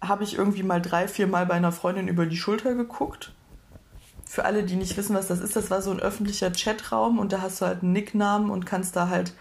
habe 0.06 0.24
ich 0.24 0.36
irgendwie 0.36 0.64
mal 0.64 0.82
drei, 0.82 1.08
vier 1.08 1.28
Mal 1.28 1.46
bei 1.46 1.54
einer 1.54 1.72
Freundin 1.72 2.08
über 2.08 2.26
die 2.26 2.36
Schulter 2.36 2.74
geguckt. 2.74 3.32
Für 4.28 4.44
alle, 4.44 4.64
die 4.64 4.74
nicht 4.74 4.96
wissen, 4.96 5.14
was 5.14 5.28
das 5.28 5.40
ist, 5.40 5.56
das 5.56 5.70
war 5.70 5.80
so 5.80 5.92
ein 5.92 6.00
öffentlicher 6.00 6.50
Chatraum 6.50 7.18
und 7.20 7.32
da 7.32 7.40
hast 7.40 7.60
du 7.60 7.66
halt 7.66 7.82
einen 7.82 7.92
Nicknamen 7.92 8.50
und 8.50 8.66
kannst 8.66 8.96
da 8.96 9.08
halt 9.08 9.32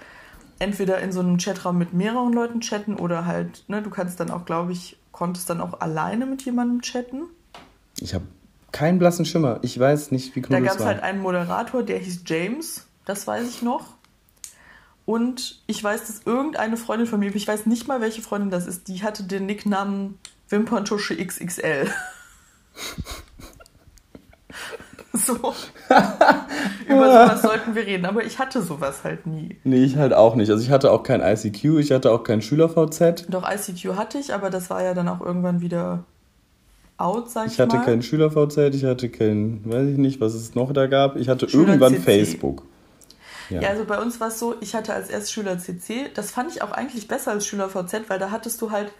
entweder 0.63 0.99
in 0.99 1.11
so 1.11 1.19
einem 1.19 1.37
Chatraum 1.37 1.77
mit 1.77 1.93
mehreren 1.93 2.31
Leuten 2.31 2.61
chatten 2.61 2.95
oder 2.95 3.25
halt, 3.25 3.65
ne, 3.67 3.81
du 3.81 3.89
kannst 3.89 4.19
dann 4.21 4.31
auch, 4.31 4.45
glaube 4.45 4.71
ich, 4.71 4.97
konntest 5.11 5.49
dann 5.49 5.59
auch 5.59 5.81
alleine 5.81 6.25
mit 6.25 6.43
jemandem 6.43 6.81
chatten. 6.81 7.23
Ich 7.99 8.13
habe 8.13 8.25
keinen 8.71 8.97
blassen 8.97 9.25
Schimmer. 9.25 9.59
Ich 9.61 9.77
weiß 9.77 10.11
nicht, 10.11 10.35
wie 10.35 10.39
cool 10.39 10.47
Da 10.49 10.59
gab 10.61 10.79
es 10.79 10.85
halt 10.85 11.03
einen 11.03 11.21
Moderator, 11.21 11.83
der 11.83 11.99
hieß 11.99 12.23
James, 12.25 12.87
das 13.03 13.27
weiß 13.27 13.47
ich 13.47 13.61
noch. 13.61 13.93
Und 15.05 15.61
ich 15.67 15.83
weiß, 15.83 16.07
dass 16.07 16.21
irgendeine 16.25 16.77
Freundin 16.77 17.07
von 17.07 17.19
mir, 17.19 17.35
ich 17.35 17.47
weiß 17.47 17.65
nicht 17.65 17.89
mal, 17.89 17.99
welche 17.99 18.21
Freundin 18.21 18.49
das 18.49 18.65
ist, 18.65 18.87
die 18.87 19.03
hatte 19.03 19.23
den 19.23 19.45
Nicknamen 19.45 20.17
Wimperntusche 20.47 21.17
XXL. 21.17 21.91
So. 25.25 25.35
Über 26.87 27.05
sowas 27.05 27.41
sollten 27.43 27.75
wir 27.75 27.85
reden, 27.85 28.05
aber 28.05 28.25
ich 28.25 28.39
hatte 28.39 28.63
sowas 28.63 29.03
halt 29.03 29.27
nie. 29.27 29.57
Nee, 29.63 29.83
ich 29.83 29.95
halt 29.95 30.11
auch 30.11 30.33
nicht. 30.33 30.49
Also 30.49 30.63
ich 30.63 30.71
hatte 30.71 30.91
auch 30.91 31.03
kein 31.03 31.21
ICQ, 31.21 31.77
ich 31.79 31.91
hatte 31.91 32.11
auch 32.11 32.23
kein 32.23 32.41
Schüler-VZ. 32.41 33.27
Doch, 33.29 33.47
ICQ 33.47 33.95
hatte 33.95 34.17
ich, 34.17 34.33
aber 34.33 34.49
das 34.49 34.71
war 34.71 34.81
ja 34.81 34.95
dann 34.95 35.07
auch 35.07 35.21
irgendwann 35.21 35.61
wieder 35.61 36.03
out, 36.97 37.29
sag 37.29 37.45
ich, 37.45 37.53
ich 37.53 37.59
hatte 37.59 37.77
mal. 37.77 37.85
kein 37.85 38.01
Schüler-VZ, 38.01 38.73
ich 38.73 38.85
hatte 38.85 39.09
kein, 39.09 39.61
weiß 39.65 39.89
ich 39.89 39.97
nicht, 39.97 40.19
was 40.19 40.33
es 40.33 40.55
noch 40.55 40.73
da 40.73 40.87
gab. 40.87 41.15
Ich 41.15 41.29
hatte 41.29 41.45
irgendwann 41.45 41.95
Facebook. 41.95 42.63
Ja. 43.49 43.61
ja. 43.61 43.69
also 43.69 43.85
bei 43.85 44.01
uns 44.01 44.19
war 44.19 44.29
es 44.29 44.39
so, 44.39 44.55
ich 44.61 44.73
hatte 44.73 44.95
als 44.95 45.09
erst 45.09 45.31
Schüler 45.31 45.59
CC. 45.59 46.09
Das 46.15 46.31
fand 46.31 46.51
ich 46.51 46.63
auch 46.63 46.71
eigentlich 46.71 47.07
besser 47.07 47.31
als 47.31 47.45
Schüler 47.45 47.69
VZ, 47.69 48.09
weil 48.09 48.17
da 48.17 48.31
hattest 48.31 48.61
du 48.63 48.71
halt, 48.71 48.91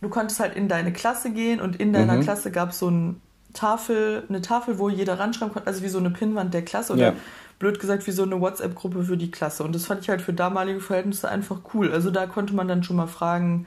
du 0.00 0.08
konntest 0.08 0.40
halt 0.40 0.56
in 0.56 0.68
deine 0.68 0.94
Klasse 0.94 1.30
gehen 1.30 1.60
und 1.60 1.76
in 1.76 1.92
deiner 1.92 2.14
mhm. 2.14 2.22
Klasse 2.22 2.50
gab 2.50 2.70
es 2.70 2.78
so 2.78 2.90
ein 2.90 3.20
Tafel, 3.56 4.22
eine 4.28 4.42
Tafel, 4.42 4.78
wo 4.78 4.88
jeder 4.88 5.18
ranschreiben 5.18 5.52
konnte, 5.52 5.66
also 5.66 5.82
wie 5.82 5.88
so 5.88 5.98
eine 5.98 6.10
Pinnwand 6.10 6.54
der 6.54 6.64
Klasse 6.64 6.92
oder 6.92 7.02
ja. 7.02 7.12
blöd 7.58 7.80
gesagt 7.80 8.06
wie 8.06 8.12
so 8.12 8.22
eine 8.22 8.40
WhatsApp-Gruppe 8.40 9.04
für 9.04 9.16
die 9.16 9.30
Klasse. 9.30 9.64
Und 9.64 9.74
das 9.74 9.86
fand 9.86 10.02
ich 10.02 10.08
halt 10.08 10.22
für 10.22 10.32
damalige 10.32 10.80
Verhältnisse 10.80 11.28
einfach 11.28 11.58
cool. 11.74 11.90
Also 11.92 12.10
da 12.10 12.26
konnte 12.26 12.54
man 12.54 12.68
dann 12.68 12.84
schon 12.84 12.96
mal 12.96 13.08
fragen, 13.08 13.66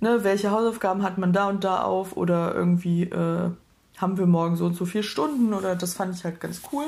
ne, 0.00 0.24
welche 0.24 0.50
Hausaufgaben 0.50 1.02
hat 1.02 1.18
man 1.18 1.32
da 1.32 1.48
und 1.48 1.64
da 1.64 1.82
auf 1.82 2.16
oder 2.16 2.54
irgendwie 2.54 3.04
äh, 3.04 3.50
haben 3.98 4.18
wir 4.18 4.26
morgen 4.26 4.56
so 4.56 4.66
und 4.66 4.74
so 4.74 4.84
vier 4.84 5.02
Stunden 5.02 5.52
oder 5.54 5.76
das 5.76 5.94
fand 5.94 6.14
ich 6.16 6.24
halt 6.24 6.40
ganz 6.40 6.62
cool. 6.72 6.84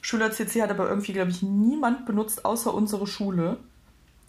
Schüler 0.00 0.30
CC 0.30 0.62
hat 0.62 0.70
aber 0.70 0.88
irgendwie, 0.88 1.12
glaube 1.12 1.30
ich, 1.30 1.42
niemand 1.42 2.06
benutzt 2.06 2.44
außer 2.44 2.72
unsere 2.72 3.06
Schule. 3.06 3.58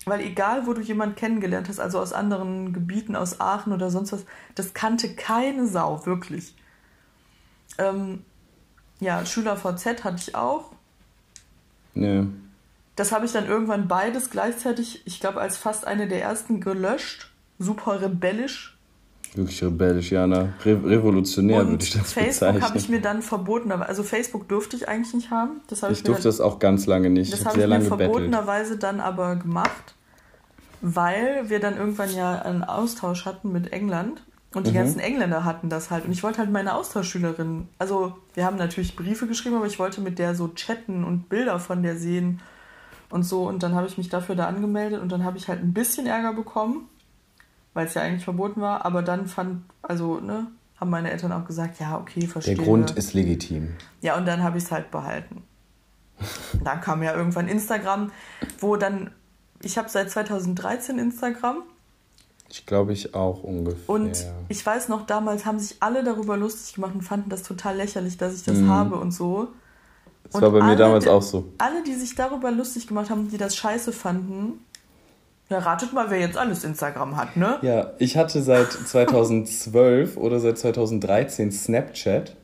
Weil 0.06 0.22
egal, 0.22 0.66
wo 0.66 0.74
du 0.74 0.82
jemanden 0.82 1.16
kennengelernt 1.16 1.70
hast, 1.70 1.80
also 1.80 2.00
aus 2.00 2.14
anderen 2.14 2.74
Gebieten, 2.74 3.16
aus 3.16 3.40
Aachen 3.40 3.74
oder 3.74 3.90
sonst 3.90 4.12
was, 4.12 4.26
das 4.56 4.74
kannte 4.74 5.14
keine 5.14 5.68
Sau, 5.68 6.06
wirklich. 6.06 6.56
Ähm, 7.80 8.24
ja, 9.00 9.26
Schüler 9.26 9.56
VZ 9.56 10.04
hatte 10.04 10.18
ich 10.18 10.36
auch. 10.36 10.72
Nee. 11.94 12.26
Das 12.96 13.12
habe 13.12 13.26
ich 13.26 13.32
dann 13.32 13.48
irgendwann 13.48 13.88
beides 13.88 14.30
gleichzeitig, 14.30 15.02
ich 15.06 15.20
glaube, 15.20 15.40
als 15.40 15.58
fast 15.58 15.88
eine 15.88 16.08
der 16.08 16.22
ersten 16.22 16.60
gelöscht. 16.60 17.32
Super 17.58 18.02
rebellisch. 18.02 18.78
Wirklich 19.36 19.64
rebellisch, 19.64 20.12
ja, 20.12 20.28
ne? 20.28 20.54
Re 20.66 20.82
revolutionär 20.84 21.68
würde 21.68 21.84
ich 21.84 21.92
das 21.92 22.14
Facebook 22.14 22.28
bezeichnen. 22.28 22.62
habe 22.64 22.78
ich 22.78 22.90
mir 22.90 23.00
dann 23.00 23.22
verboten, 23.22 23.72
also 23.72 24.04
Facebook 24.04 24.50
durfte 24.50 24.76
ich 24.76 24.90
eigentlich 24.90 25.14
nicht 25.14 25.30
haben. 25.30 25.62
Das 25.68 25.84
ich, 25.84 25.90
ich 25.90 26.04
durfte 26.04 26.24
dann, 26.24 26.32
das 26.32 26.42
auch 26.42 26.60
ganz 26.60 26.88
lange 26.88 27.10
nicht. 27.10 27.32
Das 27.32 27.46
habe 27.46 27.62
ich 27.62 27.68
mir 27.68 27.82
verbotenerweise 27.82 28.78
dann 28.78 29.00
aber 29.00 29.36
gemacht, 29.36 29.94
weil 30.82 31.50
wir 31.50 31.60
dann 31.60 31.78
irgendwann 31.78 32.14
ja 32.14 32.42
einen 32.42 32.64
Austausch 32.64 33.26
hatten 33.26 33.52
mit 33.52 33.72
England 33.72 34.24
und 34.54 34.66
die 34.66 34.72
mhm. 34.72 34.76
ganzen 34.76 35.00
Engländer 35.00 35.46
hatten 35.46 35.70
das 35.70 35.92
halt. 35.92 36.06
Und 36.06 36.12
ich 36.12 36.24
wollte 36.24 36.40
halt 36.40 36.52
meine 36.52 36.74
Austauschschülerin, 36.74 37.68
also 37.78 38.18
wir 38.34 38.46
haben 38.46 38.58
natürlich 38.58 38.96
Briefe 38.96 39.28
geschrieben, 39.28 39.58
aber 39.58 39.68
ich 39.68 39.78
wollte 39.78 40.02
mit 40.02 40.18
der 40.18 40.34
so 40.34 40.48
chatten 40.50 41.04
und 41.04 41.30
Bilder 41.30 41.60
von 41.60 41.84
der 41.84 41.98
sehen 41.98 42.42
und 43.10 43.24
so. 43.24 43.48
Und 43.48 43.62
dann 43.62 43.76
habe 43.76 43.88
ich 43.88 43.98
mich 43.98 44.10
dafür 44.10 44.36
da 44.36 44.48
angemeldet 44.48 45.02
und 45.02 45.12
dann 45.12 45.24
habe 45.24 45.38
ich 45.38 45.48
halt 45.48 45.62
ein 45.62 45.74
bisschen 45.74 46.08
Ärger 46.08 46.34
bekommen, 46.34 46.90
weil 47.74 47.86
es 47.86 47.94
ja 47.94 48.02
eigentlich 48.02 48.24
verboten 48.24 48.60
war. 48.60 48.86
Aber 48.86 49.04
dann 49.04 49.28
fand, 49.28 49.64
also, 49.84 50.20
ne, 50.20 50.48
haben 50.78 50.90
meine 50.90 51.12
Eltern 51.12 51.32
auch 51.32 51.46
gesagt, 51.46 51.80
ja, 51.80 51.98
okay, 51.98 52.26
verstehe. 52.26 52.56
Der 52.56 52.66
Grund 52.66 52.92
ist 52.92 53.14
legitim. 53.14 53.76
Ja, 54.02 54.18
und 54.18 54.26
dann 54.26 54.42
habe 54.42 54.58
ich 54.58 54.64
es 54.64 54.72
halt 54.72 54.90
behalten. 54.90 55.44
dann 56.64 56.82
kam 56.82 57.04
ja 57.04 57.14
irgendwann 57.16 57.48
Instagram, 57.48 58.12
wo 58.60 58.78
dann, 58.78 59.12
ich 59.62 59.78
habe 59.78 59.90
seit 59.90 60.10
2013 60.10 60.98
Instagram 60.98 61.64
ich 62.52 62.66
glaube, 62.66 62.94
ich 62.94 63.14
auch 63.14 63.44
ungefähr. 63.44 63.90
Und 63.90 64.26
ich 64.48 64.66
weiß 64.66 64.90
noch, 64.90 65.06
damals 65.06 65.46
haben 65.46 65.60
sich 65.60 65.78
alle 65.80 66.04
darüber 66.04 66.36
lustig 66.36 66.76
gemacht 66.76 66.96
und 66.96 67.02
fanden 67.02 67.30
das 67.30 67.44
total 67.44 67.78
lächerlich, 67.78 68.18
dass 68.18 68.36
ich 68.36 68.44
das 68.44 68.58
mhm. 68.58 68.70
habe 68.70 68.96
und 68.96 69.12
so. 69.12 69.50
Das 70.24 70.36
und 70.36 70.42
war 70.42 70.52
bei 70.52 70.60
mir 70.60 70.64
alle, 70.66 70.76
damals 70.76 71.08
auch 71.08 71.22
so. 71.22 71.46
Alle, 71.60 71.84
die 71.84 71.94
sich 71.94 72.16
darüber 72.16 72.52
lustig 72.52 72.88
gemacht 72.88 73.10
haben, 73.10 73.30
die 73.30 73.38
das 73.38 73.56
scheiße 73.56 73.92
fanden, 73.92 74.66
ja, 75.50 75.60
ratet 75.60 75.94
mal, 75.94 76.10
wer 76.10 76.20
jetzt 76.20 76.38
alles 76.38 76.64
Instagram 76.64 77.18
hat, 77.18 77.36
ne? 77.36 77.58
Ja, 77.62 77.92
ich 77.98 78.18
hatte 78.18 78.42
seit 78.42 78.72
2012 78.86 80.18
oder 80.18 80.40
seit 80.40 80.58
2013 80.58 81.52
Snapchat. 81.52 82.36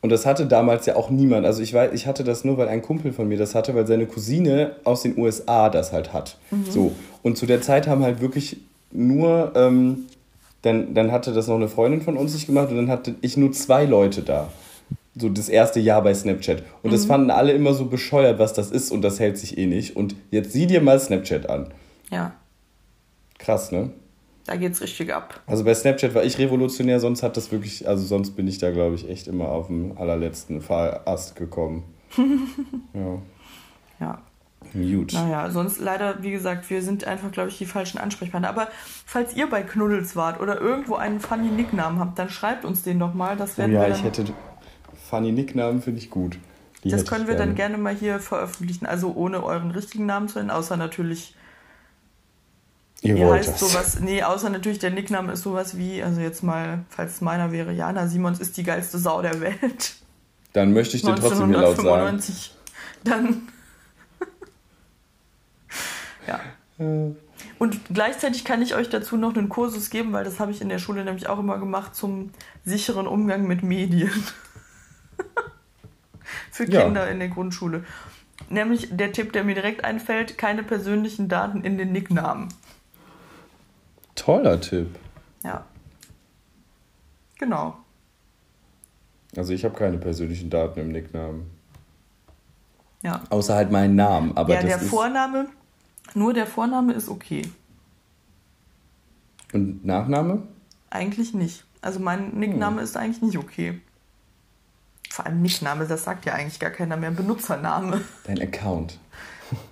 Und 0.00 0.10
das 0.10 0.26
hatte 0.26 0.46
damals 0.46 0.84
ja 0.84 0.96
auch 0.96 1.08
niemand. 1.08 1.46
Also 1.46 1.62
ich 1.62 1.72
weiß, 1.72 1.92
ich 1.94 2.06
hatte 2.06 2.24
das 2.24 2.44
nur, 2.44 2.58
weil 2.58 2.68
ein 2.68 2.82
Kumpel 2.82 3.12
von 3.12 3.26
mir 3.26 3.38
das 3.38 3.54
hatte, 3.54 3.74
weil 3.74 3.86
seine 3.86 4.06
Cousine 4.06 4.76
aus 4.84 5.00
den 5.00 5.16
USA 5.16 5.70
das 5.70 5.92
halt 5.92 6.12
hat. 6.12 6.36
Mhm. 6.50 6.64
So. 6.68 6.92
Und 7.22 7.38
zu 7.38 7.46
der 7.46 7.62
Zeit 7.62 7.88
haben 7.88 8.02
halt 8.02 8.20
wirklich 8.20 8.60
nur, 8.94 9.52
ähm, 9.54 10.06
dann, 10.62 10.94
dann 10.94 11.12
hatte 11.12 11.32
das 11.32 11.48
noch 11.48 11.56
eine 11.56 11.68
Freundin 11.68 12.00
von 12.00 12.16
uns 12.16 12.32
nicht 12.32 12.46
gemacht 12.46 12.70
und 12.70 12.76
dann 12.76 12.88
hatte 12.88 13.14
ich 13.20 13.36
nur 13.36 13.52
zwei 13.52 13.84
Leute 13.84 14.22
da. 14.22 14.50
So 15.16 15.28
das 15.28 15.48
erste 15.48 15.78
Jahr 15.78 16.02
bei 16.02 16.14
Snapchat. 16.14 16.62
Und 16.82 16.90
mhm. 16.90 16.94
das 16.94 17.06
fanden 17.06 17.30
alle 17.30 17.52
immer 17.52 17.74
so 17.74 17.86
bescheuert, 17.86 18.38
was 18.38 18.52
das 18.52 18.70
ist 18.70 18.90
und 18.90 19.02
das 19.02 19.20
hält 19.20 19.38
sich 19.38 19.58
eh 19.58 19.66
nicht. 19.66 19.94
Und 19.96 20.16
jetzt 20.30 20.52
sieh 20.52 20.66
dir 20.66 20.80
mal 20.80 20.98
Snapchat 20.98 21.48
an. 21.48 21.68
Ja. 22.10 22.34
Krass, 23.38 23.70
ne? 23.70 23.90
Da 24.46 24.56
geht's 24.56 24.80
richtig 24.80 25.12
ab. 25.12 25.40
Also 25.46 25.64
bei 25.64 25.74
Snapchat 25.74 26.14
war 26.14 26.24
ich 26.24 26.38
revolutionär, 26.38 27.00
sonst 27.00 27.22
hat 27.22 27.36
das 27.36 27.50
wirklich, 27.50 27.88
also 27.88 28.04
sonst 28.04 28.32
bin 28.32 28.46
ich 28.46 28.58
da, 28.58 28.70
glaube 28.70 28.94
ich, 28.94 29.08
echt 29.08 29.26
immer 29.26 29.48
auf 29.48 29.68
dem 29.68 29.96
allerletzten 29.96 30.60
Fahrast 30.60 31.36
gekommen. 31.36 31.84
ja. 32.94 33.18
Ja. 34.00 34.22
Gut. 34.74 35.12
Naja, 35.12 35.50
sonst 35.50 35.78
leider, 35.78 36.22
wie 36.22 36.32
gesagt, 36.32 36.68
wir 36.68 36.82
sind 36.82 37.04
einfach, 37.04 37.30
glaube 37.30 37.48
ich, 37.48 37.58
die 37.58 37.66
falschen 37.66 37.98
Ansprechpartner. 37.98 38.48
Aber 38.48 38.68
falls 39.06 39.34
ihr 39.36 39.48
bei 39.48 39.62
Knuddels 39.62 40.16
wart 40.16 40.40
oder 40.40 40.60
irgendwo 40.60 40.96
einen 40.96 41.20
funny 41.20 41.48
Nicknamen 41.48 42.00
habt, 42.00 42.18
dann 42.18 42.28
schreibt 42.28 42.64
uns 42.64 42.82
den 42.82 42.98
doch 42.98 43.14
mal. 43.14 43.36
Das 43.36 43.56
werden 43.56 43.70
oh 43.72 43.80
ja, 43.80 43.88
ich 43.88 44.02
hätte 44.02 44.24
funny 45.08 45.30
Nicknamen 45.30 45.80
finde 45.80 46.00
ich 46.00 46.10
gut. 46.10 46.38
Die 46.82 46.90
das 46.90 47.06
können 47.06 47.28
wir 47.28 47.36
dann 47.36 47.54
gerne 47.54 47.78
mal 47.78 47.94
hier 47.94 48.18
veröffentlichen. 48.18 48.84
Also 48.84 49.14
ohne 49.14 49.44
euren 49.44 49.70
richtigen 49.70 50.06
Namen 50.06 50.28
zu 50.28 50.38
nennen, 50.38 50.50
außer 50.50 50.76
natürlich, 50.76 51.36
Ihr 53.00 53.16
ihr 53.16 53.26
wollt 53.26 53.46
heißt 53.46 53.62
das. 53.62 53.72
sowas, 53.72 54.00
nee, 54.00 54.22
außer 54.22 54.50
natürlich 54.50 54.80
der 54.80 54.90
Nickname 54.90 55.32
ist 55.32 55.42
sowas 55.42 55.78
wie, 55.78 56.02
also 56.02 56.20
jetzt 56.20 56.42
mal, 56.42 56.84
falls 56.88 57.12
es 57.12 57.20
meiner 57.20 57.52
wäre, 57.52 57.72
Jana 57.72 58.08
Simons 58.08 58.40
ist 58.40 58.56
die 58.56 58.64
geilste 58.64 58.98
Sau 58.98 59.22
der 59.22 59.40
Welt. 59.40 59.94
Dann 60.52 60.72
möchte 60.72 60.96
ich 60.96 61.02
den 61.02 61.14
trotzdem 61.16 61.48
hier 61.48 61.58
laut 61.58 61.76
sagen. 61.76 61.88
1995. 61.88 62.54
Dann. 63.04 63.48
Ja. 66.26 66.40
Und 67.58 67.80
gleichzeitig 67.92 68.44
kann 68.44 68.62
ich 68.62 68.74
euch 68.74 68.88
dazu 68.88 69.16
noch 69.16 69.36
einen 69.36 69.48
Kursus 69.48 69.90
geben, 69.90 70.12
weil 70.12 70.24
das 70.24 70.40
habe 70.40 70.50
ich 70.50 70.60
in 70.60 70.68
der 70.68 70.78
Schule 70.78 71.04
nämlich 71.04 71.28
auch 71.28 71.38
immer 71.38 71.58
gemacht 71.58 71.94
zum 71.94 72.30
sicheren 72.64 73.06
Umgang 73.06 73.46
mit 73.46 73.62
Medien. 73.62 74.10
Für 76.50 76.68
Ja. 76.70 76.82
Kinder 76.82 77.08
in 77.10 77.18
der 77.20 77.28
Grundschule. 77.28 77.84
Nämlich 78.48 78.88
der 78.90 79.12
Tipp, 79.12 79.32
der 79.32 79.44
mir 79.44 79.54
direkt 79.54 79.84
einfällt, 79.84 80.36
keine 80.36 80.62
persönlichen 80.62 81.28
Daten 81.28 81.62
in 81.62 81.78
den 81.78 81.92
Nicknamen. 81.92 82.48
Toller 84.14 84.60
Tipp. 84.60 84.88
Ja. 85.42 85.64
Genau. 87.38 87.76
Also 89.36 89.52
ich 89.52 89.64
habe 89.64 89.76
keine 89.76 89.98
persönlichen 89.98 90.50
Daten 90.50 90.80
im 90.80 90.88
Nicknamen. 90.92 91.50
Ja. 93.02 93.20
Außer 93.30 93.54
halt 93.54 93.70
meinen 93.70 93.96
Namen. 93.96 94.36
Aber 94.36 94.54
ja, 94.54 94.60
das 94.62 94.70
der 94.70 94.82
ist 94.82 94.88
Vorname, 94.88 95.48
nur 96.14 96.32
der 96.34 96.46
Vorname 96.46 96.92
ist 96.92 97.08
okay. 97.08 97.42
Und 99.52 99.84
Nachname? 99.84 100.42
Eigentlich 100.90 101.32
nicht. 101.34 101.64
Also 101.80 102.00
mein 102.00 102.30
Nickname 102.38 102.78
Hm. 102.78 102.84
ist 102.84 102.96
eigentlich 102.96 103.22
nicht 103.22 103.38
okay. 103.38 103.80
Vor 105.10 105.26
allem 105.26 105.42
Nickname, 105.42 105.86
das 105.86 106.04
sagt 106.04 106.26
ja 106.26 106.34
eigentlich 106.34 106.58
gar 106.58 106.70
keiner 106.70 106.96
mehr. 106.96 107.10
Benutzername. 107.12 108.00
Dein 108.24 108.40
Account. 108.42 108.98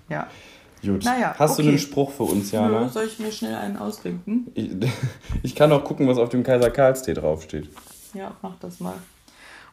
Ja. 0.08 0.28
Gut. 0.82 1.04
Naja, 1.04 1.34
Hast 1.38 1.58
du 1.58 1.62
okay. 1.62 1.70
einen 1.70 1.78
Spruch 1.78 2.10
für 2.10 2.24
uns, 2.24 2.50
Jana? 2.50 2.88
soll 2.88 3.04
ich 3.04 3.18
mir 3.20 3.30
schnell 3.30 3.54
einen 3.54 3.76
ausdenken? 3.76 4.48
Ich, 4.54 4.70
ich 5.44 5.54
kann 5.54 5.70
auch 5.70 5.84
gucken, 5.84 6.08
was 6.08 6.18
auf 6.18 6.28
dem 6.30 6.42
Kaiser 6.42 6.70
Karlstee 6.70 7.14
draufsteht. 7.14 7.68
Ja, 8.14 8.32
mach 8.42 8.56
das 8.58 8.80
mal. 8.80 8.94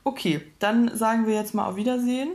Okay, 0.04 0.42
dann 0.60 0.96
sagen 0.96 1.26
wir 1.26 1.34
jetzt 1.34 1.56
mal 1.56 1.68
auf 1.68 1.76
Wiedersehen. 1.76 2.30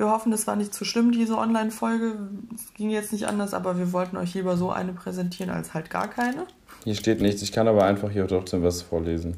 Wir 0.00 0.08
hoffen, 0.10 0.32
es 0.32 0.46
war 0.46 0.56
nicht 0.56 0.72
zu 0.72 0.86
schlimm, 0.86 1.12
diese 1.12 1.36
Online-Folge. 1.36 2.14
Es 2.54 2.72
ging 2.72 2.88
jetzt 2.88 3.12
nicht 3.12 3.26
anders, 3.28 3.52
aber 3.52 3.76
wir 3.76 3.92
wollten 3.92 4.16
euch 4.16 4.32
lieber 4.32 4.56
so 4.56 4.70
eine 4.70 4.94
präsentieren 4.94 5.50
als 5.50 5.74
halt 5.74 5.90
gar 5.90 6.08
keine. 6.08 6.46
Hier 6.84 6.94
steht 6.94 7.20
nichts, 7.20 7.42
ich 7.42 7.52
kann 7.52 7.68
aber 7.68 7.84
einfach 7.84 8.10
hier 8.10 8.26
trotzdem 8.26 8.62
was 8.62 8.80
vorlesen. 8.80 9.36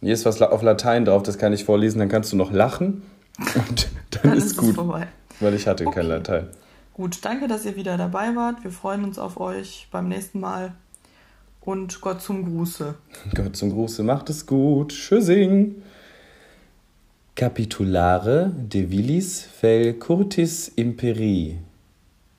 Hier 0.00 0.14
ist 0.14 0.24
was 0.24 0.42
auf 0.42 0.62
Latein 0.62 1.04
drauf, 1.04 1.22
das 1.22 1.38
kann 1.38 1.52
ich 1.52 1.64
vorlesen, 1.64 2.00
dann 2.00 2.08
kannst 2.08 2.32
du 2.32 2.36
noch 2.36 2.50
lachen 2.50 3.02
und 3.38 3.88
dann, 4.10 4.22
Dann 4.24 4.32
ist, 4.38 4.46
ist 4.46 4.50
es 4.50 4.56
gut, 4.56 4.74
vorbei. 4.74 5.06
weil 5.38 5.54
ich 5.54 5.68
hatte 5.68 5.86
Okay. 5.86 6.00
kein 6.00 6.08
Latein. 6.08 6.48
Gut, 6.92 7.20
danke, 7.22 7.46
dass 7.46 7.64
ihr 7.64 7.76
wieder 7.76 7.96
dabei 7.96 8.34
wart. 8.34 8.64
Wir 8.64 8.72
freuen 8.72 9.04
uns 9.04 9.16
auf 9.16 9.38
euch 9.38 9.86
beim 9.92 10.08
nächsten 10.08 10.40
Mal. 10.40 10.72
Und 11.60 12.00
Gott 12.00 12.20
zum 12.20 12.44
Gruße. 12.44 12.96
Gott 13.32 13.54
zum 13.54 13.70
Gruße, 13.70 14.02
macht 14.02 14.28
es 14.28 14.44
gut. 14.44 14.90
Tschüssing. 14.90 15.76
Capitulare 17.38 18.50
de 18.68 18.80
villis 18.80 19.46
fel 19.60 19.92
curtis 19.92 20.72
imperi. 20.74 21.67